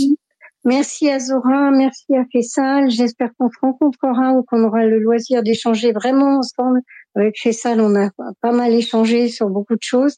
[0.66, 1.10] Merci.
[1.10, 2.90] à Zora, merci à Fessal.
[2.90, 6.80] J'espère qu'on se rencontrera ou qu'on aura le loisir d'échanger vraiment ensemble.
[7.16, 8.10] Avec Fessal, on a
[8.42, 10.18] pas mal échangé sur beaucoup de choses.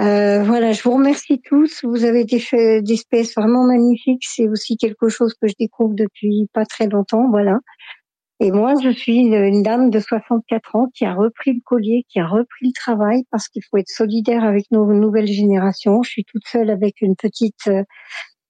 [0.00, 1.84] Euh, voilà, je vous remercie tous.
[1.84, 4.24] Vous avez des, des espèces vraiment magnifiques.
[4.26, 7.28] C'est aussi quelque chose que je découvre depuis pas très longtemps.
[7.30, 7.58] Voilà.
[8.40, 12.18] Et moi, je suis une dame de 64 ans qui a repris le collier, qui
[12.18, 16.02] a repris le travail parce qu'il faut être solidaire avec nos nouvelles générations.
[16.02, 17.84] Je suis toute seule avec une petite euh,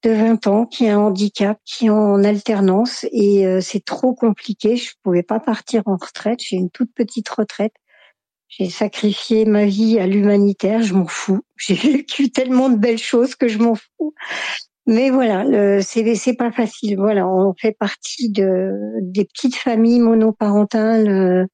[0.02, 4.14] de 20 ans qui a un handicap, qui est en alternance et euh, c'est trop
[4.14, 4.76] compliqué.
[4.76, 6.40] Je pouvais pas partir en retraite.
[6.40, 7.74] J'ai une toute petite retraite.
[8.56, 11.40] J'ai sacrifié ma vie à l'humanitaire, je m'en fous.
[11.56, 14.14] J'ai vécu tellement de belles choses que je m'en fous.
[14.86, 16.96] Mais voilà, c'est c'est pas facile.
[16.98, 21.46] Voilà, on fait partie de des petites familles monoparentales euh,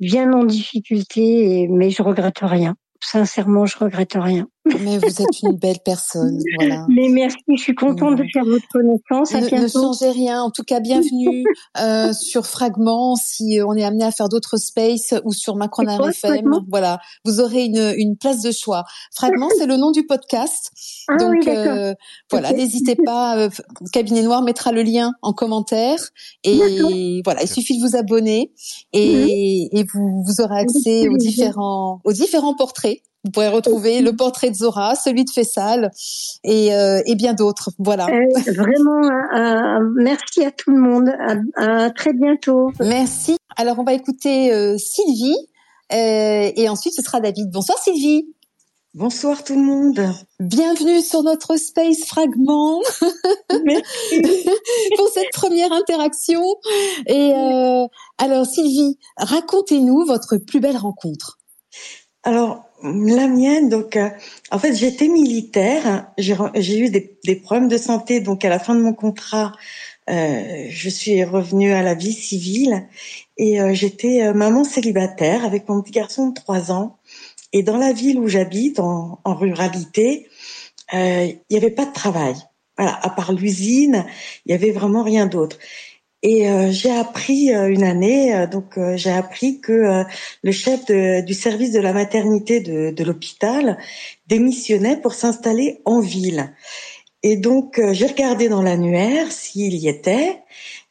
[0.00, 2.74] bien en difficulté, mais je regrette rien
[3.04, 4.48] sincèrement, je regrette rien.
[4.64, 6.86] Mais vous êtes une belle personne, voilà.
[6.88, 9.32] Mais merci, je suis contente de faire votre connaissance.
[9.32, 10.42] ne, ne, changez rien.
[10.42, 11.44] En tout cas, bienvenue
[11.80, 13.16] euh, sur Fragment.
[13.16, 17.64] Si on est amené à faire d'autres spaces ou sur Macron FM, voilà, vous aurez
[17.64, 18.84] une, une place de choix.
[19.14, 20.70] Fragment, c'est le nom du podcast.
[21.08, 21.94] Ah, Donc euh,
[22.30, 23.38] voilà, n'hésitez pas.
[23.38, 23.48] Euh,
[23.92, 25.98] Cabinet Noir mettra le lien en commentaire
[26.44, 28.52] et voilà, il suffit de vous abonner
[28.92, 34.14] et, et vous, vous aurez accès aux différents aux différents portraits vous pourrez retrouver le
[34.16, 35.90] portrait de Zora, celui de Fessal
[36.42, 37.70] et, euh, et bien d'autres.
[37.78, 38.06] Voilà.
[38.06, 41.10] Euh, vraiment, euh, merci à tout le monde.
[41.56, 42.72] À, très bientôt.
[42.80, 43.36] Merci.
[43.56, 45.36] Alors on va écouter Sylvie
[45.92, 47.50] Euh, et ensuite, ce sera David.
[47.50, 48.26] Bonsoir Sylvie.
[48.94, 50.00] Bonsoir tout le monde.
[50.38, 52.80] Bienvenue sur notre Space Fragment
[53.50, 56.42] pour cette première interaction.
[57.06, 57.86] Et euh,
[58.18, 61.38] alors Sylvie, racontez-nous votre plus belle rencontre.
[62.22, 64.08] Alors la mienne, donc euh,
[64.50, 68.74] en fait j'étais militaire, j'ai eu des, des, problèmes de santé, donc à la fin
[68.74, 69.52] de mon contrat,
[70.10, 72.88] euh, je suis revenue à la vie civile
[73.36, 76.98] et euh, j'étais euh, maman célibataire avec mon petit garçon de 3 ans.
[77.52, 80.28] Et dans la ville où j'habite, en, en, ruralité,
[80.92, 82.34] il n'y avait pas de travail.
[82.78, 84.06] Voilà, à part l'usine,
[84.46, 85.58] il y avait vraiment rien d'autre.
[86.22, 90.04] Et euh, j'ai appris euh, une année, euh, donc j'ai appris que
[90.42, 93.76] le chef de, du service de la maternité de, de l'hôpital
[94.28, 96.54] démissionnait pour s'installer en ville.
[97.24, 100.38] Et donc j'ai regardé dans l'annuaire s'il y était,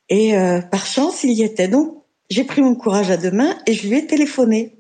[0.10, 0.34] et
[0.72, 1.68] par chance il y était.
[1.68, 1.98] Donc
[2.30, 4.78] j'ai pris mon courage à deux mains et je lui ai téléphoné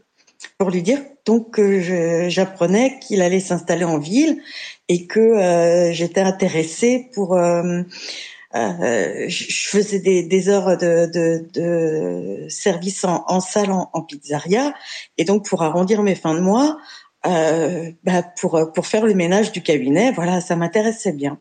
[0.58, 4.42] pour lui dire donc que j'apprenais qu'il allait s'installer en ville
[4.88, 7.38] et que j'étais intéressée pour
[8.56, 14.02] euh, je faisais des, des heures de, de, de, service en, en salle en, en,
[14.02, 14.74] pizzeria
[15.18, 16.78] et donc pour arrondir mes fins de mois,
[17.26, 21.40] euh, bah pour pour faire le ménage du cabinet, voilà, ça m'intéressait bien.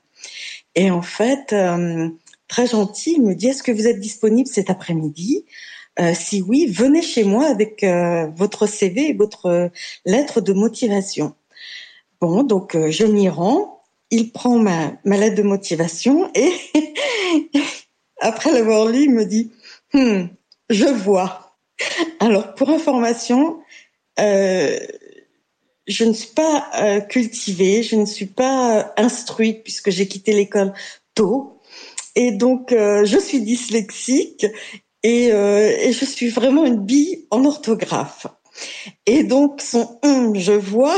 [0.74, 2.08] Et en fait, euh,
[2.48, 5.46] très gentil, il me dit est-ce que vous êtes disponible cet après-midi?
[5.98, 9.70] Euh, Si oui, venez chez moi avec euh, votre CV et votre
[10.04, 11.34] lettre de motivation.
[12.20, 13.79] Bon, donc je m'y rends
[14.10, 16.52] il prend ma, ma lettre de motivation et
[18.20, 19.50] après l'avoir lu, il me dit
[19.92, 20.24] hmm,
[20.68, 21.56] Je vois.
[22.18, 23.60] Alors, pour information,
[24.18, 24.78] euh,
[25.86, 30.32] je ne suis pas euh, cultivée, je ne suis pas euh, instruite puisque j'ai quitté
[30.32, 30.72] l'école
[31.14, 31.60] tôt.
[32.16, 34.44] Et donc, je suis dyslexique
[35.04, 38.26] et, et, je suis vraiment une bille en orthographe.
[39.06, 40.96] Et donc, son hum, je vois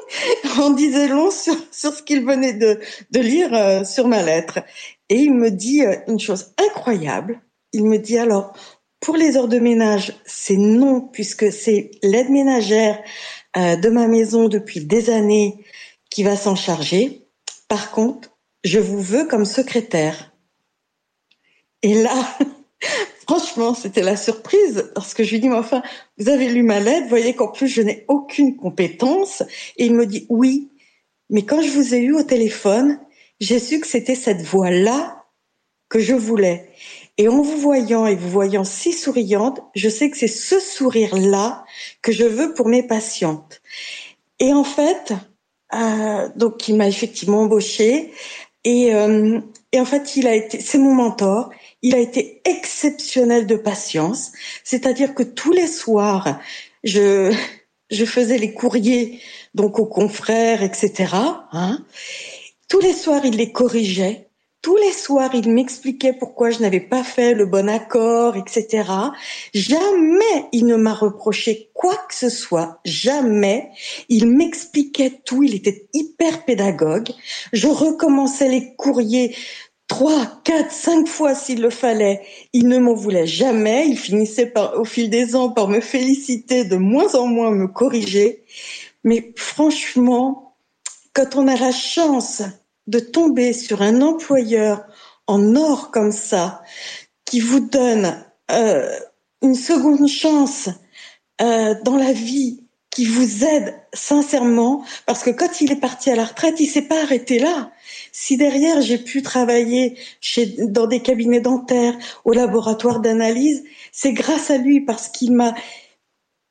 [0.58, 2.80] en disait long sur, sur ce qu'il venait de,
[3.10, 4.60] de lire euh, sur ma lettre.
[5.08, 7.40] Et il me dit euh, une chose incroyable.
[7.72, 8.52] Il me dit alors,
[9.00, 13.02] pour les heures de ménage, c'est non, puisque c'est l'aide ménagère
[13.56, 15.64] euh, de ma maison depuis des années
[16.10, 17.26] qui va s'en charger.
[17.68, 18.30] Par contre,
[18.64, 20.32] je vous veux comme secrétaire.
[21.82, 22.36] Et là,
[23.30, 25.82] franchement, c'était la surprise parce que je lui dis, mais enfin,
[26.18, 29.44] vous avez lu ma lettre, voyez qu'en plus, je n'ai aucune compétence.
[29.76, 30.68] Et il me dit, oui,
[31.28, 32.98] mais quand je vous ai eu au téléphone,
[33.38, 35.26] j'ai su que c'était cette voix-là
[35.88, 36.70] que je voulais.
[37.18, 41.64] Et en vous voyant et vous voyant si souriante, je sais que c'est ce sourire-là
[42.02, 43.62] que je veux pour mes patientes.
[44.40, 45.12] Et en fait,
[45.72, 48.12] euh, donc il m'a effectivement embauché
[48.64, 51.50] et, euh, et en fait il a été, c'est mon mentor
[51.82, 54.32] il a été exceptionnel de patience,
[54.64, 56.38] c'est-à-dire que tous les soirs,
[56.84, 57.34] je,
[57.90, 59.20] je faisais les courriers
[59.54, 61.14] donc aux confrères, etc.
[61.52, 61.84] Hein.
[62.68, 64.26] Tous les soirs, il les corrigeait.
[64.62, 68.84] Tous les soirs, il m'expliquait pourquoi je n'avais pas fait le bon accord, etc.
[69.54, 72.78] Jamais il ne m'a reproché quoi que ce soit.
[72.84, 73.70] Jamais.
[74.10, 75.42] Il m'expliquait tout.
[75.42, 77.08] Il était hyper pédagogue.
[77.54, 79.34] Je recommençais les courriers
[79.90, 82.22] trois, quatre, cinq fois s'il le fallait.
[82.52, 83.88] Il ne m'en voulait jamais.
[83.88, 87.66] Il finissait par, au fil des ans par me féliciter, de moins en moins me
[87.66, 88.44] corriger.
[89.02, 90.54] Mais franchement,
[91.12, 92.42] quand on a la chance
[92.86, 94.84] de tomber sur un employeur
[95.26, 96.62] en or comme ça,
[97.24, 98.96] qui vous donne euh,
[99.42, 100.68] une seconde chance
[101.42, 106.16] euh, dans la vie, qui vous aide sincèrement, parce que quand il est parti à
[106.16, 107.70] la retraite, il s'est pas arrêté là.
[108.12, 113.62] Si derrière j'ai pu travailler chez, dans des cabinets dentaires, au laboratoire d'analyse,
[113.92, 115.54] c'est grâce à lui parce qu'il m'a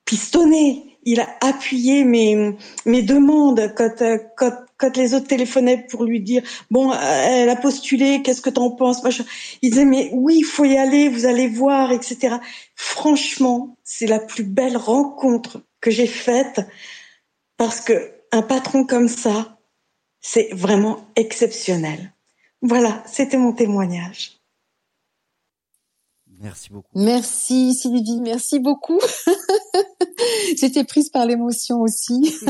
[0.05, 4.03] pistonné, il a appuyé mes, mes demandes quand,
[4.37, 8.71] quand, quand les autres téléphonaient pour lui dire bon elle a postulé qu'est-ce que t'en
[8.71, 9.03] penses?
[9.03, 9.23] Machin.
[9.61, 12.35] il disait mais oui il faut y aller vous allez voir etc
[12.75, 16.61] franchement c'est la plus belle rencontre que j'ai faite
[17.57, 19.59] parce que un patron comme ça
[20.21, 22.13] c'est vraiment exceptionnel.
[22.61, 24.38] Voilà, c'était mon témoignage.
[26.41, 26.87] Merci beaucoup.
[26.95, 28.99] Merci Sylvie, merci beaucoup.
[30.57, 32.33] J'étais prise par l'émotion aussi.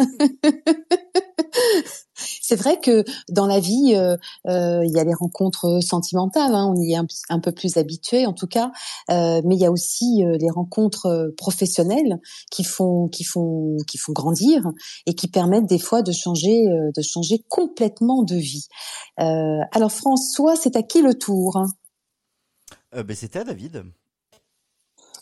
[2.41, 4.15] c'est vrai que dans la vie, euh,
[4.47, 8.25] euh, il y a les rencontres sentimentales, hein, on y est un, peu plus habitué
[8.25, 8.71] en tout cas,
[9.11, 12.19] euh, mais il y a aussi les rencontres professionnelles
[12.51, 14.67] qui font, qui font, qui font grandir
[15.05, 16.65] et qui permettent des fois de changer,
[16.95, 18.67] de changer complètement de vie.
[19.17, 21.63] alors François, c'est à qui le tour
[22.91, 23.85] ben, C'était à David.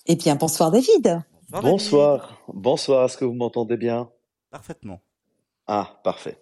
[0.05, 1.21] Eh bien, bonsoir David.
[1.49, 1.63] Bonsoir.
[1.63, 4.09] Bonsoir, bonsoir, est-ce que vous m'entendez bien?
[4.51, 5.01] Parfaitement.
[5.67, 6.37] Ah, parfait.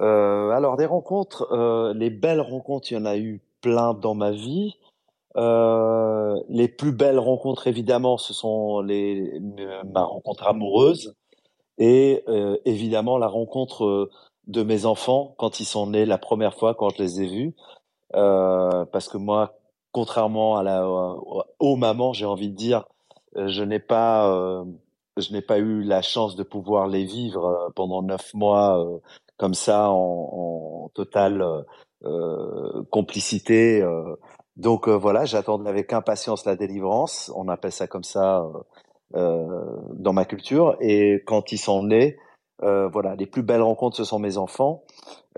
[0.00, 4.14] Euh, alors des rencontres, euh, les belles rencontres, il y en a eu plein dans
[4.14, 4.76] ma vie.
[5.36, 9.40] Euh, les plus belles rencontres, évidemment, ce sont les
[9.92, 11.14] ma rencontre amoureuse
[11.78, 14.10] et euh, évidemment la rencontre euh,
[14.46, 17.54] de mes enfants quand ils sont nés la première fois, quand je les ai vus.
[18.14, 19.57] Euh, parce que moi,
[19.98, 20.88] contrairement à la
[21.60, 22.84] aux mamans, j'ai envie de dire,
[23.36, 24.64] euh, je n'ai pas euh,
[25.18, 28.98] je n'ai pas eu la chance de pouvoir les vivre euh, pendant neuf mois euh,
[29.38, 31.42] comme ça en, totale
[32.04, 33.82] euh, complicité.
[33.82, 34.16] euh.
[34.56, 37.32] Donc euh, voilà, j'attendais avec impatience la délivrance.
[37.36, 38.52] On appelle ça comme ça euh,
[39.16, 40.76] euh, dans ma culture.
[40.80, 42.18] Et quand ils sont nés,
[42.64, 44.84] euh, voilà, les plus belles rencontres, ce sont mes enfants.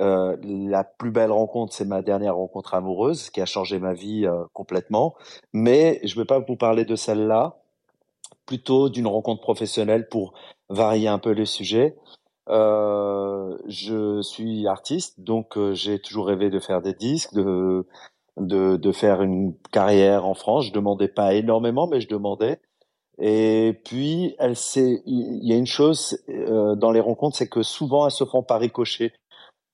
[0.00, 4.26] Euh, la plus belle rencontre, c'est ma dernière rencontre amoureuse qui a changé ma vie
[4.26, 5.14] euh, complètement.
[5.52, 7.58] Mais je ne vais pas vous parler de celle-là,
[8.46, 10.34] plutôt d'une rencontre professionnelle pour
[10.68, 11.96] varier un peu les sujets.
[12.48, 17.86] Euh, je suis artiste, donc euh, j'ai toujours rêvé de faire des disques, de,
[18.38, 20.66] de, de faire une carrière en France.
[20.66, 22.60] Je demandais pas énormément, mais je demandais.
[23.20, 28.06] Et puis, elle il y a une chose euh, dans les rencontres, c'est que souvent
[28.06, 29.12] elles se font par ricochet,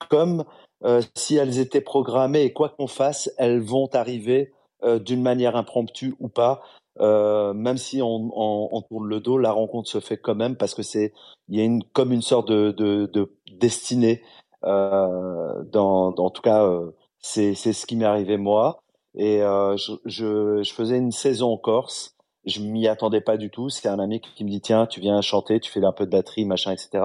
[0.08, 0.44] comme
[0.84, 4.52] euh, si elles étaient programmées et quoi qu'on fasse, elles vont arriver
[4.84, 6.62] euh, d'une manière impromptue ou pas.
[7.00, 10.82] Euh, même si on, tourne le dos, la rencontre se fait quand même parce que
[10.82, 11.12] c'est,
[11.48, 14.22] il y a une comme une sorte de, de, de destinée.
[14.62, 16.68] En tout cas,
[17.20, 18.82] c'est ce qui m'est arrivé moi.
[19.14, 22.14] Et je, faisais une saison en Corse.
[22.44, 23.68] Je m'y attendais pas du tout.
[23.68, 26.10] C'est un ami qui me dit tiens, tu viens chanter, tu fais un peu de
[26.10, 27.04] batterie, machin, etc.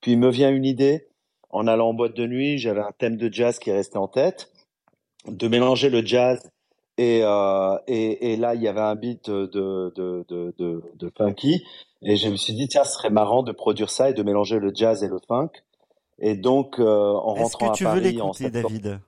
[0.00, 1.08] Puis il me vient une idée
[1.50, 2.58] en allant en boîte de nuit.
[2.58, 4.50] J'avais un thème de jazz qui restait en tête,
[5.26, 6.40] de mélanger le jazz
[6.98, 11.12] et, euh, et, et là, il y avait un beat de, de, de, de, de
[11.16, 11.64] funky.
[12.02, 14.58] Et je me suis dit, tiens, ce serait marrant de produire ça et de mélanger
[14.58, 15.50] le jazz et le funk.
[16.18, 16.84] Et donc, euh,
[17.14, 18.68] en Est-ce rentrant que à tu veux Paris en l'écouter, septembre...
[18.68, 19.00] David?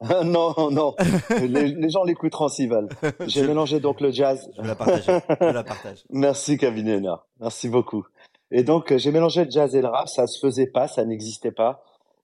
[0.24, 0.94] non, non,
[1.40, 2.88] les, les gens l'écouteront s'ils veulent.
[3.26, 4.48] J'ai mélangé donc le jazz.
[4.56, 5.20] je la partager.
[5.40, 6.04] Je la partage.
[6.10, 7.24] Merci, Kavinena.
[7.40, 8.04] Merci beaucoup.
[8.50, 10.08] Et donc, euh, j'ai mélangé le jazz et le rap.
[10.08, 11.82] Ça se faisait pas, ça n'existait pas.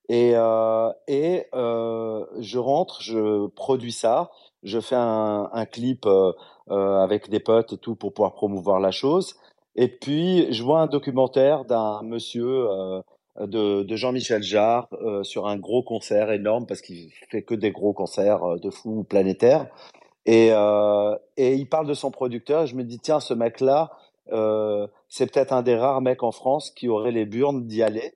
[0.08, 4.30] Et, euh, et euh, je rentre, je produis ça,
[4.62, 6.32] je fais un, un clip euh,
[6.70, 9.34] euh, avec des potes et tout pour pouvoir promouvoir la chose.
[9.76, 13.00] Et puis, je vois un documentaire d'un monsieur euh,
[13.40, 14.88] de, de Jean-Michel Jarre
[15.22, 19.66] sur un gros concert énorme parce qu'il fait que des gros concerts de fou planétaires.
[20.26, 20.50] Et,
[21.36, 22.62] et il parle de son producteur.
[22.62, 23.90] Et je me dis, tiens, ce mec-là,
[24.32, 28.14] euh, c'est peut-être un des rares mecs en France qui aurait les burnes d'y aller.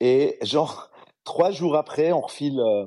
[0.00, 0.90] Et genre,
[1.24, 2.86] trois jours après, on refile euh,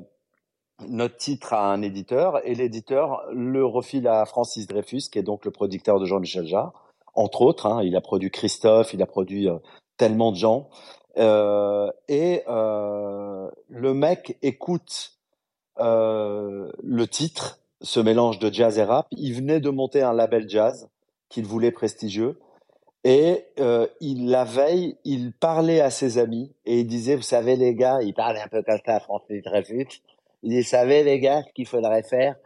[0.88, 5.44] notre titre à un éditeur et l'éditeur le refile à Francis Dreyfus, qui est donc
[5.44, 6.72] le producteur de Jean-Michel Jarre,
[7.14, 7.66] entre autres.
[7.66, 9.58] Hein, il a produit Christophe, il a produit euh,
[9.96, 10.68] tellement de gens.
[11.18, 15.18] Euh, et le mec écoute
[15.78, 19.06] le titre, ce mélange de jazz et rap.
[19.10, 20.88] Il venait de monter un label jazz
[21.28, 22.38] qu'il voulait prestigieux.
[23.04, 27.56] Et euh, il, la veille, il parlait à ses amis et il disait, vous savez
[27.56, 30.02] les gars, il parlait un peu comme ça à Francis Dreyfus.
[30.42, 32.36] Il dit, vous savez les gars, ce qu'il faudrait faire,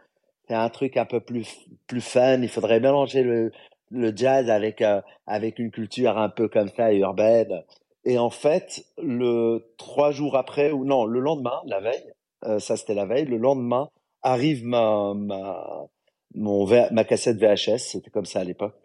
[0.47, 2.41] c'est un truc un peu plus plus fun.
[2.41, 3.51] Il faudrait mélanger le
[3.91, 7.63] le jazz avec euh, avec une culture un peu comme ça urbaine.
[8.05, 12.13] Et en fait, le trois jours après ou non, le lendemain, la veille,
[12.45, 13.25] euh, ça c'était la veille.
[13.25, 13.89] Le lendemain
[14.21, 15.87] arrive ma ma
[16.35, 18.75] mon ma cassette VHS, c'était comme ça à l'époque,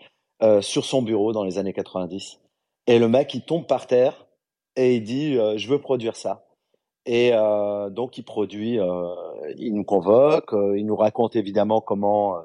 [0.43, 2.41] euh, sur son bureau dans les années 90.
[2.87, 4.27] Et le mec, il tombe par terre
[4.77, 6.45] et il dit, euh, je veux produire ça.
[7.07, 9.15] Et euh, donc il produit, euh,
[9.57, 12.37] il nous convoque, euh, il nous raconte évidemment comment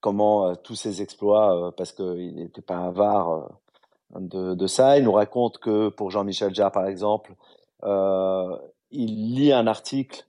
[0.00, 3.50] comment tous ses exploits, parce qu'il n'était pas avare
[4.18, 4.96] de, de ça.
[4.98, 7.34] Il nous raconte que pour Jean-Michel Jarre, par exemple,
[8.90, 10.26] il lit un article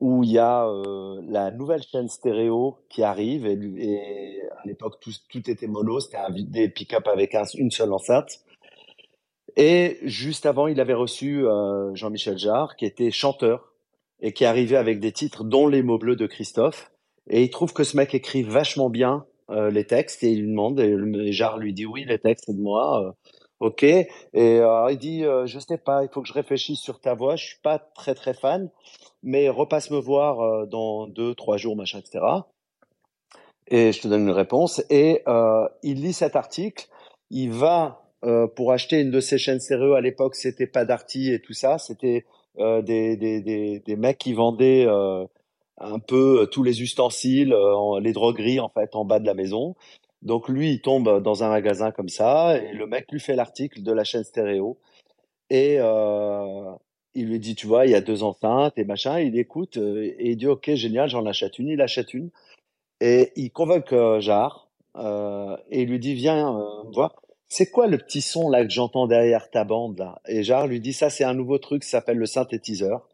[0.00, 5.00] où il y a euh, la nouvelle chaîne stéréo qui arrive et, et à l'époque
[5.00, 8.40] tout, tout était mono, c'était des pick-up avec un- une seule enceinte.
[9.56, 13.72] Et juste avant, il avait reçu euh, Jean-Michel Jarre, qui était chanteur
[14.20, 16.92] et qui arrivait avec des titres, dont Les mots bleus de Christophe.
[17.30, 20.48] Et il trouve que ce mec écrit vachement bien euh, les textes et il lui
[20.50, 23.04] demande, et Jarre lui dit oui, les textes c'est de moi.
[23.04, 23.12] euh,
[23.60, 23.82] ok.
[23.82, 27.14] Et euh, il dit, euh, je sais pas, il faut que je réfléchisse sur ta
[27.14, 27.36] voix.
[27.36, 28.70] Je suis pas très très fan,
[29.22, 32.24] mais repasse me voir euh, dans deux, trois jours, machin, etc.
[33.68, 34.82] Et je te donne une réponse.
[34.90, 36.88] Et euh, il lit cet article,
[37.30, 39.94] il va euh, pour acheter une de ces chaînes stéréo.
[39.94, 42.24] À l'époque, c'était pas Darty et tout ça, c'était
[42.58, 44.86] euh, des, des, des, des mecs qui vendaient
[45.80, 49.76] un peu tous les ustensiles, en- les drogueries en fait, en bas de la maison.
[50.22, 53.82] Donc lui, il tombe dans un magasin comme ça et le mec lui fait l'article
[53.82, 54.78] de la chaîne stéréo
[55.50, 56.72] et euh,
[57.14, 59.20] il lui dit, tu vois, il y a deux enceintes et machin.
[59.20, 61.68] Il écoute euh, et il dit, ok, génial, j'en achète une.
[61.68, 62.30] Il achète une
[63.00, 67.14] et il convoque euh, Jarre euh, et il lui dit, viens euh, voir.
[67.48, 70.20] C'est quoi le petit son là que j'entends derrière ta bande là?
[70.26, 73.08] Et Jarre lui dit, ça c'est un nouveau truc, ça s'appelle le synthétiseur.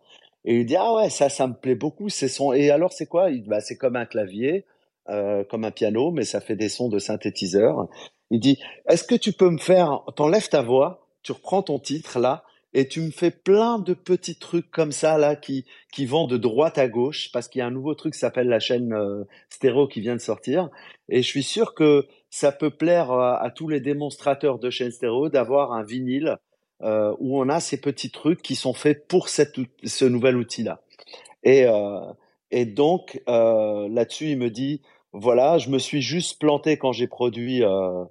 [0.44, 2.52] Et il dit, ah ouais, ça, ça me plaît beaucoup ces sons.
[2.52, 3.30] Et alors c'est quoi?
[3.30, 4.64] Il bah, c'est comme un clavier,
[5.08, 7.88] euh, comme un piano, mais ça fait des sons de synthétiseur.
[8.30, 12.18] Il dit, est-ce que tu peux me faire, t'enlèves ta voix, tu reprends ton titre
[12.18, 12.44] là,
[12.74, 16.36] et tu me fais plein de petits trucs comme ça là qui qui vont de
[16.36, 19.24] droite à gauche parce qu'il y a un nouveau truc qui s'appelle la chaîne euh,
[19.48, 20.68] stéréo qui vient de sortir
[21.08, 24.90] et je suis sûr que ça peut plaire à, à tous les démonstrateurs de chaîne
[24.90, 26.36] stéréo d'avoir un vinyle
[26.82, 30.64] euh, où on a ces petits trucs qui sont faits pour cette, ce nouvel outil
[30.64, 30.82] là
[31.44, 32.00] et euh,
[32.54, 34.80] et donc euh, là-dessus il me dit
[35.12, 38.04] voilà je me suis juste planté quand j'ai produit euh,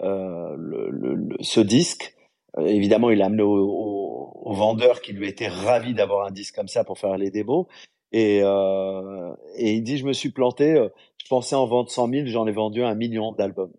[0.00, 2.16] euh, ce disque
[2.58, 6.66] évidemment, il l'a amené au, au, vendeur qui lui était ravi d'avoir un disque comme
[6.66, 7.66] ça pour faire les démos.
[8.10, 10.74] Et, il dit, je me suis planté,
[11.16, 13.72] je pensais en vendre 100 000, j'en ai vendu un million d'albums.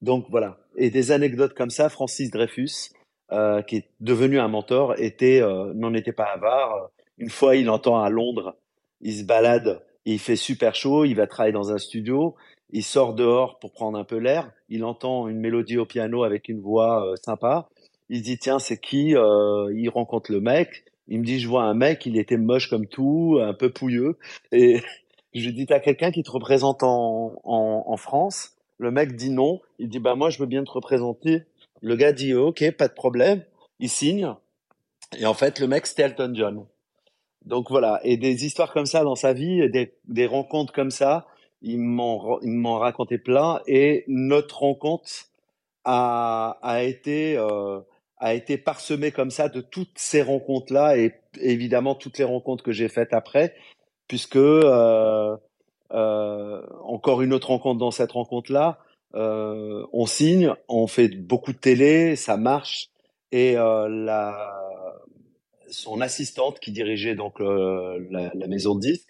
[0.00, 0.56] Donc voilà.
[0.78, 2.94] Et des anecdotes comme ça, Francis Dreyfus,
[3.66, 5.42] qui est devenu un mentor, était
[5.74, 6.88] n'en était pas avare.
[7.18, 8.56] Une fois, il entend à Londres,
[9.04, 12.34] il se balade, il fait super chaud, il va travailler dans un studio,
[12.70, 16.48] il sort dehors pour prendre un peu l'air, il entend une mélodie au piano avec
[16.48, 17.68] une voix euh, sympa,
[18.08, 20.84] il dit tiens c'est qui Euh, Il rencontre le mec.
[21.08, 24.18] Il me dit je vois un mec, il était moche comme tout, un peu pouilleux.
[24.52, 24.80] Et
[25.34, 28.52] je lui dis t'as quelqu'un qui te représente en, en, en France?
[28.78, 29.60] Le mec dit non.
[29.78, 31.42] Il dit bah moi je veux bien te représenter.
[31.82, 33.44] Le gars dit ok pas de problème.
[33.80, 34.34] Il signe.
[35.18, 36.66] Et en fait le mec c'était Elton John.
[37.44, 41.26] Donc voilà, et des histoires comme ça dans sa vie, des, des rencontres comme ça,
[41.62, 43.60] il m'en racontait plein.
[43.66, 45.10] Et notre rencontre
[45.84, 47.80] a, a été euh,
[48.18, 52.64] a été parsemé comme ça de toutes ces rencontres là et évidemment toutes les rencontres
[52.64, 53.54] que j'ai faites après
[54.08, 55.36] puisque euh,
[55.92, 58.78] euh, encore une autre rencontre dans cette rencontre là
[59.14, 62.88] euh, on signe on fait beaucoup de télé ça marche
[63.32, 64.63] et euh, la
[65.68, 69.08] son assistante qui dirigeait donc le- la, maison de disques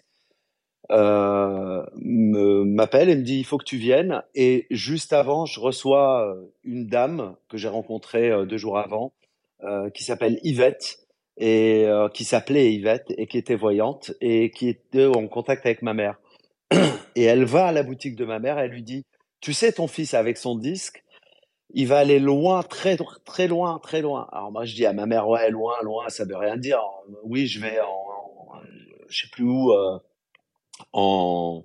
[0.91, 4.23] euh, m'appelle et me dit il faut que tu viennes.
[4.35, 9.13] Et juste avant, je reçois euh, une dame que j'ai rencontrée euh, deux jours avant,
[9.63, 10.99] euh, qui s'appelle Yvette
[11.37, 15.81] et euh, qui s'appelait Yvette et qui était voyante et qui était en contact avec
[15.81, 16.19] ma mère.
[17.15, 19.05] Et elle va à la boutique de ma mère, elle lui dit
[19.41, 21.03] tu sais ton fils avec son disque,
[21.73, 24.27] il va aller loin, très très loin, très loin.
[24.31, 26.79] Alors moi je dis à ma mère ouais loin, loin, ça veut rien dire.
[27.23, 28.53] Oui je vais en,
[29.09, 29.71] je sais plus où.
[29.71, 29.99] euh,
[30.93, 31.63] en,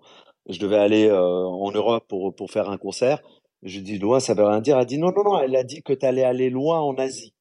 [0.49, 3.21] je devais aller euh, en Europe pour, pour faire un concert.
[3.63, 4.79] Je dis loin, ça veut rien dire.
[4.79, 7.35] Elle dit non, non, non, elle a dit que tu allais aller loin en Asie.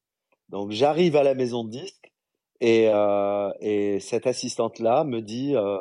[0.48, 2.12] Donc j'arrive à la maison de disques
[2.60, 5.78] et, euh, et cette assistante-là me dit euh,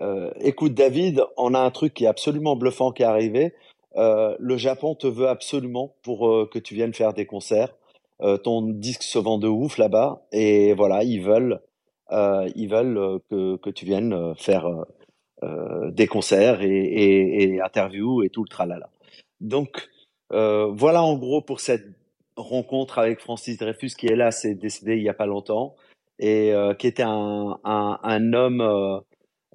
[0.00, 3.54] euh, écoute David, on a un truc qui est absolument bluffant qui est arrivé.
[3.96, 7.74] Euh, le Japon te veut absolument pour euh, que tu viennes faire des concerts.
[8.22, 11.60] Euh, ton disque se vend de ouf là-bas et voilà, ils veulent,
[12.10, 14.68] ils veulent que, que tu viennes faire
[15.42, 18.88] des concerts et, interviews et tout le tralala.
[19.40, 19.88] Donc
[20.30, 21.86] voilà en gros pour cette
[22.36, 25.74] rencontre avec Francis Dreyfus qui est là, c'est décédé il y a pas longtemps
[26.20, 29.02] et qui était un, un, homme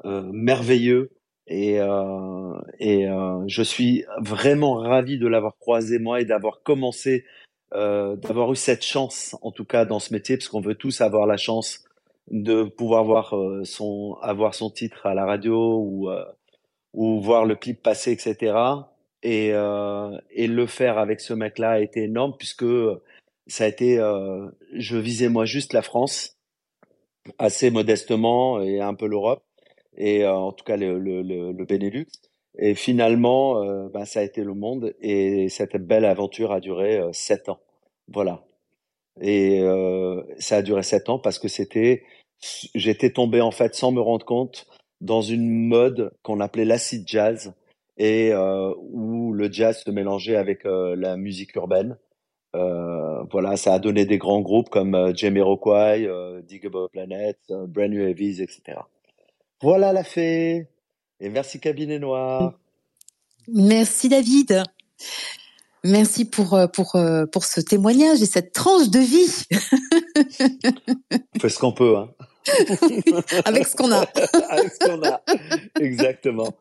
[0.04, 1.12] merveilleux
[1.50, 7.26] et, euh, et euh, je suis vraiment ravi de l'avoir croisé moi et d'avoir commencé,
[7.74, 11.02] euh, d'avoir eu cette chance en tout cas dans ce métier parce qu'on veut tous
[11.02, 11.84] avoir la chance
[12.30, 16.24] de pouvoir voir euh, son avoir son titre à la radio ou euh,
[16.94, 18.56] ou voir le clip passer etc
[19.24, 22.66] et euh, et le faire avec ce mec là a été énorme puisque
[23.48, 23.98] ça a été
[24.74, 26.38] je visais moi juste la France
[27.40, 29.44] assez modestement et un peu l'Europe
[30.00, 32.08] et euh, en tout cas le, le, le, Benelux.
[32.58, 36.98] Et finalement, euh, ben, ça a été le monde et cette belle aventure a duré
[36.98, 37.60] euh, sept ans.
[38.08, 38.44] Voilà.
[39.22, 39.62] Et
[40.40, 42.04] ça a duré sept ans parce que c'était,
[42.74, 44.66] j'étais tombé en fait sans me rendre compte
[45.02, 47.54] dans une mode qu'on appelait l'acid jazz
[47.98, 51.98] et euh, où le jazz se mélangeait avec euh, la musique urbaine.
[52.56, 56.10] Euh, voilà, ça a donné des grands groupes comme euh, Jamiroquai,
[56.48, 58.80] Digable Planet, Brand New Heavies, etc.
[59.62, 60.68] Voilà la fée.
[61.20, 62.54] Et merci Cabinet Noir.
[63.48, 64.64] Merci David.
[65.84, 69.46] Merci pour, euh, pour, euh, pour ce témoignage et cette tranche de vie
[71.36, 72.10] On fait ce qu'on peut, hein.
[73.46, 74.02] avec ce qu'on a.
[74.50, 75.22] Avec ce qu'on a.
[75.80, 76.54] Exactement.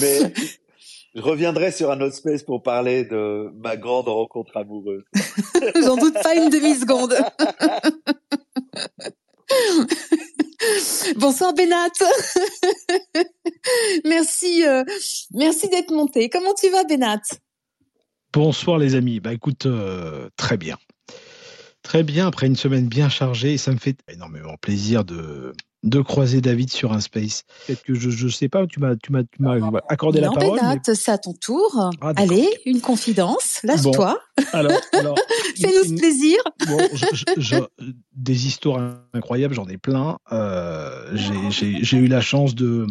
[0.00, 0.32] Mais
[1.14, 5.04] Je reviendrai sur un autre space pour parler de ma grande rencontre amoureuse.
[5.82, 7.14] J'en doute pas une demi-seconde.
[11.16, 11.90] Bonsoir Benat.
[14.04, 14.84] merci, euh,
[15.32, 16.28] merci d'être monté.
[16.28, 17.20] Comment tu vas Benat
[18.32, 19.20] Bonsoir les amis.
[19.20, 20.76] Bah écoute, euh, très bien.
[21.82, 25.52] Très bien, après une semaine bien chargée, ça me fait énormément plaisir de,
[25.82, 27.42] de croiser David sur un space.
[27.66, 29.58] Peut-être que je ne sais pas, tu m'as tu m'as tu m'as
[29.88, 30.58] accordé la parole.
[30.60, 31.90] Benat, c'est à ton tour.
[32.00, 34.20] Ah, Allez, une confidence, lâche-toi.
[34.52, 35.16] alors, alors
[35.56, 36.38] fais-nous ce plaisir.
[36.66, 36.78] Bon,
[37.36, 37.56] je,
[38.14, 40.18] des histoires incroyables, j'en ai plein.
[40.30, 42.86] Euh, j'ai eu la chance de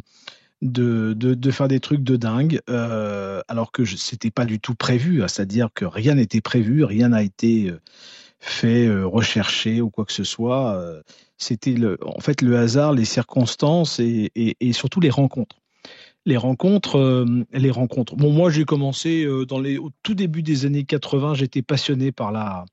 [0.61, 4.75] de, de, de, faire des trucs de dingue, euh, alors que c'était pas du tout
[4.75, 5.27] prévu, hein.
[5.27, 7.81] c'est-à-dire que rien n'était prévu, rien n'a été euh,
[8.41, 10.75] fait, euh, recherché ou quoi que ce soit.
[10.75, 11.01] Euh,
[11.37, 15.57] c'était en fait le hasard, les circonstances et, surtout les rencontres.
[16.25, 18.15] Les rencontres, euh, les rencontres.
[18.15, 22.31] Bon, moi j'ai commencé dans les, au tout début des années 80, j'étais passionné par
[22.31, 22.65] la,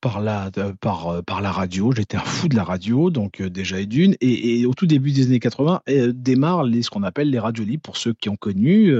[0.00, 0.50] par la,
[0.80, 1.90] par, la radio.
[1.90, 4.14] J'étais un fou de la radio, donc déjà et d'une.
[4.20, 5.80] Et, au tout début des années 80,
[6.12, 8.94] démarrent ce qu'on appelle les radios libres pour ceux qui ont connu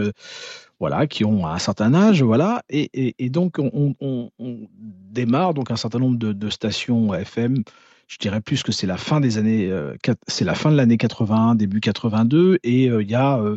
[0.85, 5.99] voilà, qui ont un certain âge, voilà, et, et, donc on, démarre donc un certain
[5.99, 7.63] nombre de, stations FM.
[8.07, 9.95] Je dirais plus que c'est la fin des années, euh,
[10.27, 13.57] c'est la fin de l'année 81, début 82, et euh, il y a euh,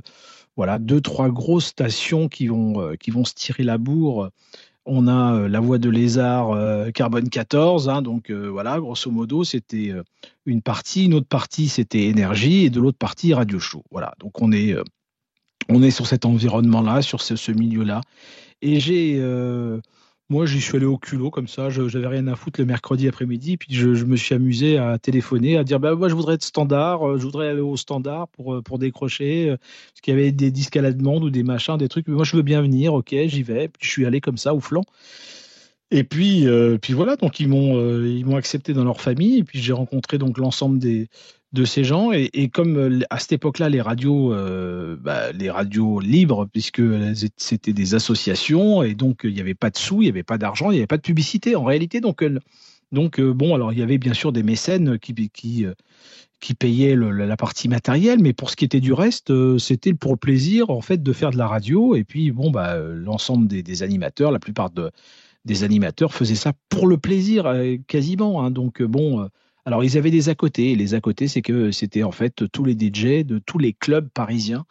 [0.56, 4.30] voilà deux trois grosses stations qui vont qui vont se tirer la bourre.
[4.86, 6.56] On a la voix de lézard
[6.94, 9.92] carbone 14, hein, donc voilà, grosso modo, c'était
[10.46, 13.84] une partie, une autre partie c'était énergie et de l'autre partie radio show.
[13.92, 14.74] Voilà, donc on est
[15.70, 18.02] on est sur cet environnement-là, sur ce, milieu-là.
[18.62, 19.80] Et j'ai, euh,
[20.30, 21.70] moi, j'y suis allé au culot comme ça.
[21.70, 23.58] Je n'avais rien à foutre le mercredi après-midi.
[23.58, 27.08] Puis je, me suis amusé à téléphoner, à dire bah, moi, je voudrais être standard,
[27.08, 29.56] euh, je voudrais aller au standard pour, euh, pour décrocher.
[29.58, 32.08] Parce qu'il y avait des disques à la demande ou des machins, des trucs.
[32.08, 33.68] Mais moi, je veux bien venir, ok, j'y vais.
[33.68, 34.84] Puis je suis allé comme ça, au flanc.
[35.90, 36.46] Et puis,
[36.82, 39.38] puis voilà, donc ils m'ont ils m'ont accepté dans leur famille.
[39.38, 41.08] Et puis j'ai rencontré donc l'ensemble des
[41.54, 42.12] de ces gens.
[42.12, 46.82] Et, comme euh, à cette époque-là, les radios, euh, bah, les radios libres, puisque
[47.38, 50.38] c'était des associations, et donc il n'y avait pas de sous, il n'y avait pas
[50.38, 52.02] d'argent, il n'y avait pas de publicité en réalité.
[52.02, 52.24] Donc,
[52.92, 55.66] donc bon, alors il y avait bien sûr des mécènes qui, qui,
[56.40, 60.18] qui payaient la partie matérielle, mais pour ce qui était du reste, c'était pour le
[60.18, 61.96] plaisir en fait de faire de la radio.
[61.96, 64.92] Et puis bon, bah, l'ensemble des, animateurs, la plupart de
[65.46, 67.50] des animateurs faisaient ça pour le plaisir
[67.88, 68.44] quasiment.
[68.44, 68.52] Hein.
[68.52, 69.30] Donc bon
[69.68, 70.72] alors, ils avaient des à côté.
[70.72, 73.74] Et les à côté, c'est que c'était en fait tous les DJ de tous les
[73.74, 74.66] clubs parisiens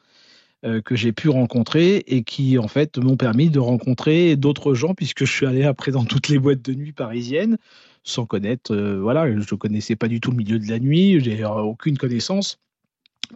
[0.65, 4.95] euh, que j'ai pu rencontrer et qui, en fait, m'ont permis de rencontrer d'autres gens
[4.95, 7.59] puisque je suis allé après dans toutes les boîtes de nuit parisiennes
[8.05, 8.75] sans connaître.
[8.75, 11.21] Euh, voilà, je ne connaissais pas du tout le milieu de la nuit.
[11.21, 12.59] J'ai aucune connaissance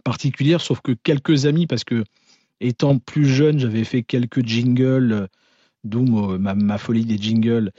[0.03, 2.05] particulière, sauf que quelques amis, parce que
[2.59, 5.27] étant plus jeune, j'avais fait quelques jingles
[5.83, 6.03] d'où
[6.37, 7.71] ma, ma, folie des jingles,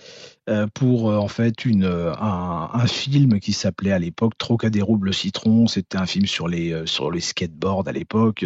[0.49, 5.13] euh, pour euh, en fait une, euh, un, film qui s'appelait à l'époque Trocadéro Bleu
[5.13, 5.67] Citron.
[5.67, 8.45] C'était un film sur les, euh, sur les skateboards à l'époque.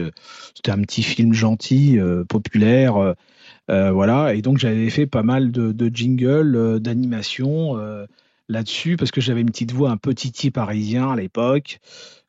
[0.55, 3.15] C'était un petit film gentil, euh, populaire.
[3.69, 7.77] voilà, et donc j'avais fait pas mal de, jingles, d'animation
[8.49, 11.81] là-dessus, parce que j'avais une petite voix un peu titi parisien à l'époque.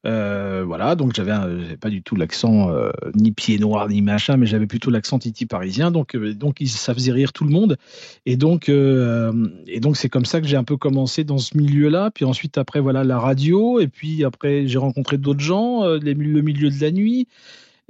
[0.08, 4.46] Euh, voilà, donc j'avais pas du tout l'accent euh, ni pied noir ni machin, mais
[4.46, 7.78] j'avais plutôt l'accent titi parisien, donc euh, donc ça faisait rire tout le monde,
[8.26, 12.12] et donc et donc c'est comme ça que j'ai un peu commencé dans ce milieu-là,
[12.12, 16.70] puis ensuite après voilà la radio, et puis après j'ai rencontré d'autres gens, le milieu
[16.70, 17.28] de la nuit.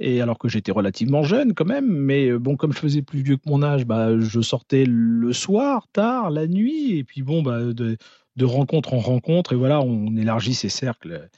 [0.00, 3.36] Et alors que j'étais relativement jeune quand même, mais bon, comme je faisais plus vieux
[3.36, 7.64] que mon âge, bah, je sortais le soir, tard, la nuit, et puis bon, bah,
[7.64, 7.96] de,
[8.36, 11.28] de rencontre en rencontre, et voilà, on élargit ses cercles.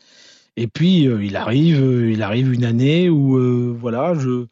[0.61, 4.47] Et puis euh, il arrive, euh, il arrive une année où euh, voilà, je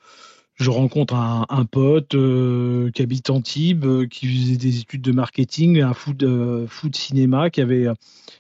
[0.55, 5.95] je rencontre un, pote euh, qui habite Antibes, qui faisait des études de marketing, un
[5.95, 7.87] fou de, fou de cinéma, qui avait,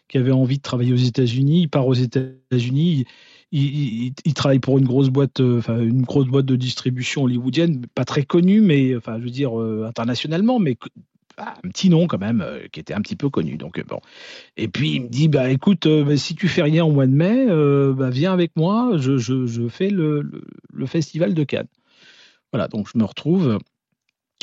[0.08, 1.62] qui avait envie de travailler aux États-Unis.
[1.62, 3.04] Il part aux États-Unis.
[3.52, 8.04] Il, il, il, travaille pour une grosse boîte, une grosse boîte de distribution hollywoodienne, pas
[8.04, 9.52] très connue, mais enfin je veux dire
[9.86, 10.76] internationalement, mais
[11.38, 13.56] un petit nom quand même euh, qui était un petit peu connu.
[13.56, 14.00] Donc euh, bon.
[14.56, 17.12] Et puis il me dit bah écoute, euh, si tu fais rien au mois de
[17.12, 17.46] mai,
[17.94, 18.92] bah, viens avec moi.
[18.96, 20.28] Je, je, je fais le,
[20.72, 21.68] le, festival de Cannes.
[22.52, 22.68] Voilà.
[22.68, 23.58] Donc je me retrouve.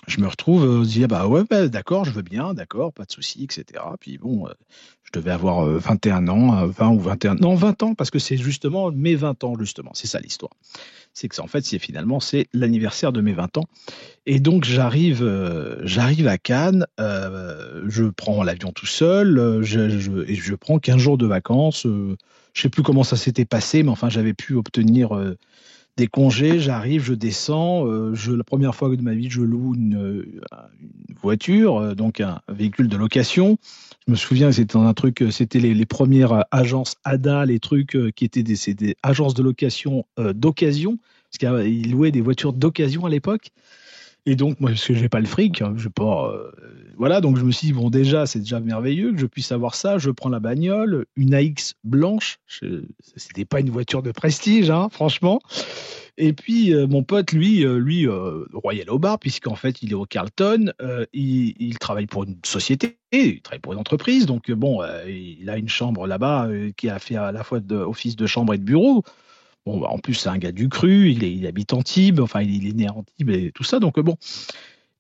[0.08, 3.12] Je me retrouve, je dis bah ouais, bah, d'accord, je veux bien, d'accord, pas de
[3.12, 3.84] souci, etc.
[4.00, 4.48] Puis bon,
[5.04, 8.92] je devais avoir 21 ans, 20 ou 21, non 20 ans, parce que c'est justement
[8.92, 10.52] mes 20 ans, justement, c'est ça l'histoire
[11.16, 13.66] c'est que en fait c'est finalement c'est l'anniversaire de mes 20 ans
[14.26, 20.30] et donc j'arrive euh, j'arrive à Cannes euh, je prends l'avion tout seul euh, je,
[20.30, 22.18] et je prends 15 jours de vacances euh,
[22.54, 25.38] je sais plus comment ça s'était passé mais enfin j'avais pu obtenir euh,
[25.98, 27.88] des congés, j'arrive, je descends.
[27.88, 30.26] euh, je, la première fois de ma vie, je loue une,
[31.10, 33.58] une voiture, euh, donc un, véhicule de location.
[34.08, 38.12] Je me souviens, c'était un truc, euh, c'était les, premières agences ADA, les trucs euh,
[38.12, 41.00] qui étaient des, des agences de location euh, d'occasion,
[41.32, 43.50] parce qu'ils louaient des voitures d'occasion à l'époque.
[44.26, 46.32] Et donc, moi, parce que j'ai pas le fric, hein, je pas.
[46.32, 46.52] euh,
[46.98, 49.76] voilà, donc je me suis dit, bon, déjà, c'est déjà merveilleux que je puisse avoir
[49.76, 49.98] ça.
[49.98, 52.38] Je prends la bagnole, une AX blanche.
[53.16, 55.40] C'était pas une voiture de prestige, hein, franchement.
[56.18, 59.92] Et puis, euh, mon pote, lui, euh, lui euh, Royal au bar, puisqu'en fait, il
[59.92, 60.72] est au Carlton.
[61.14, 64.26] il, il travaille pour une société, il travaille pour une entreprise.
[64.26, 68.26] Donc, bon, il a une chambre là-bas qui a fait à la fois office de
[68.26, 69.04] chambre et de bureau.
[69.66, 72.42] Bon, bah, en plus, c'est un gars du cru, il, est- il habite Antibes, enfin,
[72.42, 73.80] il, est né à Antibes et tout ça.
[73.80, 74.16] Donc, euh, bon.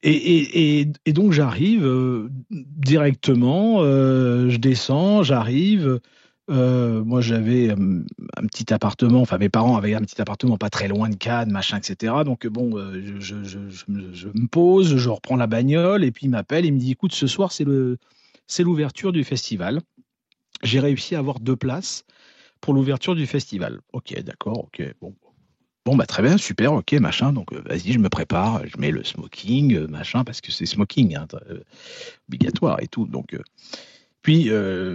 [0.04, 6.00] Et, donc, j'arrive euh, directement, euh, je descends, j'arrive.
[6.48, 11.10] Moi, j'avais un petit appartement, enfin, mes parents avaient un petit appartement pas très loin
[11.10, 12.24] de Cannes, machin, etc.
[12.24, 16.74] Donc, bon, je, je, me- pose, je reprends la bagnole, et puis il m'appelle, il
[16.74, 19.82] me dit écoute, ce soir, c'est l'ouverture du festival.
[20.62, 22.06] J'ai réussi à avoir deux places
[22.66, 23.80] pour l'ouverture du festival.
[23.94, 25.14] Ok, d'accord, ok, bon.
[25.86, 27.32] Bon, bah très bien, super, ok, machin.
[27.32, 30.66] Donc, euh, vas-y, je me prépare, je mets le smoking, euh, machin, parce que c'est
[30.66, 31.60] smoking, hein, euh,
[32.28, 33.06] obligatoire et tout.
[33.06, 33.38] Donc,
[34.24, 34.50] puis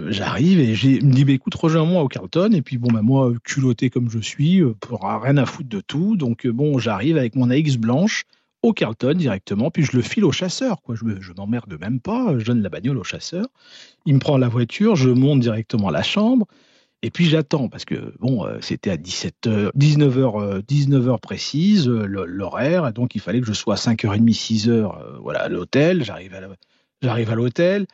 [0.09, 2.51] j'arrive et il me dit, bah, écoute, rejoins-moi au Carlton.
[2.51, 6.17] Et puis, bon, bah, moi, culotté comme je suis, pour rien à foutre de tout.
[6.17, 8.25] Donc, bon, j'arrive avec mon AX blanche
[8.63, 10.81] au Carlton directement, puis je le file au chasseur.
[10.81, 10.95] Quoi.
[10.95, 13.47] Je, je m'emmerde même pas, je donne la bagnole au chasseur.
[14.05, 16.47] Il me prend la voiture, je monte directement à la chambre.
[17.03, 23.15] Et puis j'attends parce que bon, euh, c'était à 17h, 19h, 19h précise l'horaire, donc
[23.15, 26.03] il fallait que je sois à 5h30, 6h, euh, voilà, à l'hôtel.
[26.03, 26.33] J'arrive
[27.31, 27.87] à l'hôtel,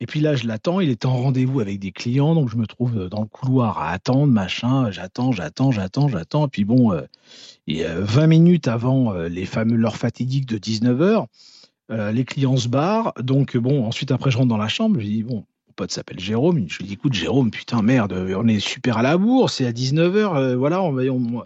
[0.00, 0.80] et puis là je l'attends.
[0.80, 3.78] Il est en rendez-vous avec des clients, donc je me trouve euh, dans le couloir
[3.78, 4.90] à attendre, machin.
[4.90, 6.46] J'attends, j'attends, j'attends, j'attends.
[6.46, 7.02] Et puis bon, euh,
[7.66, 11.26] et, euh, 20 minutes avant les fameux l'heure fatidique de 19h,
[11.90, 13.12] euh, les clients se barrent.
[13.20, 15.44] Donc bon, ensuite après je rentre dans la chambre, je dis bon
[15.76, 16.64] pote s'appelle Jérôme.
[16.68, 19.72] Je lui dis, écoute, Jérôme, putain, merde, on est super à la bourre, c'est à
[19.72, 21.44] 19h, voilà, on va, on-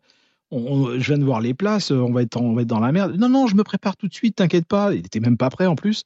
[0.51, 2.93] on- je viens de voir les places, on va, être, on va être dans la
[2.93, 3.17] merde.
[3.17, 4.95] Non, non, je me prépare tout de suite, t'inquiète pas.
[4.95, 6.05] Il était même pas prêt en plus.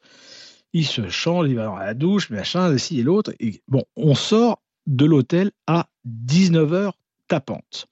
[0.72, 3.32] Il se change, il va dans la douche, machin, ci et l'autre.
[3.40, 6.92] Et bon, on sort de l'hôtel à 19h
[7.28, 7.86] tapante.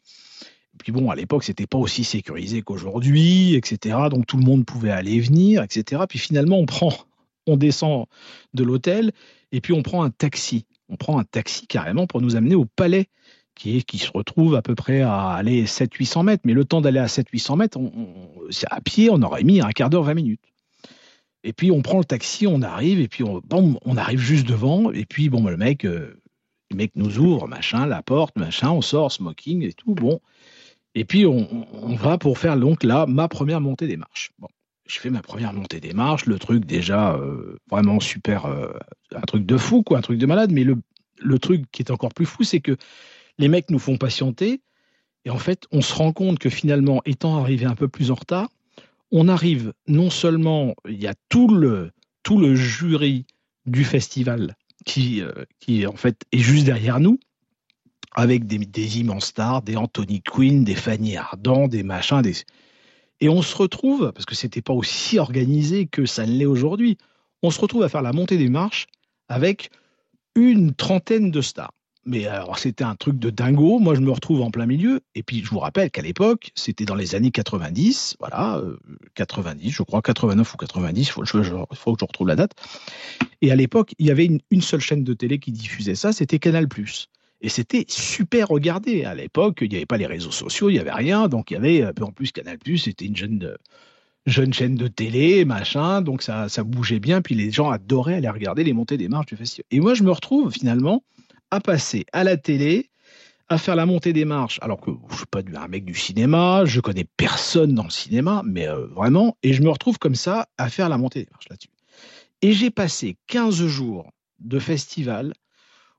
[0.74, 3.96] Et puis bon, à l'époque, c'était pas aussi sécurisé qu'aujourd'hui, etc.
[4.10, 6.02] Donc tout le monde pouvait aller venir, etc.
[6.08, 6.92] Puis finalement, on prend,
[7.46, 8.06] on descend
[8.52, 9.12] de l'hôtel
[9.52, 10.66] et puis on prend un taxi.
[10.88, 13.08] On prend un taxi carrément pour nous amener au palais,
[13.54, 16.42] qui, se retrouve à peu près à aller 700-800 mètres.
[16.44, 17.78] Mais le temps d'aller à 700-800 mètres,
[18.70, 20.40] à pied, on aurait mis un quart d'heure, 20 minutes.
[21.44, 25.04] Et puis on prend le taxi, on arrive, et puis on, arrive juste devant, et
[25.04, 26.20] puis bon, le mec, euh,
[26.70, 30.20] le mec nous ouvre, machin, la porte, machin, on sort, smoking et tout, bon.
[30.94, 34.32] Et puis on, va pour faire donc là ma première montée des marches.
[34.86, 38.72] Je fais ma première montée des marches, le truc déjà euh, vraiment super, euh,
[39.14, 40.52] un truc de fou, quoi, un truc de malade.
[40.52, 40.76] Mais le,
[41.20, 42.76] le truc qui est encore plus fou, c'est que
[43.38, 44.60] les mecs nous font patienter,
[45.24, 48.14] et en fait, on se rend compte que finalement, étant arrivé un peu plus en
[48.14, 48.48] retard,
[49.12, 51.92] on arrive non seulement, il y a tout le,
[52.22, 53.26] tout le jury
[53.66, 57.20] du festival qui, euh, qui en fait est juste derrière nous,
[58.14, 62.34] avec des, des immenses stars, des Anthony Quinn, des Fanny Ardant, des machins, des...
[63.20, 66.98] et on se retrouve, parce que c'était pas aussi organisé que ça ne l'est aujourd'hui,
[67.42, 68.86] on se retrouve à faire la montée des marches
[69.28, 69.70] avec
[70.34, 71.72] une trentaine de stars.
[72.04, 73.78] Mais alors, c'était un truc de dingo.
[73.78, 75.02] Moi, je me retrouve en plein milieu.
[75.14, 78.76] Et puis, je vous rappelle qu'à l'époque, c'était dans les années 90, voilà, euh,
[79.14, 82.52] 90, je crois, 89 ou 90, il faut, que je retrouve la date.
[83.40, 86.40] Et à l'époque, il y avait une seule chaîne de télé qui diffusait ça, c'était
[86.40, 86.66] Canal+.
[87.42, 89.04] Et c'était super regardé.
[89.04, 91.28] À l'époque, il n'y avait pas les réseaux sociaux, il n'y avait rien.
[91.28, 93.56] Donc, il y avait, euh, en plus, Canal+, c'était une jeune, euh,
[94.26, 96.02] jeune chaîne de télé, machin.
[96.02, 97.20] Donc, ça, bougeait bien.
[97.20, 99.66] Puis, les gens adoraient aller regarder les montées des marches du festival.
[99.72, 101.02] Et moi, je me retrouve, finalement,
[101.50, 102.90] à passer à la télé,
[103.48, 106.64] à faire la montée des marches, alors que je suis pas un mec du cinéma,
[106.64, 110.48] je connais personne dans le cinéma, mais euh, vraiment, et je me retrouve comme ça
[110.58, 111.68] à faire la montée des marches là-dessus.
[112.40, 115.34] Et j'ai passé 15 jours de festival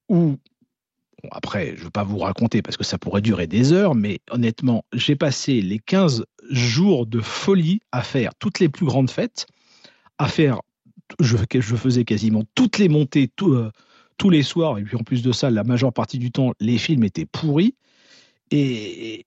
[0.09, 0.37] où,
[1.31, 4.19] après, je ne veux pas vous raconter parce que ça pourrait durer des heures, mais
[4.29, 9.47] honnêtement, j'ai passé les 15 jours de folie à faire toutes les plus grandes fêtes,
[10.17, 10.61] à faire,
[11.19, 13.71] je, faisais quasiment toutes les montées, euh,
[14.17, 16.77] tous les soirs, et puis en plus de ça, la majeure partie du temps, les
[16.77, 17.75] films étaient pourris.
[18.51, 19.25] Et,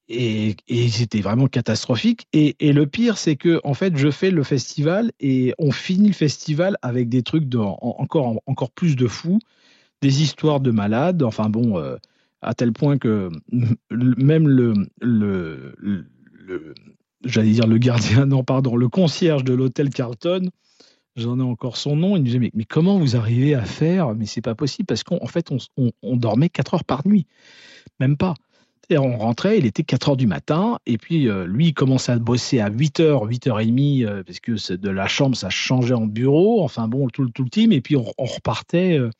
[0.88, 2.28] c'était vraiment catastrophique.
[2.32, 6.14] Et, le pire, c'est que en fait, je fais le festival et on finit le
[6.14, 9.40] festival avec des trucs encore, encore plus de fous,
[10.02, 11.22] des histoires de malades.
[11.22, 11.96] Enfin bon, euh,
[12.42, 13.30] à tel point que
[13.90, 15.74] même le, le,
[17.24, 20.50] j'allais dire le gardien, non, pardon, le concierge de l'hôtel Carlton,
[21.16, 24.14] j'en ai encore son nom, il me disait, mais, mais comment vous arrivez à faire?
[24.14, 27.26] Mais c'est pas possible, parce qu'en fait, on, dormait 4 heures par nuit.
[28.00, 28.34] Même pas.
[28.88, 32.12] Et on rentrait, il était 4 heures du matin, et puis euh, lui, il commençait
[32.12, 35.36] à bosser à 8 heures, 8 heures et demie, euh, parce que de la chambre,
[35.36, 39.10] ça changeait en bureau, enfin bon, tout, tout le team, et puis on, repartait, euh,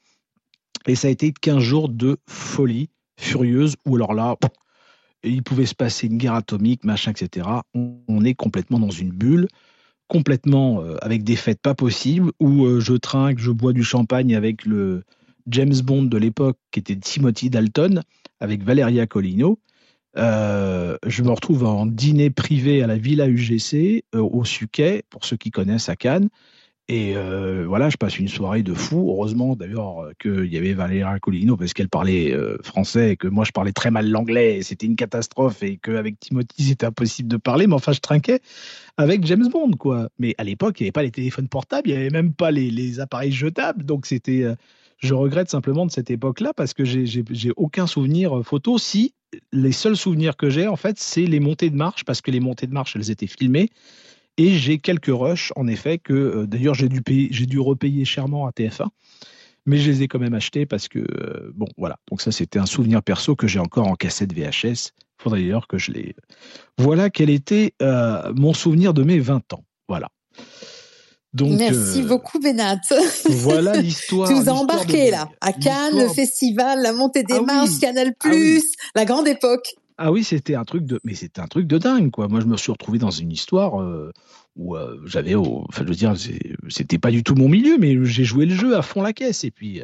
[0.87, 4.37] et ça a été 15 jours de folie furieuse, où alors là,
[5.23, 7.49] il pouvait se passer une guerre atomique, machin, etc.
[7.75, 9.49] On, est complètement dans une bulle,
[10.09, 14.35] complètement euh, avec des fêtes pas possibles, où euh, je trinque, je bois du champagne
[14.37, 15.05] avec le
[15.49, 18.03] James Bond de l'époque, qui était Timothy Dalton,
[18.41, 19.59] avec Valeria Colino.
[20.17, 25.37] Euh, je me retrouve en dîner privé à la Villa UGC, au Suquet, pour ceux
[25.37, 26.29] qui connaissent à Cannes.
[26.89, 29.11] Et euh, voilà, je passe une soirée de fou.
[29.11, 33.27] Heureusement d'ailleurs euh, qu'il y avait Valéria Colino parce qu'elle parlait euh, français et que
[33.27, 34.63] moi je parlais très mal l'anglais.
[34.63, 37.67] C'était une catastrophe et qu'avec Timothy c'était impossible de parler.
[37.67, 38.41] Mais enfin, je trinquais
[38.97, 40.11] avec James Bond quoi.
[40.21, 42.53] Mais à l'époque, il n'y avait pas les téléphones portables, il n'y avait même pas
[42.53, 43.85] les, les appareils jetables.
[43.85, 44.45] Donc c'était,
[44.99, 48.79] je regrette simplement de cette époque-là parce que j'ai aucun souvenir photo.
[48.79, 49.13] Si
[49.53, 52.39] les seuls souvenirs que j'ai en fait, c'est les montées de marche parce que les
[52.39, 53.71] montées de marche elles étaient filmées
[54.39, 58.05] et j'ai quelques rushs, en effet, que euh, d'ailleurs j'ai dû, payer, j'ai dû repayer
[58.05, 58.89] chèrement à TF1,
[59.65, 61.99] mais je les ai quand même achetés parce que, euh, bon, voilà.
[62.11, 64.93] Donc ça, c'était un souvenir perso que j'ai encore en cassette VHS.
[65.19, 66.15] Il faudrait d'ailleurs que je les...
[66.79, 69.65] Voilà quel était euh, mon souvenir de mes 20 ans.
[69.89, 70.09] Voilà.
[71.33, 72.81] Donc, Merci beaucoup, Benat.
[73.29, 74.29] Voilà l'histoire.
[74.29, 78.15] tu nous as embarqué là, à Cannes, le festival, la montée des ah marches, Canal+,
[78.25, 78.31] ah
[78.95, 79.75] la grande époque.
[79.98, 82.28] Ah oui, c'était un truc de, mais c'était un truc de dingue, quoi.
[82.28, 84.12] Moi, je me suis retrouvé dans une histoire euh,
[84.55, 86.14] où euh, j'avais, enfin, je veux dire,
[86.68, 89.44] c'était pas du tout mon milieu, mais j'ai joué le jeu à fond la caisse,
[89.44, 89.82] et puis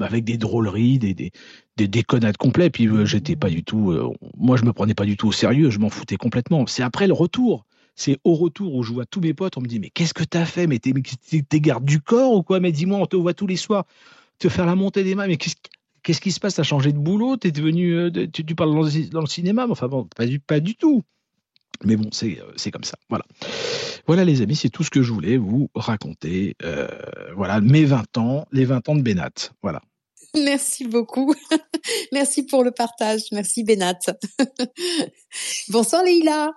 [0.00, 1.30] bah, avec des drôleries, des, des,
[1.76, 3.96] des déconnades complets, puis euh, j'étais pas du tout,
[4.36, 6.66] moi, je me prenais pas du tout au sérieux, je m'en foutais complètement.
[6.66, 7.64] C'est après le retour.
[7.94, 10.24] C'est au retour où je vois tous mes potes, on me dit mais qu'est-ce que
[10.24, 10.66] t'as fait?
[10.66, 12.58] Mais t'es garde du corps ou quoi?
[12.58, 13.84] Mais dis-moi, on te voit tous les soirs
[14.38, 15.26] te faire la montée des mains.
[15.26, 15.56] Mais qu'est-ce
[16.02, 16.54] Qu'est-ce qui se passe?
[16.54, 18.74] T'as changé de boulot T'es devenu, euh, tu, tu, parles
[19.10, 21.02] dans, le cinéma Enfin bon, pas du, pas du tout.
[21.84, 22.96] Mais bon, c'est euh, comme ça.
[23.08, 23.24] Voilà.
[24.06, 26.56] Voilà les amis, c'est tout ce que je voulais vous raconter.
[26.62, 26.88] Euh,
[27.36, 29.30] voilà, mes 20 ans, les 20 ans de Bénat.
[29.62, 29.80] Voilà.
[30.34, 31.34] Merci beaucoup.
[32.12, 33.22] Merci pour le partage.
[33.32, 33.98] Merci Bénat.
[35.68, 36.50] Bonsoir Leïla.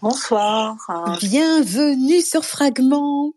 [0.00, 0.76] Bonsoir.
[1.20, 3.32] Bienvenue sur Fragment.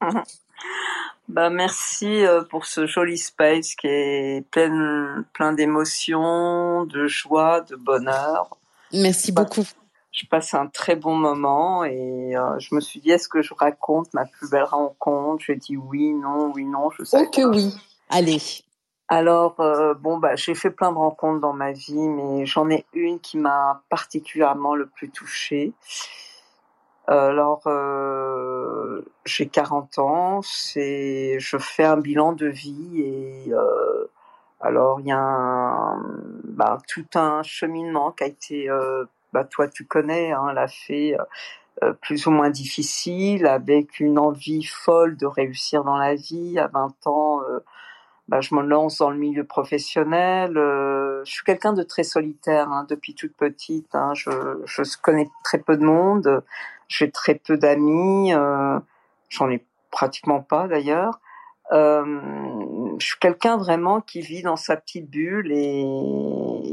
[1.32, 7.74] Bah merci euh, pour ce joli space qui est plein plein d'émotions, de joie, de
[7.74, 8.58] bonheur.
[8.92, 9.64] Merci beaucoup.
[10.10, 13.54] Je passe un très bon moment et euh, je me suis dit est-ce que je
[13.54, 15.42] raconte ma plus belle rencontre?
[15.46, 17.24] J'ai dit oui, non, oui, non, je sais.
[17.26, 17.74] Oh que oui.
[18.10, 18.42] Allez.
[19.08, 22.84] Alors euh, bon bah j'ai fait plein de rencontres dans ma vie, mais j'en ai
[22.92, 25.72] une qui m'a particulièrement le plus touchée.
[27.08, 34.06] Alors, euh, j'ai 40 ans, c'est, je fais un bilan de vie et euh,
[34.60, 36.00] alors il y a un,
[36.44, 41.16] bah, tout un cheminement qui a été, euh, bah, toi tu connais, hein, l'a fait
[41.82, 46.58] euh, plus ou moins difficile, avec une envie folle de réussir dans la vie.
[46.58, 47.60] À 20 ans, euh,
[48.28, 50.52] bah, je me lance dans le milieu professionnel.
[50.54, 53.94] je suis quelqu'un de très solitaire hein, depuis toute petite.
[53.94, 54.30] Hein, je,
[54.64, 56.42] je connais très peu de monde.
[56.88, 58.78] J'ai très peu d'amis, euh,
[59.30, 61.20] j'en ai pratiquement pas d'ailleurs.
[61.72, 62.04] Euh,
[62.98, 65.86] je suis quelqu'un vraiment qui vit dans sa petite bulle et,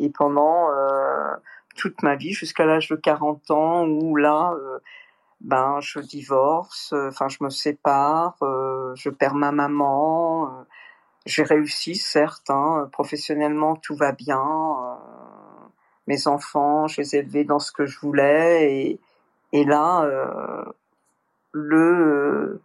[0.02, 1.36] et pendant euh,
[1.78, 4.80] toute ma vie jusqu'à l'âge de 40 ans où là euh,
[5.40, 10.66] ben je divorce, enfin je me sépare, euh, je perds ma maman,
[11.26, 14.42] j'ai réussi certes, hein, professionnellement tout va bien,
[16.08, 19.00] mes enfants je les ai élevés dans ce que je voulais et,
[19.52, 20.64] et là, euh,
[21.52, 22.62] le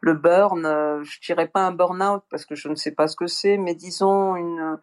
[0.00, 3.16] le burn, euh, je dirais pas un burn-out parce que je ne sais pas ce
[3.16, 4.78] que c'est, mais disons une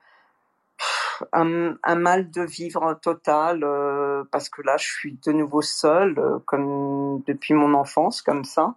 [1.31, 6.21] un, un, mal de vivre total euh, parce que là je suis de nouveau seule
[6.45, 8.75] comme depuis mon enfance comme ça.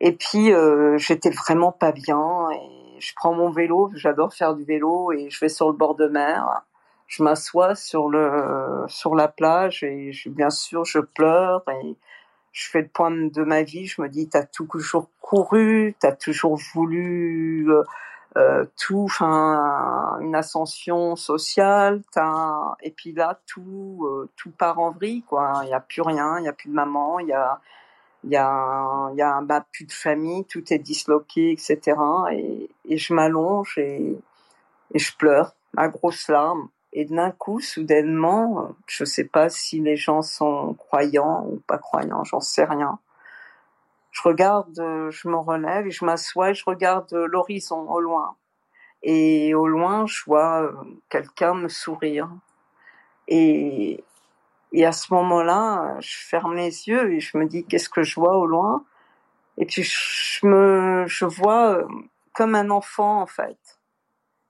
[0.00, 0.52] Et puis
[0.96, 2.73] j'étais vraiment pas bien et
[3.04, 6.06] je prends mon vélo j'adore faire du vélo et je vais sur le bord de
[6.06, 6.62] mer
[7.06, 11.96] je m'assois sur le sur la plage et bien sûr je pleure et
[12.54, 13.86] je fais le point de ma vie.
[13.86, 17.82] Je me dis t'as toujours couru, t'as toujours voulu euh,
[18.36, 25.22] euh tout, une ascension sociale, t'as et puis là tout euh, tout part en vrille
[25.22, 25.60] quoi.
[25.64, 27.60] Il y a plus rien, il y a plus de maman, il y a
[28.24, 31.96] il y a il y a bah, plus de famille, tout est disloqué, etc.
[32.32, 34.16] Et, et je m'allonge et,
[34.94, 39.96] et je pleure, ma grosse larme Et d'un coup, soudainement, je sais pas si les
[39.96, 42.98] gens sont croyants ou pas croyants, j'en sais rien.
[44.12, 44.74] Je regarde,
[45.10, 48.36] je me relève et je m'assois et je regarde l'horizon au loin.
[49.04, 50.72] Et au loin, je vois euh,
[51.10, 52.30] quelqu'un me sourire.
[53.28, 54.02] Et,
[54.76, 58.16] et à ce moment-là, je ferme les yeux et je me dis qu'est-ce que je
[58.16, 58.84] vois au loin?
[59.56, 61.86] Et puis je me, je vois euh,
[62.32, 63.56] comme un enfant en fait.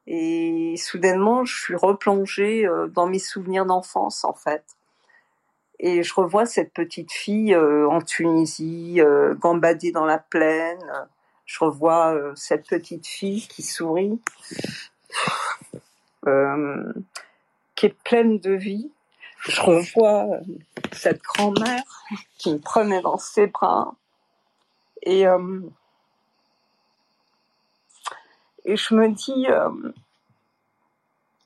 [0.07, 4.65] Et soudainement, je suis replongée euh, dans mes souvenirs d'enfance en fait.
[5.79, 9.03] Et je revois cette petite fille euh, en Tunisie,
[9.41, 10.81] gambader dans la plaine.
[11.45, 14.19] Je revois cette petite fille qui sourit,
[17.75, 18.91] qui est pleine de vie.
[19.47, 20.27] Je revois
[20.93, 21.83] cette grand-mère
[22.39, 23.95] qui me prenait dans ses bras.
[25.03, 25.27] Et
[28.65, 29.93] et je me dis, euh,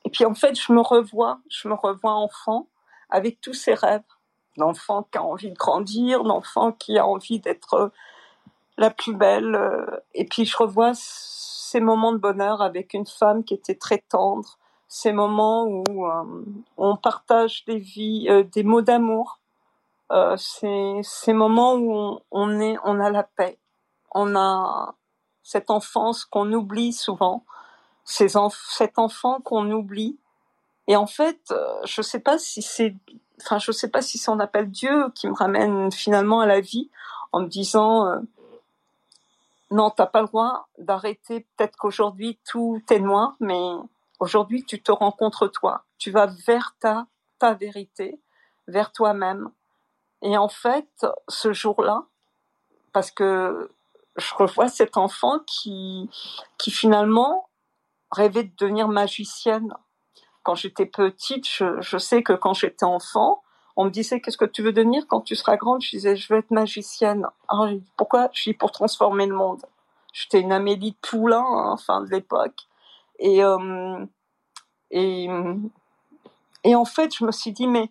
[0.05, 2.67] et puis en fait, je me revois, je me revois enfant
[3.09, 4.01] avec tous ces rêves
[4.57, 7.91] d'enfant qui a envie de grandir, d'enfant qui a envie d'être
[8.77, 9.55] la plus belle.
[9.55, 13.99] Euh, et puis je revois ces moments de bonheur avec une femme qui était très
[14.09, 14.57] tendre,
[14.89, 16.43] ces moments où euh,
[16.75, 19.39] on partage des vies, des mots d'amour.
[20.11, 23.59] Euh, ces, ces moments où on, est, on a la paix,
[24.11, 24.95] on a
[25.43, 27.43] cette enfance qu'on oublie souvent,
[28.05, 28.29] ces
[28.69, 30.17] cet enfant qu'on oublie.
[30.87, 32.95] Et en fait, euh, je sais pas si c'est,
[33.39, 36.59] enfin, je sais pas si c'est on appelle Dieu qui me ramène finalement à la
[36.59, 36.89] vie
[37.31, 38.19] en me disant, euh,
[39.69, 41.45] non, t'as pas le droit d'arrêter.
[41.55, 43.61] Peut-être qu'aujourd'hui tout est noir, mais
[44.19, 45.85] aujourd'hui tu te rencontres toi.
[45.97, 47.07] Tu vas vers ta
[47.53, 48.19] vérité,
[48.67, 49.49] vers toi-même.
[50.21, 52.03] Et en fait, ce jour-là,
[52.91, 53.71] parce que
[54.17, 56.09] je revois cet enfant qui,
[56.57, 57.49] qui finalement
[58.11, 59.73] rêvait de devenir magicienne.
[60.43, 63.43] Quand j'étais petite, je, je sais que quand j'étais enfant,
[63.75, 65.81] on me disait qu'est-ce que tu veux devenir quand tu seras grande?
[65.81, 67.25] Je disais je veux être magicienne.
[67.47, 68.29] Alors pourquoi?
[68.33, 69.61] Je dis pour transformer le monde.
[70.11, 72.67] J'étais une Amélie Poulain, hein, fin de l'époque,
[73.19, 74.05] et euh,
[74.91, 75.27] et
[76.63, 77.89] et en fait je me suis dit mais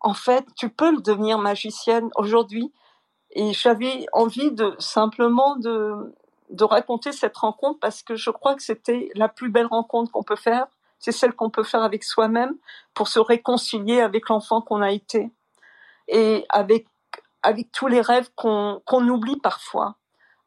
[0.00, 2.72] en fait tu peux devenir magicienne aujourd'hui
[3.30, 6.14] et j'avais envie de simplement de,
[6.50, 10.22] de raconter cette rencontre parce que je crois que c'était la plus belle rencontre qu'on
[10.22, 10.66] peut faire.
[10.98, 12.56] C'est celle qu'on peut faire avec soi-même
[12.94, 15.30] pour se réconcilier avec l'enfant qu'on a été
[16.08, 16.86] et avec
[17.42, 19.96] avec tous les rêves qu'on qu'on oublie parfois,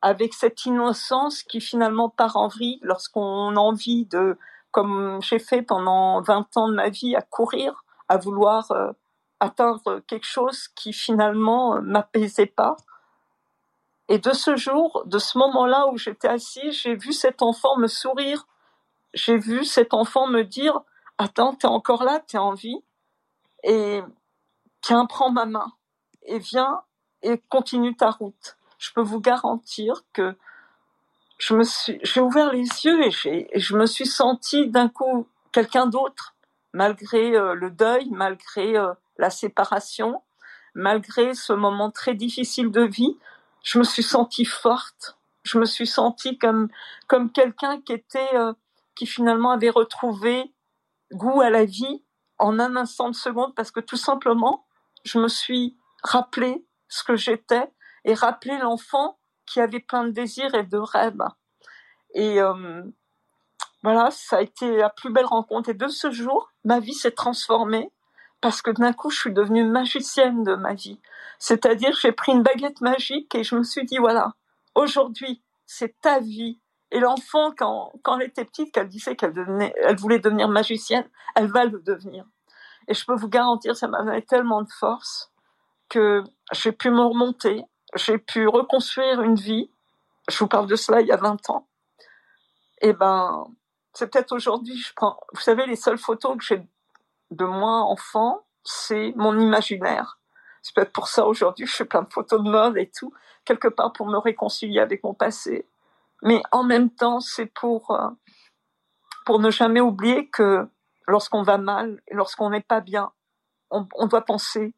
[0.02, 4.38] avec cette innocence qui finalement part en vrille lorsqu'on a envie de,
[4.72, 8.92] comme j'ai fait pendant 20 ans de ma vie, à courir, à vouloir euh,
[9.40, 12.76] atteindre quelque chose qui finalement euh, m'apaisait pas.
[14.10, 17.88] Et de ce jour, de ce moment-là où j'étais assis, j'ai vu cet enfant me
[17.88, 18.48] sourire.
[19.14, 20.82] J'ai vu cet enfant me dire,
[21.18, 22.84] attends, t'es encore là, t'es en vie.
[23.64, 24.02] Et
[24.82, 25.72] tiens, prends ma main
[26.24, 26.82] et viens
[27.22, 28.58] et continue ta route.
[28.82, 30.36] Je peux vous garantir que
[31.38, 35.86] je me suis, j'ai ouvert les yeux et, je me suis sentie d'un coup quelqu'un
[35.86, 36.34] d'autre,
[36.74, 40.24] malgré euh, le deuil, malgré euh, la séparation,
[40.74, 43.20] malgré ce moment très difficile de vie,
[43.62, 45.16] je me suis sentie forte.
[45.44, 46.68] Je me suis sentie comme
[47.08, 48.54] comme quelqu'un qui était euh,
[48.96, 50.52] qui finalement avait retrouvé
[51.14, 52.04] goût à la vie
[52.40, 54.66] en un instant de seconde parce que tout simplement
[55.04, 57.70] je me suis rappelé ce que j'étais
[58.06, 61.24] et rappelé l'enfant qui avait plein de désirs et de rêves.
[62.14, 62.84] Et euh,
[63.84, 65.70] voilà, ça a été la plus belle rencontre.
[65.70, 67.92] Et de ce jour, ma vie s'est transformée
[68.42, 71.00] parce que d'un coup, je suis devenue magicienne de ma vie.
[71.38, 74.34] C'est-à-dire, j'ai pris une baguette magique et je me suis dit, voilà,
[74.76, 76.60] aujourd'hui, c'est ta vie.
[76.92, 79.34] Et l'enfant, quand, quand elle était petite, qu'elle disait qu'elle
[79.98, 82.26] voulait devenir magicienne, elle va le devenir.
[82.88, 85.32] Et je peux vous garantir, ça m'a donné tellement de force
[85.88, 87.64] que j'ai pu me remonter,
[87.96, 89.70] j'ai pu reconstruire une vie.
[90.30, 91.68] Je vous parle de cela il y a 20 ans.
[92.82, 93.48] Et ben,
[93.94, 96.62] c'est peut-être aujourd'hui, je prends, vous savez, les seules photos que j'ai
[97.32, 100.20] de moi enfant, c'est mon imaginaire.
[100.62, 103.14] C'est peut-être pour ça aujourd'hui je fais plein de photos de mode et tout,
[103.46, 105.68] quelque part pour me réconcilier avec mon passé.
[106.22, 108.10] Mais en même temps, c'est pour euh,
[109.26, 110.68] pour ne jamais oublier que
[111.08, 113.12] lorsqu'on va mal lorsqu'on n'est pas bien,
[113.72, 114.76] on doit penser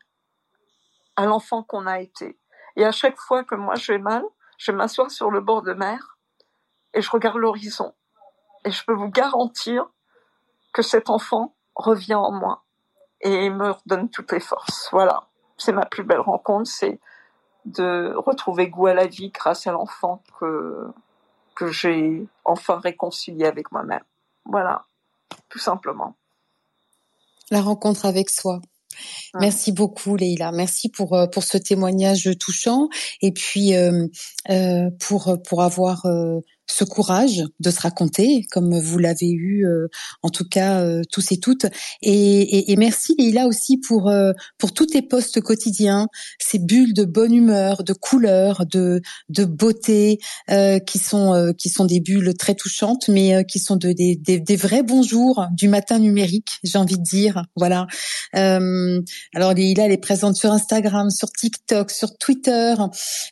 [1.15, 2.37] à l'enfant qu'on a été.
[2.75, 4.23] Et à chaque fois que moi je vais mal,
[4.57, 6.17] je m'assois sur le bord de mer
[6.93, 7.93] et je regarde l'horizon.
[8.65, 9.87] Et je peux vous garantir
[10.73, 12.63] que cet enfant, revient en moi
[13.21, 14.89] et me redonne toutes les forces.
[14.91, 15.27] Voilà,
[15.57, 16.99] c'est ma plus belle rencontre, c'est
[17.65, 20.87] de retrouver goût à la vie grâce à l'enfant que
[21.55, 24.03] que j'ai enfin réconcilié avec moi-même.
[24.45, 24.85] Voilà,
[25.49, 26.15] tout simplement.
[27.51, 28.59] la rencontre avec soi.
[29.33, 29.39] Ah.
[29.41, 30.51] Merci beaucoup, Leïla.
[30.51, 32.89] Merci pour euh, pour ce témoignage touchant
[33.21, 34.07] et puis euh,
[34.49, 36.05] euh, pour pour avoir
[36.67, 39.87] ce courage de se raconter, comme vous l'avez eu, euh,
[40.21, 41.65] en tout cas euh, tous et toutes.
[42.01, 46.07] Et, et, et merci Leïla aussi pour euh, pour tous tes postes quotidiens,
[46.39, 50.19] ces bulles de bonne humeur, de couleur, de de beauté,
[50.49, 53.91] euh, qui sont euh, qui sont des bulles très touchantes, mais euh, qui sont de,
[53.91, 57.43] des, des, des vrais bonjours du matin numérique, j'ai envie de dire.
[57.55, 57.87] Voilà.
[58.33, 62.73] Alors Leïla, elle est présente sur Instagram, sur TikTok, sur Twitter.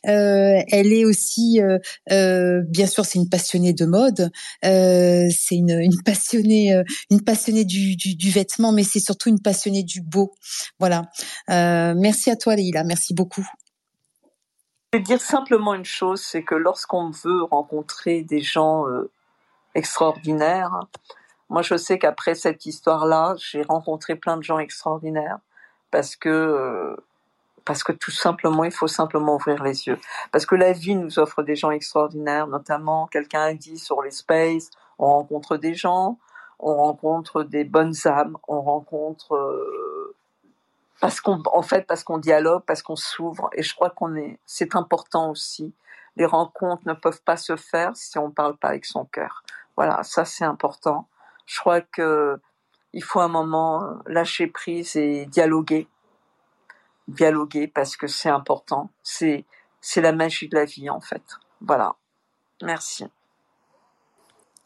[0.02, 1.60] Elle est aussi,
[2.08, 4.30] bien sûr, c'est une passionnée de mode.
[4.64, 9.82] Euh, c'est une, passionnée, euh, une passionnée du, du, vêtement, mais c'est surtout une passionnée
[9.82, 10.32] du beau.
[10.78, 11.10] Voilà.
[11.50, 12.84] Euh, merci à toi, Leïla.
[12.84, 13.46] Merci beaucoup.
[14.92, 19.10] Je vais dire simplement une chose, c'est que lorsqu'on veut rencontrer des gens euh,
[19.74, 20.80] extraordinaires,
[21.48, 25.38] moi je sais qu'après cette histoire-là, j'ai rencontré plein de gens extraordinaires
[25.90, 26.96] parce que euh,
[27.64, 29.98] parce que tout simplement, il faut simplement ouvrir les yeux.
[30.30, 34.10] Parce que la vie nous offre des gens extraordinaires, notamment quelqu'un a dit sur les
[34.10, 36.18] spaces, on rencontre des gens,
[36.58, 40.14] on rencontre des bonnes âmes, on rencontre euh,
[41.00, 44.38] parce qu'on en fait parce qu'on dialogue, parce qu'on s'ouvre et je crois qu'on est
[44.46, 45.74] c'est important aussi.
[46.16, 49.42] Les rencontres ne peuvent pas se faire si on parle pas avec son cœur.
[49.76, 51.08] Voilà, ça c'est important.
[51.46, 52.38] Je crois que
[52.92, 55.88] il faut un moment euh, lâcher prise et dialoguer
[57.08, 58.90] dialoguer parce que c'est important.
[59.02, 59.44] C'est
[59.80, 61.22] c'est la magie de la vie en fait.
[61.60, 61.96] Voilà.
[62.62, 63.04] Merci.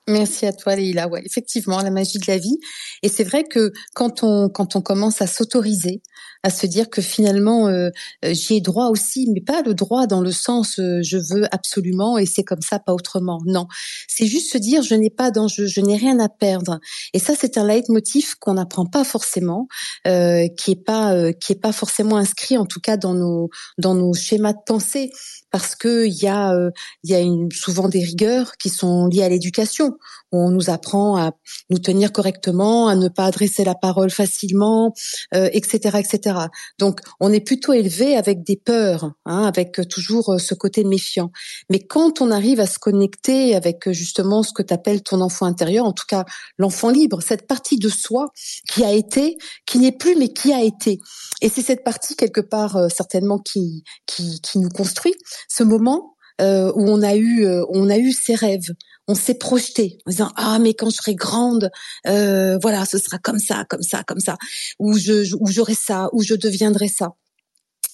[0.09, 1.09] Merci à toi, Leïla.
[1.09, 2.59] Ouais, effectivement, la magie de la vie.
[3.03, 6.01] Et c'est vrai que quand on quand on commence à s'autoriser,
[6.45, 7.91] à se dire que finalement euh,
[8.25, 11.53] euh, j'y ai droit aussi, mais pas le droit dans le sens euh, je veux
[11.53, 13.41] absolument et c'est comme ça, pas autrement.
[13.47, 13.67] Non,
[14.07, 16.79] c'est juste se dire je n'ai pas d'enjeu, je n'ai rien à perdre.
[17.13, 19.67] Et ça, c'est un leitmotiv qu'on n'apprend pas forcément,
[20.07, 23.51] euh, qui est pas euh, qui est pas forcément inscrit, en tout cas dans nos
[23.79, 25.11] dans nos schémas de pensée,
[25.51, 26.71] parce que il y a euh,
[27.05, 29.97] y a une, souvent des rigueurs qui sont liées à l'éducation.
[30.33, 31.33] On nous apprend à
[31.71, 34.93] nous tenir correctement, à ne pas adresser la parole facilement,
[35.35, 36.39] euh, etc., etc.
[36.79, 41.31] Donc, on est plutôt élevé avec des peurs, hein, avec toujours euh, ce côté méfiant.
[41.71, 45.21] Mais quand on arrive à se connecter avec euh, justement ce que tu appelles ton
[45.21, 46.25] enfant intérieur, en tout cas
[46.59, 48.29] l'enfant libre, cette partie de soi
[48.69, 49.37] qui a été,
[49.67, 50.99] qui n'est plus, mais qui a été.
[51.41, 55.15] Et c'est cette partie quelque part euh, certainement qui, qui qui nous construit.
[55.49, 58.75] Ce moment euh, où on a eu euh, on a eu ses rêves,
[59.09, 61.71] on s'est projeté en disant ah mais quand je serai grande,
[62.07, 64.37] euh, voilà ce sera comme ça, comme ça, comme ça,
[64.79, 67.15] ou je ou j'aurai ça, ou je deviendrai ça.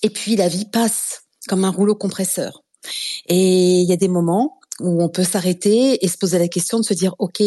[0.02, 2.64] Et puis la vie passe comme un rouleau compresseur.
[3.27, 6.81] Et il y a des moments où on peut s'arrêter et se poser la question
[6.81, 7.43] de se dire ok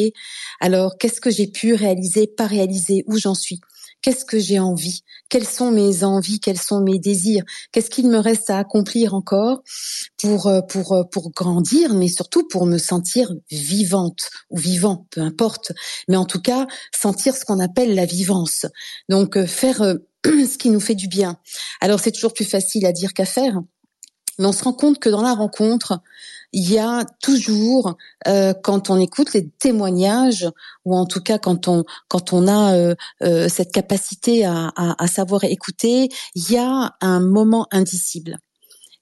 [0.61, 3.59] alors qu'est-ce que j'ai pu réaliser, pas réaliser, où j'en suis?
[4.05, 5.01] Qu'est-ce que j'ai envie?
[5.29, 6.39] Quelles sont mes envies?
[6.39, 7.43] Quels sont mes désirs?
[7.71, 9.63] Qu'est-ce qu'il me reste à accomplir encore
[10.21, 15.21] pour euh, pour euh, pour grandir, mais surtout pour me sentir vivante ou vivant, peu
[15.21, 15.71] importe.
[16.07, 18.67] Mais en tout cas, sentir ce qu'on appelle la vivance.
[19.09, 19.81] Donc euh, faire
[20.23, 21.39] ce qui nous fait du bien.
[21.81, 23.59] Alors c'est toujours plus facile à dire qu'à faire,
[24.37, 25.99] mais on se rend compte que dans la rencontre,
[26.55, 27.97] il y a toujours,
[28.29, 30.47] euh, quand on écoute les témoignages,
[30.85, 35.03] ou en tout cas quand on quand on a euh, euh, cette capacité à, à,
[35.03, 38.37] à savoir écouter, il y a un moment indicible.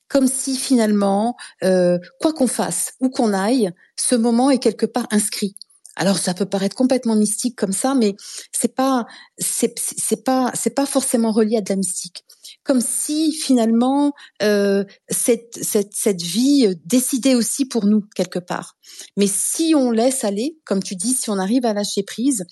[0.08, 5.08] Comme si finalement, euh, quoi qu'on fasse, où qu'on aille, ce moment est quelque part
[5.12, 5.56] inscrit.
[5.96, 8.16] Alors ça peut paraître complètement mystique comme ça, mais
[8.52, 9.06] c'est pas
[9.38, 12.26] c'est pas c'est pas forcément relié à de la mystique
[12.64, 18.78] comme si finalement euh, cette, cette, cette vie euh, décidait aussi pour nous quelque part.
[19.18, 22.46] Mais si on laisse aller, comme tu dis, si on arrive à lâcher prise,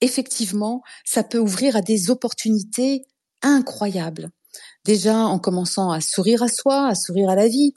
[0.00, 3.02] effectivement, ça peut ouvrir à des opportunités
[3.42, 4.30] incroyables
[4.84, 7.72] déjà en commençant à sourire à soi, à sourire à la vie,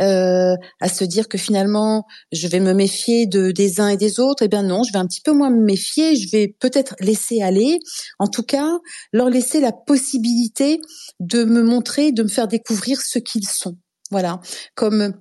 [0.00, 4.20] euh, à se dire que finalement je vais me méfier de des uns et des
[4.20, 4.42] autres.
[4.42, 6.16] Eh bien non, je vais un petit peu moins me méfier.
[6.16, 7.78] Je vais peut-être laisser aller.
[8.18, 8.78] En tout cas,
[9.12, 10.80] leur laisser la possibilité
[11.20, 13.76] de me montrer, de me faire découvrir ce qu'ils sont.
[14.10, 14.40] Voilà,
[14.74, 15.14] comme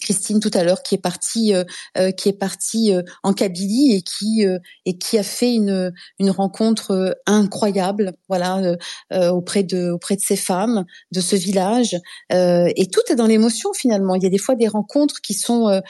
[0.00, 1.64] Christine tout à l'heure qui est partie euh,
[1.98, 5.92] euh, qui est partie euh, en Kabylie et qui euh, et qui a fait une
[6.18, 8.76] une rencontre euh, incroyable voilà
[9.12, 11.96] euh, auprès de auprès de ces femmes de ce village
[12.30, 14.14] et tout est dans l'émotion finalement.
[14.14, 15.80] Il y a des fois des rencontres qui sont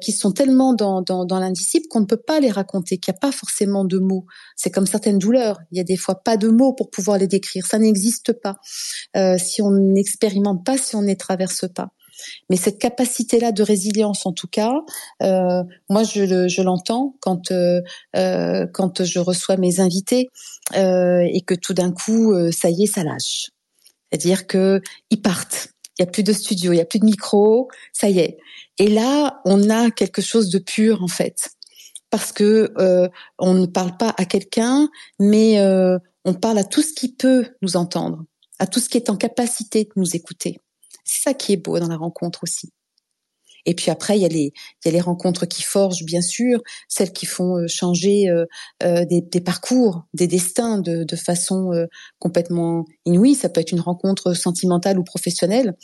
[0.00, 3.16] qui sont tellement dans dans, dans l'indicible qu'on ne peut pas les raconter qu'il n'y
[3.16, 4.26] a pas forcément de mots.
[4.56, 5.60] C'est comme certaines douleurs.
[5.70, 7.66] Il y a des fois pas de mots pour pouvoir les décrire.
[7.66, 8.58] Ça n'existe pas
[9.38, 11.90] si on n'expérimente pas si on ne traverse pas
[12.50, 14.72] Mais cette capacité-là de résilience, en tout cas,
[15.22, 17.80] euh, moi je, l'entends quand euh,
[18.16, 20.28] euh, quand je reçois mes invités
[20.74, 23.50] et que tout d'un coup, ça y est, ça lâche.
[24.10, 24.80] C'est-à-dire que
[25.10, 25.68] ils partent.
[25.98, 28.38] Il y a plus de studio, il y a plus de micro, ça y est.
[28.78, 31.50] Et là, on a quelque chose de pur en fait,
[32.10, 32.72] parce que
[33.38, 34.88] on ne parle pas à quelqu'un,
[35.20, 35.60] mais
[36.24, 38.24] on parle à tout ce qui peut nous entendre,
[38.58, 40.58] à tout ce qui est en capacité de nous écouter.
[41.04, 42.72] C'est ça qui est beau dans la rencontre aussi.
[43.66, 46.20] Et puis après, il y a les, il y a les rencontres qui forgent, bien
[46.20, 48.44] sûr, celles qui font euh, changer euh,
[48.82, 51.70] euh, des, des, parcours, des destins de, de façon
[52.18, 53.34] complètement inouïe.
[53.34, 55.74] Ça peut être une rencontre sentimentale ou professionnelle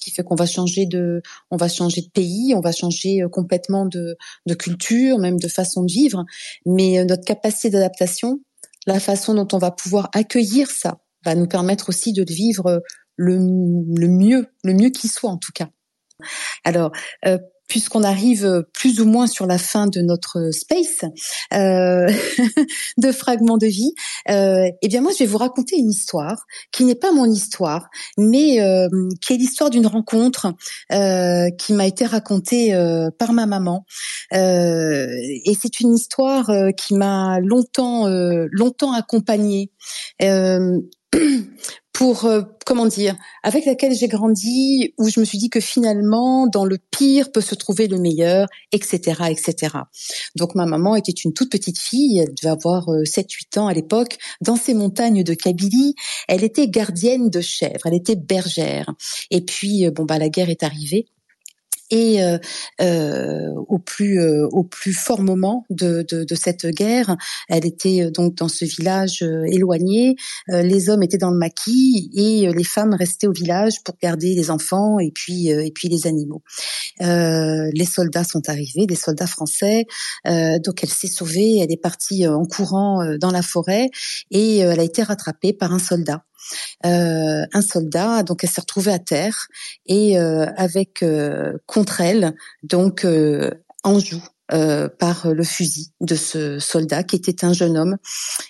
[0.00, 1.20] qui fait qu'on va changer de,
[1.50, 4.16] on va changer de pays, on va changer complètement de,
[4.46, 6.24] de culture, même de façon de vivre.
[6.64, 8.40] Mais notre capacité d'adaptation,
[8.86, 12.82] la façon dont on va pouvoir accueillir ça, va nous permettre aussi de le vivre
[13.16, 15.68] le, le mieux, le mieux qui soit en tout cas.
[16.64, 16.92] Alors,
[17.26, 17.38] euh,
[17.68, 21.04] puisqu'on arrive plus ou moins sur la fin de notre space
[21.52, 22.06] euh,
[22.98, 23.92] de fragments de vie,
[24.30, 27.88] euh, eh bien moi je vais vous raconter une histoire qui n'est pas mon histoire,
[28.18, 28.88] mais euh,
[29.20, 30.52] qui est l'histoire d'une rencontre
[30.92, 33.84] euh, qui m'a été racontée euh, par ma maman.
[34.32, 38.06] et c'est une histoire qui m'a longtemps
[38.50, 39.70] longtemps accompagnée
[41.96, 46.46] pour euh, comment dire, avec laquelle j'ai grandi, où je me suis dit que finalement,
[46.46, 49.76] dans le pire peut se trouver le meilleur, etc., etc.
[50.34, 53.24] Donc ma maman était une toute petite fille, elle devait avoir 7-8
[53.56, 55.94] euh, ans à l'époque, dans ces montagnes de Kabylie.
[56.28, 58.92] Elle était gardienne de chèvres, elle était bergère.
[59.30, 61.06] Et puis euh, bon bah la guerre est arrivée
[61.90, 62.38] et euh,
[62.80, 67.16] euh, au plus euh, au plus fort moment de, de, de, cette guerre,
[67.48, 70.16] elle était euh, donc dans ce village euh, éloigné.
[70.48, 74.50] les hommes étaient dans le maquis et les femmes restaient au village pour garder les
[74.50, 76.42] enfants et puis et puis les animaux.
[77.00, 79.86] les soldats sont arrivés, des soldats français.
[80.24, 83.90] donc elle s'est sauvée, elle est partie en courant dans la forêt
[84.30, 86.24] et elle a été rattrapée par un soldat.
[86.84, 88.22] Euh, un soldat.
[88.22, 89.48] Donc elle s'est retrouvée à terre
[89.86, 93.06] et euh, avec euh, contre elle donc
[93.82, 97.96] en joue par le fusil de ce soldat qui était un jeune homme.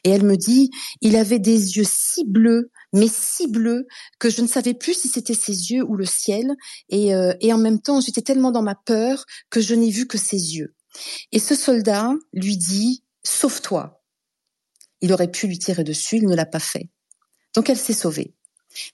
[0.05, 0.71] Et elle me dit,
[1.01, 3.87] il avait des yeux si bleus, mais si bleus
[4.19, 6.55] que je ne savais plus si c'était ses yeux ou le ciel.
[6.91, 10.19] Et, et en même temps, j'étais tellement dans ma peur que je n'ai vu que
[10.19, 10.75] ses yeux.
[11.33, 14.03] Et ce soldat lui dit, sauve-toi.
[15.01, 16.91] Il aurait pu lui tirer dessus, il ne l'a pas fait.
[17.57, 18.35] Donc elle s'est sauvée.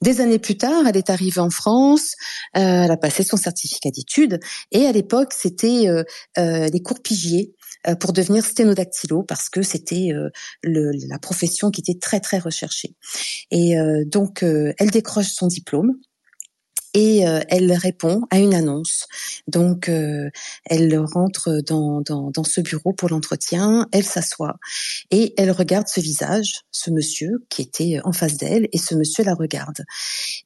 [0.01, 2.15] Des années plus tard, elle est arrivée en France,
[2.57, 4.39] euh, elle a passé son certificat d'études
[4.71, 6.05] et à l'époque, c'était euh,
[6.39, 7.55] euh, les cours pigiers
[7.99, 10.13] pour devenir sténodactylo parce que c'était
[10.63, 12.95] la profession qui était très très recherchée.
[13.51, 13.75] Et
[14.07, 15.97] donc, elle décroche son diplôme
[16.95, 19.07] et euh, elle répond à une annonce.
[19.47, 20.31] Donc, euh,
[20.65, 24.57] elle rentre dans, dans, dans, ce bureau pour l'entretien, elle s'assoit
[25.11, 29.25] et elle regarde ce visage, ce monsieur qui était en face d'elle, et ce monsieur
[29.25, 29.85] la regarde.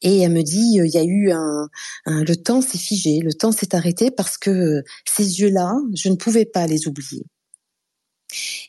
[0.02, 1.68] Et elle me dit, il y a eu un,
[2.06, 6.16] un le temps s'est figé, le temps s'est arrêté parce que ces yeux-là, je ne
[6.16, 7.24] pouvais pas les oublier.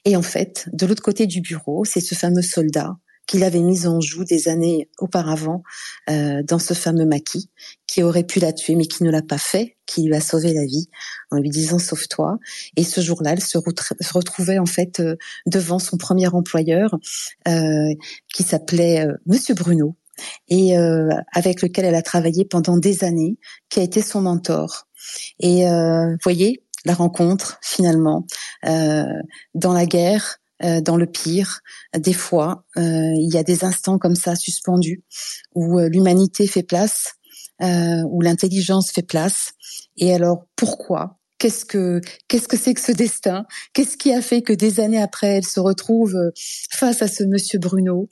[0.05, 2.95] Et en fait, de l'autre côté du bureau, c'est ce fameux soldat
[3.27, 5.61] qu'il avait mise en joue des années auparavant
[6.09, 7.49] euh, dans ce fameux maquis,
[7.85, 10.53] qui aurait pu la tuer, mais qui ne l'a pas fait, qui lui a sauvé
[10.53, 10.89] la vie
[11.29, 12.39] en lui disant sauve-toi.
[12.77, 16.95] Et ce jour-là, elle se, retrouvait en fait euh, devant son premier employeur,
[17.47, 17.93] euh,
[18.33, 19.95] qui s'appelait euh, Monsieur Bruno,
[20.47, 23.37] et euh, avec lequel elle a travaillé pendant des années,
[23.69, 24.87] qui a été son mentor.
[25.39, 28.25] Et vous voyez, la rencontre finalement
[28.63, 31.61] dans la guerre euh, dans le pire.
[31.95, 35.03] Des fois, euh, il y a des instants comme ça suspendus
[35.53, 37.13] où euh, l'humanité fait place,
[37.61, 39.51] où l'intelligence fait place.
[39.97, 41.17] Et alors, pourquoi?
[41.39, 43.45] Qu'est-ce que qu'est-ce que c'est que ce destin?
[43.73, 46.15] Qu'est-ce qui a fait que des années après, elle se retrouve
[46.71, 48.07] face à ce monsieur Bruno?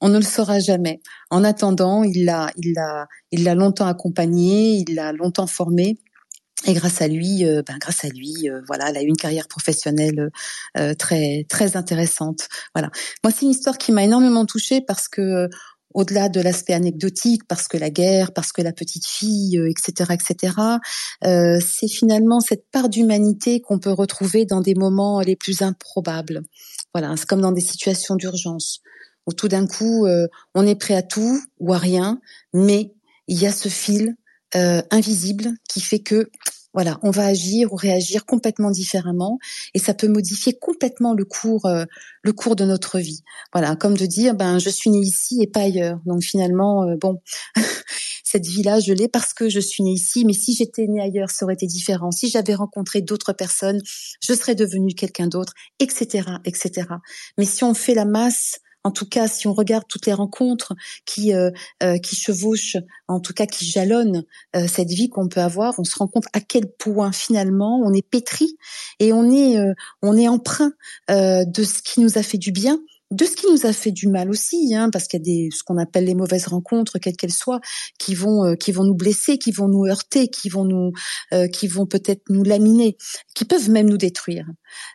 [0.00, 1.00] On ne le saura jamais.
[1.30, 5.98] En attendant, il l'a il l'a il l'a longtemps accompagné, il l'a longtemps formé.
[6.66, 9.16] Et grâce à lui, euh, ben grâce à lui, euh, voilà, elle a eu une
[9.16, 10.30] carrière professionnelle
[10.78, 12.48] euh, très très intéressante.
[12.74, 12.90] Voilà.
[13.22, 15.48] Moi, c'est une histoire qui m'a énormément touchée parce que
[15.92, 20.56] au-delà de l'aspect anecdotique, parce que la guerre, parce que la petite fille, etc., etc.,
[21.22, 26.42] c'est finalement cette part d'humanité qu'on peut retrouver dans des moments les plus improbables.
[26.92, 28.80] Voilà, c'est comme dans des situations d'urgence
[29.28, 30.08] où tout d'un coup
[30.56, 32.20] on est prêt à tout ou à rien,
[32.52, 32.92] mais
[33.28, 34.16] il y a ce fil
[34.56, 36.30] euh, invisible qui fait que
[36.74, 39.38] voilà, on va agir ou réagir complètement différemment
[39.72, 41.84] et ça peut modifier complètement le cours euh,
[42.22, 43.22] le cours de notre vie.
[43.52, 46.00] Voilà, comme de dire ben je suis né ici et pas ailleurs.
[46.04, 47.20] Donc finalement euh, bon
[48.34, 50.24] cette vie-là, je l'ai parce que je suis née ici.
[50.24, 52.10] Mais si j'étais née ailleurs, ça aurait été différent.
[52.10, 53.80] Si j'avais rencontré d'autres personnes,
[54.20, 56.88] je serais devenue quelqu'un d'autre, etc., etc.
[57.38, 60.74] Mais si on fait la masse, en tout cas, si on regarde toutes les rencontres
[61.06, 61.50] qui euh,
[61.82, 62.76] euh, qui chevauchent,
[63.08, 64.24] en tout cas qui jalonnent
[64.54, 67.94] euh, cette vie qu'on peut avoir, on se rend compte à quel point finalement on
[67.94, 68.56] est pétri
[69.00, 69.58] et on est
[70.02, 70.72] on est emprunt
[71.08, 72.78] de ce qui nous a fait du bien
[73.10, 75.48] de ce qui nous a fait du mal aussi, hein, parce qu'il y a des
[75.52, 77.60] ce qu'on appelle les mauvaises rencontres, quelles qu'elles soient,
[77.98, 80.92] qui vont qui vont nous blesser, qui vont nous heurter, qui vont nous
[81.52, 82.96] qui vont peut-être nous laminer,
[83.34, 84.46] qui peuvent même nous détruire.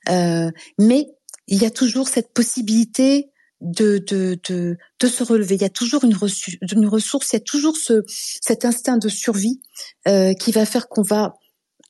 [0.07, 1.07] mais
[1.51, 3.28] il y a toujours cette possibilité
[3.61, 5.55] de, de, de, de se relever.
[5.55, 6.17] Il y a toujours une,
[6.71, 9.61] une ressource, il y a toujours ce, cet instinct de survie
[10.07, 11.33] euh, qui va faire qu'on va,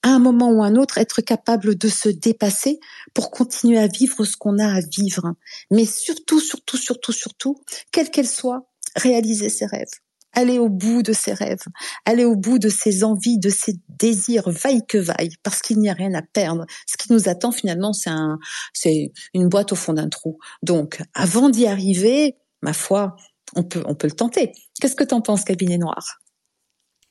[0.01, 2.79] à un moment ou à un autre, être capable de se dépasser
[3.13, 5.33] pour continuer à vivre ce qu'on a à vivre.
[5.71, 7.55] Mais surtout, surtout, surtout, surtout,
[7.91, 9.87] quelle qu'elle soit, réaliser ses rêves
[10.33, 11.63] aller au bout de ses rêves,
[12.05, 15.89] aller au bout de ses envies, de ses désirs, vaille que vaille, parce qu'il n'y
[15.89, 16.65] a rien à perdre.
[16.87, 18.39] Ce qui nous attend finalement, c'est un,
[18.73, 20.39] c'est une boîte au fond d'un trou.
[20.63, 23.15] Donc, avant d'y arriver, ma foi,
[23.55, 24.51] on peut, on peut le tenter.
[24.79, 26.19] Qu'est-ce que t'en penses, cabinet noir?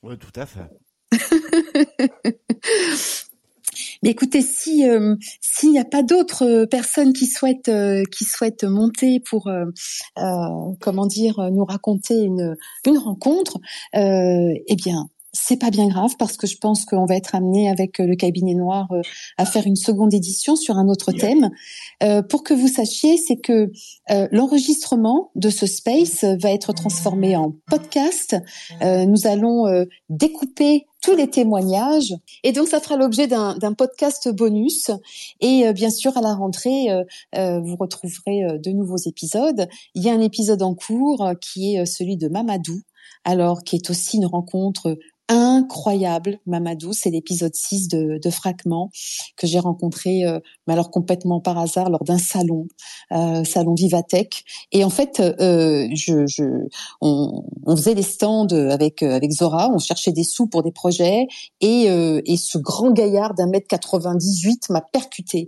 [0.01, 0.69] Oui, tout à fait.
[4.03, 8.23] Mais écoutez, si euh, s'il n'y a pas d'autres euh, personnes qui souhaitent euh, qui
[8.25, 9.49] souhaitent monter pour
[10.79, 13.59] comment dire nous raconter une une rencontre,
[13.93, 17.99] eh bien c'est pas bien grave parce que je pense qu'on va être amené avec
[17.99, 18.87] le cabinet noir
[19.37, 21.51] à faire une seconde édition sur un autre thème.
[22.29, 23.71] pour que vous sachiez, c'est que
[24.31, 28.35] l'enregistrement de ce space va être transformé en podcast.
[28.81, 32.13] nous allons découper tous les témoignages.
[32.43, 34.91] Et donc, ça fera l'objet d'un podcast bonus.
[35.39, 37.03] Et euh, bien sûr, à la rentrée, euh,
[37.35, 39.67] euh, vous retrouverez de nouveaux épisodes.
[39.95, 42.81] Il y a un épisode en cours qui est celui de Mamadou,
[43.23, 44.97] alors qui est aussi une rencontre
[45.29, 46.91] incroyable, Mamadou.
[46.91, 48.89] C'est l'épisode 6 de, de Fragment
[49.37, 52.67] que j'ai rencontré, euh, mais alors complètement par hasard, lors d'un salon,
[53.11, 54.43] euh, salon Vivatech.
[54.71, 56.43] Et en fait, euh, je, je,
[57.01, 61.27] on, on, faisait des stands avec avec Zora, on cherchait des sous pour des projets,
[61.61, 65.47] et, et ce grand gaillard d'un mètre 98 m'a percuté.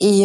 [0.00, 0.24] Et,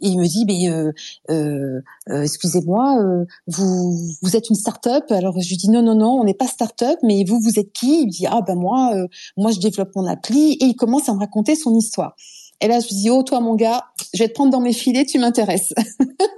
[0.00, 5.04] il me dit, mais excusez-moi, vous vous êtes une start-up?
[5.10, 7.72] Alors je lui dis non non non, on n'est pas start-up, mais vous vous êtes
[7.72, 8.06] qui?
[8.30, 11.56] Ah ben moi, euh, moi je développe mon appli et il commence à me raconter
[11.56, 12.14] son histoire.
[12.60, 13.84] Et là je lui dis oh toi mon gars,
[14.14, 15.72] je vais te prendre dans mes filets, tu m'intéresses.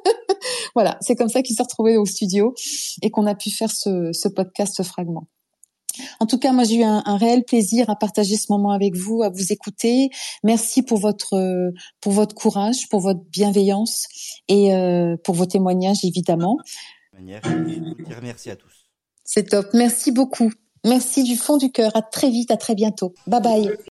[0.74, 2.54] voilà, c'est comme ça qu'il s'est retrouvé au studio
[3.02, 5.26] et qu'on a pu faire ce, ce podcast fragment.
[6.20, 9.22] En tout cas, moi, j'ai eu un, réel plaisir à partager ce moment avec vous,
[9.22, 10.10] à vous écouter.
[10.42, 14.06] Merci pour votre pour votre courage, pour votre bienveillance
[14.48, 16.56] et euh, pour vos témoignages, évidemment.
[18.22, 18.86] Merci à tous.
[19.24, 19.66] C'est top.
[19.74, 20.50] Merci beaucoup.
[20.84, 21.94] Merci du fond du cœur.
[21.94, 23.14] À très vite, à très bientôt.
[23.26, 23.70] Bye bye.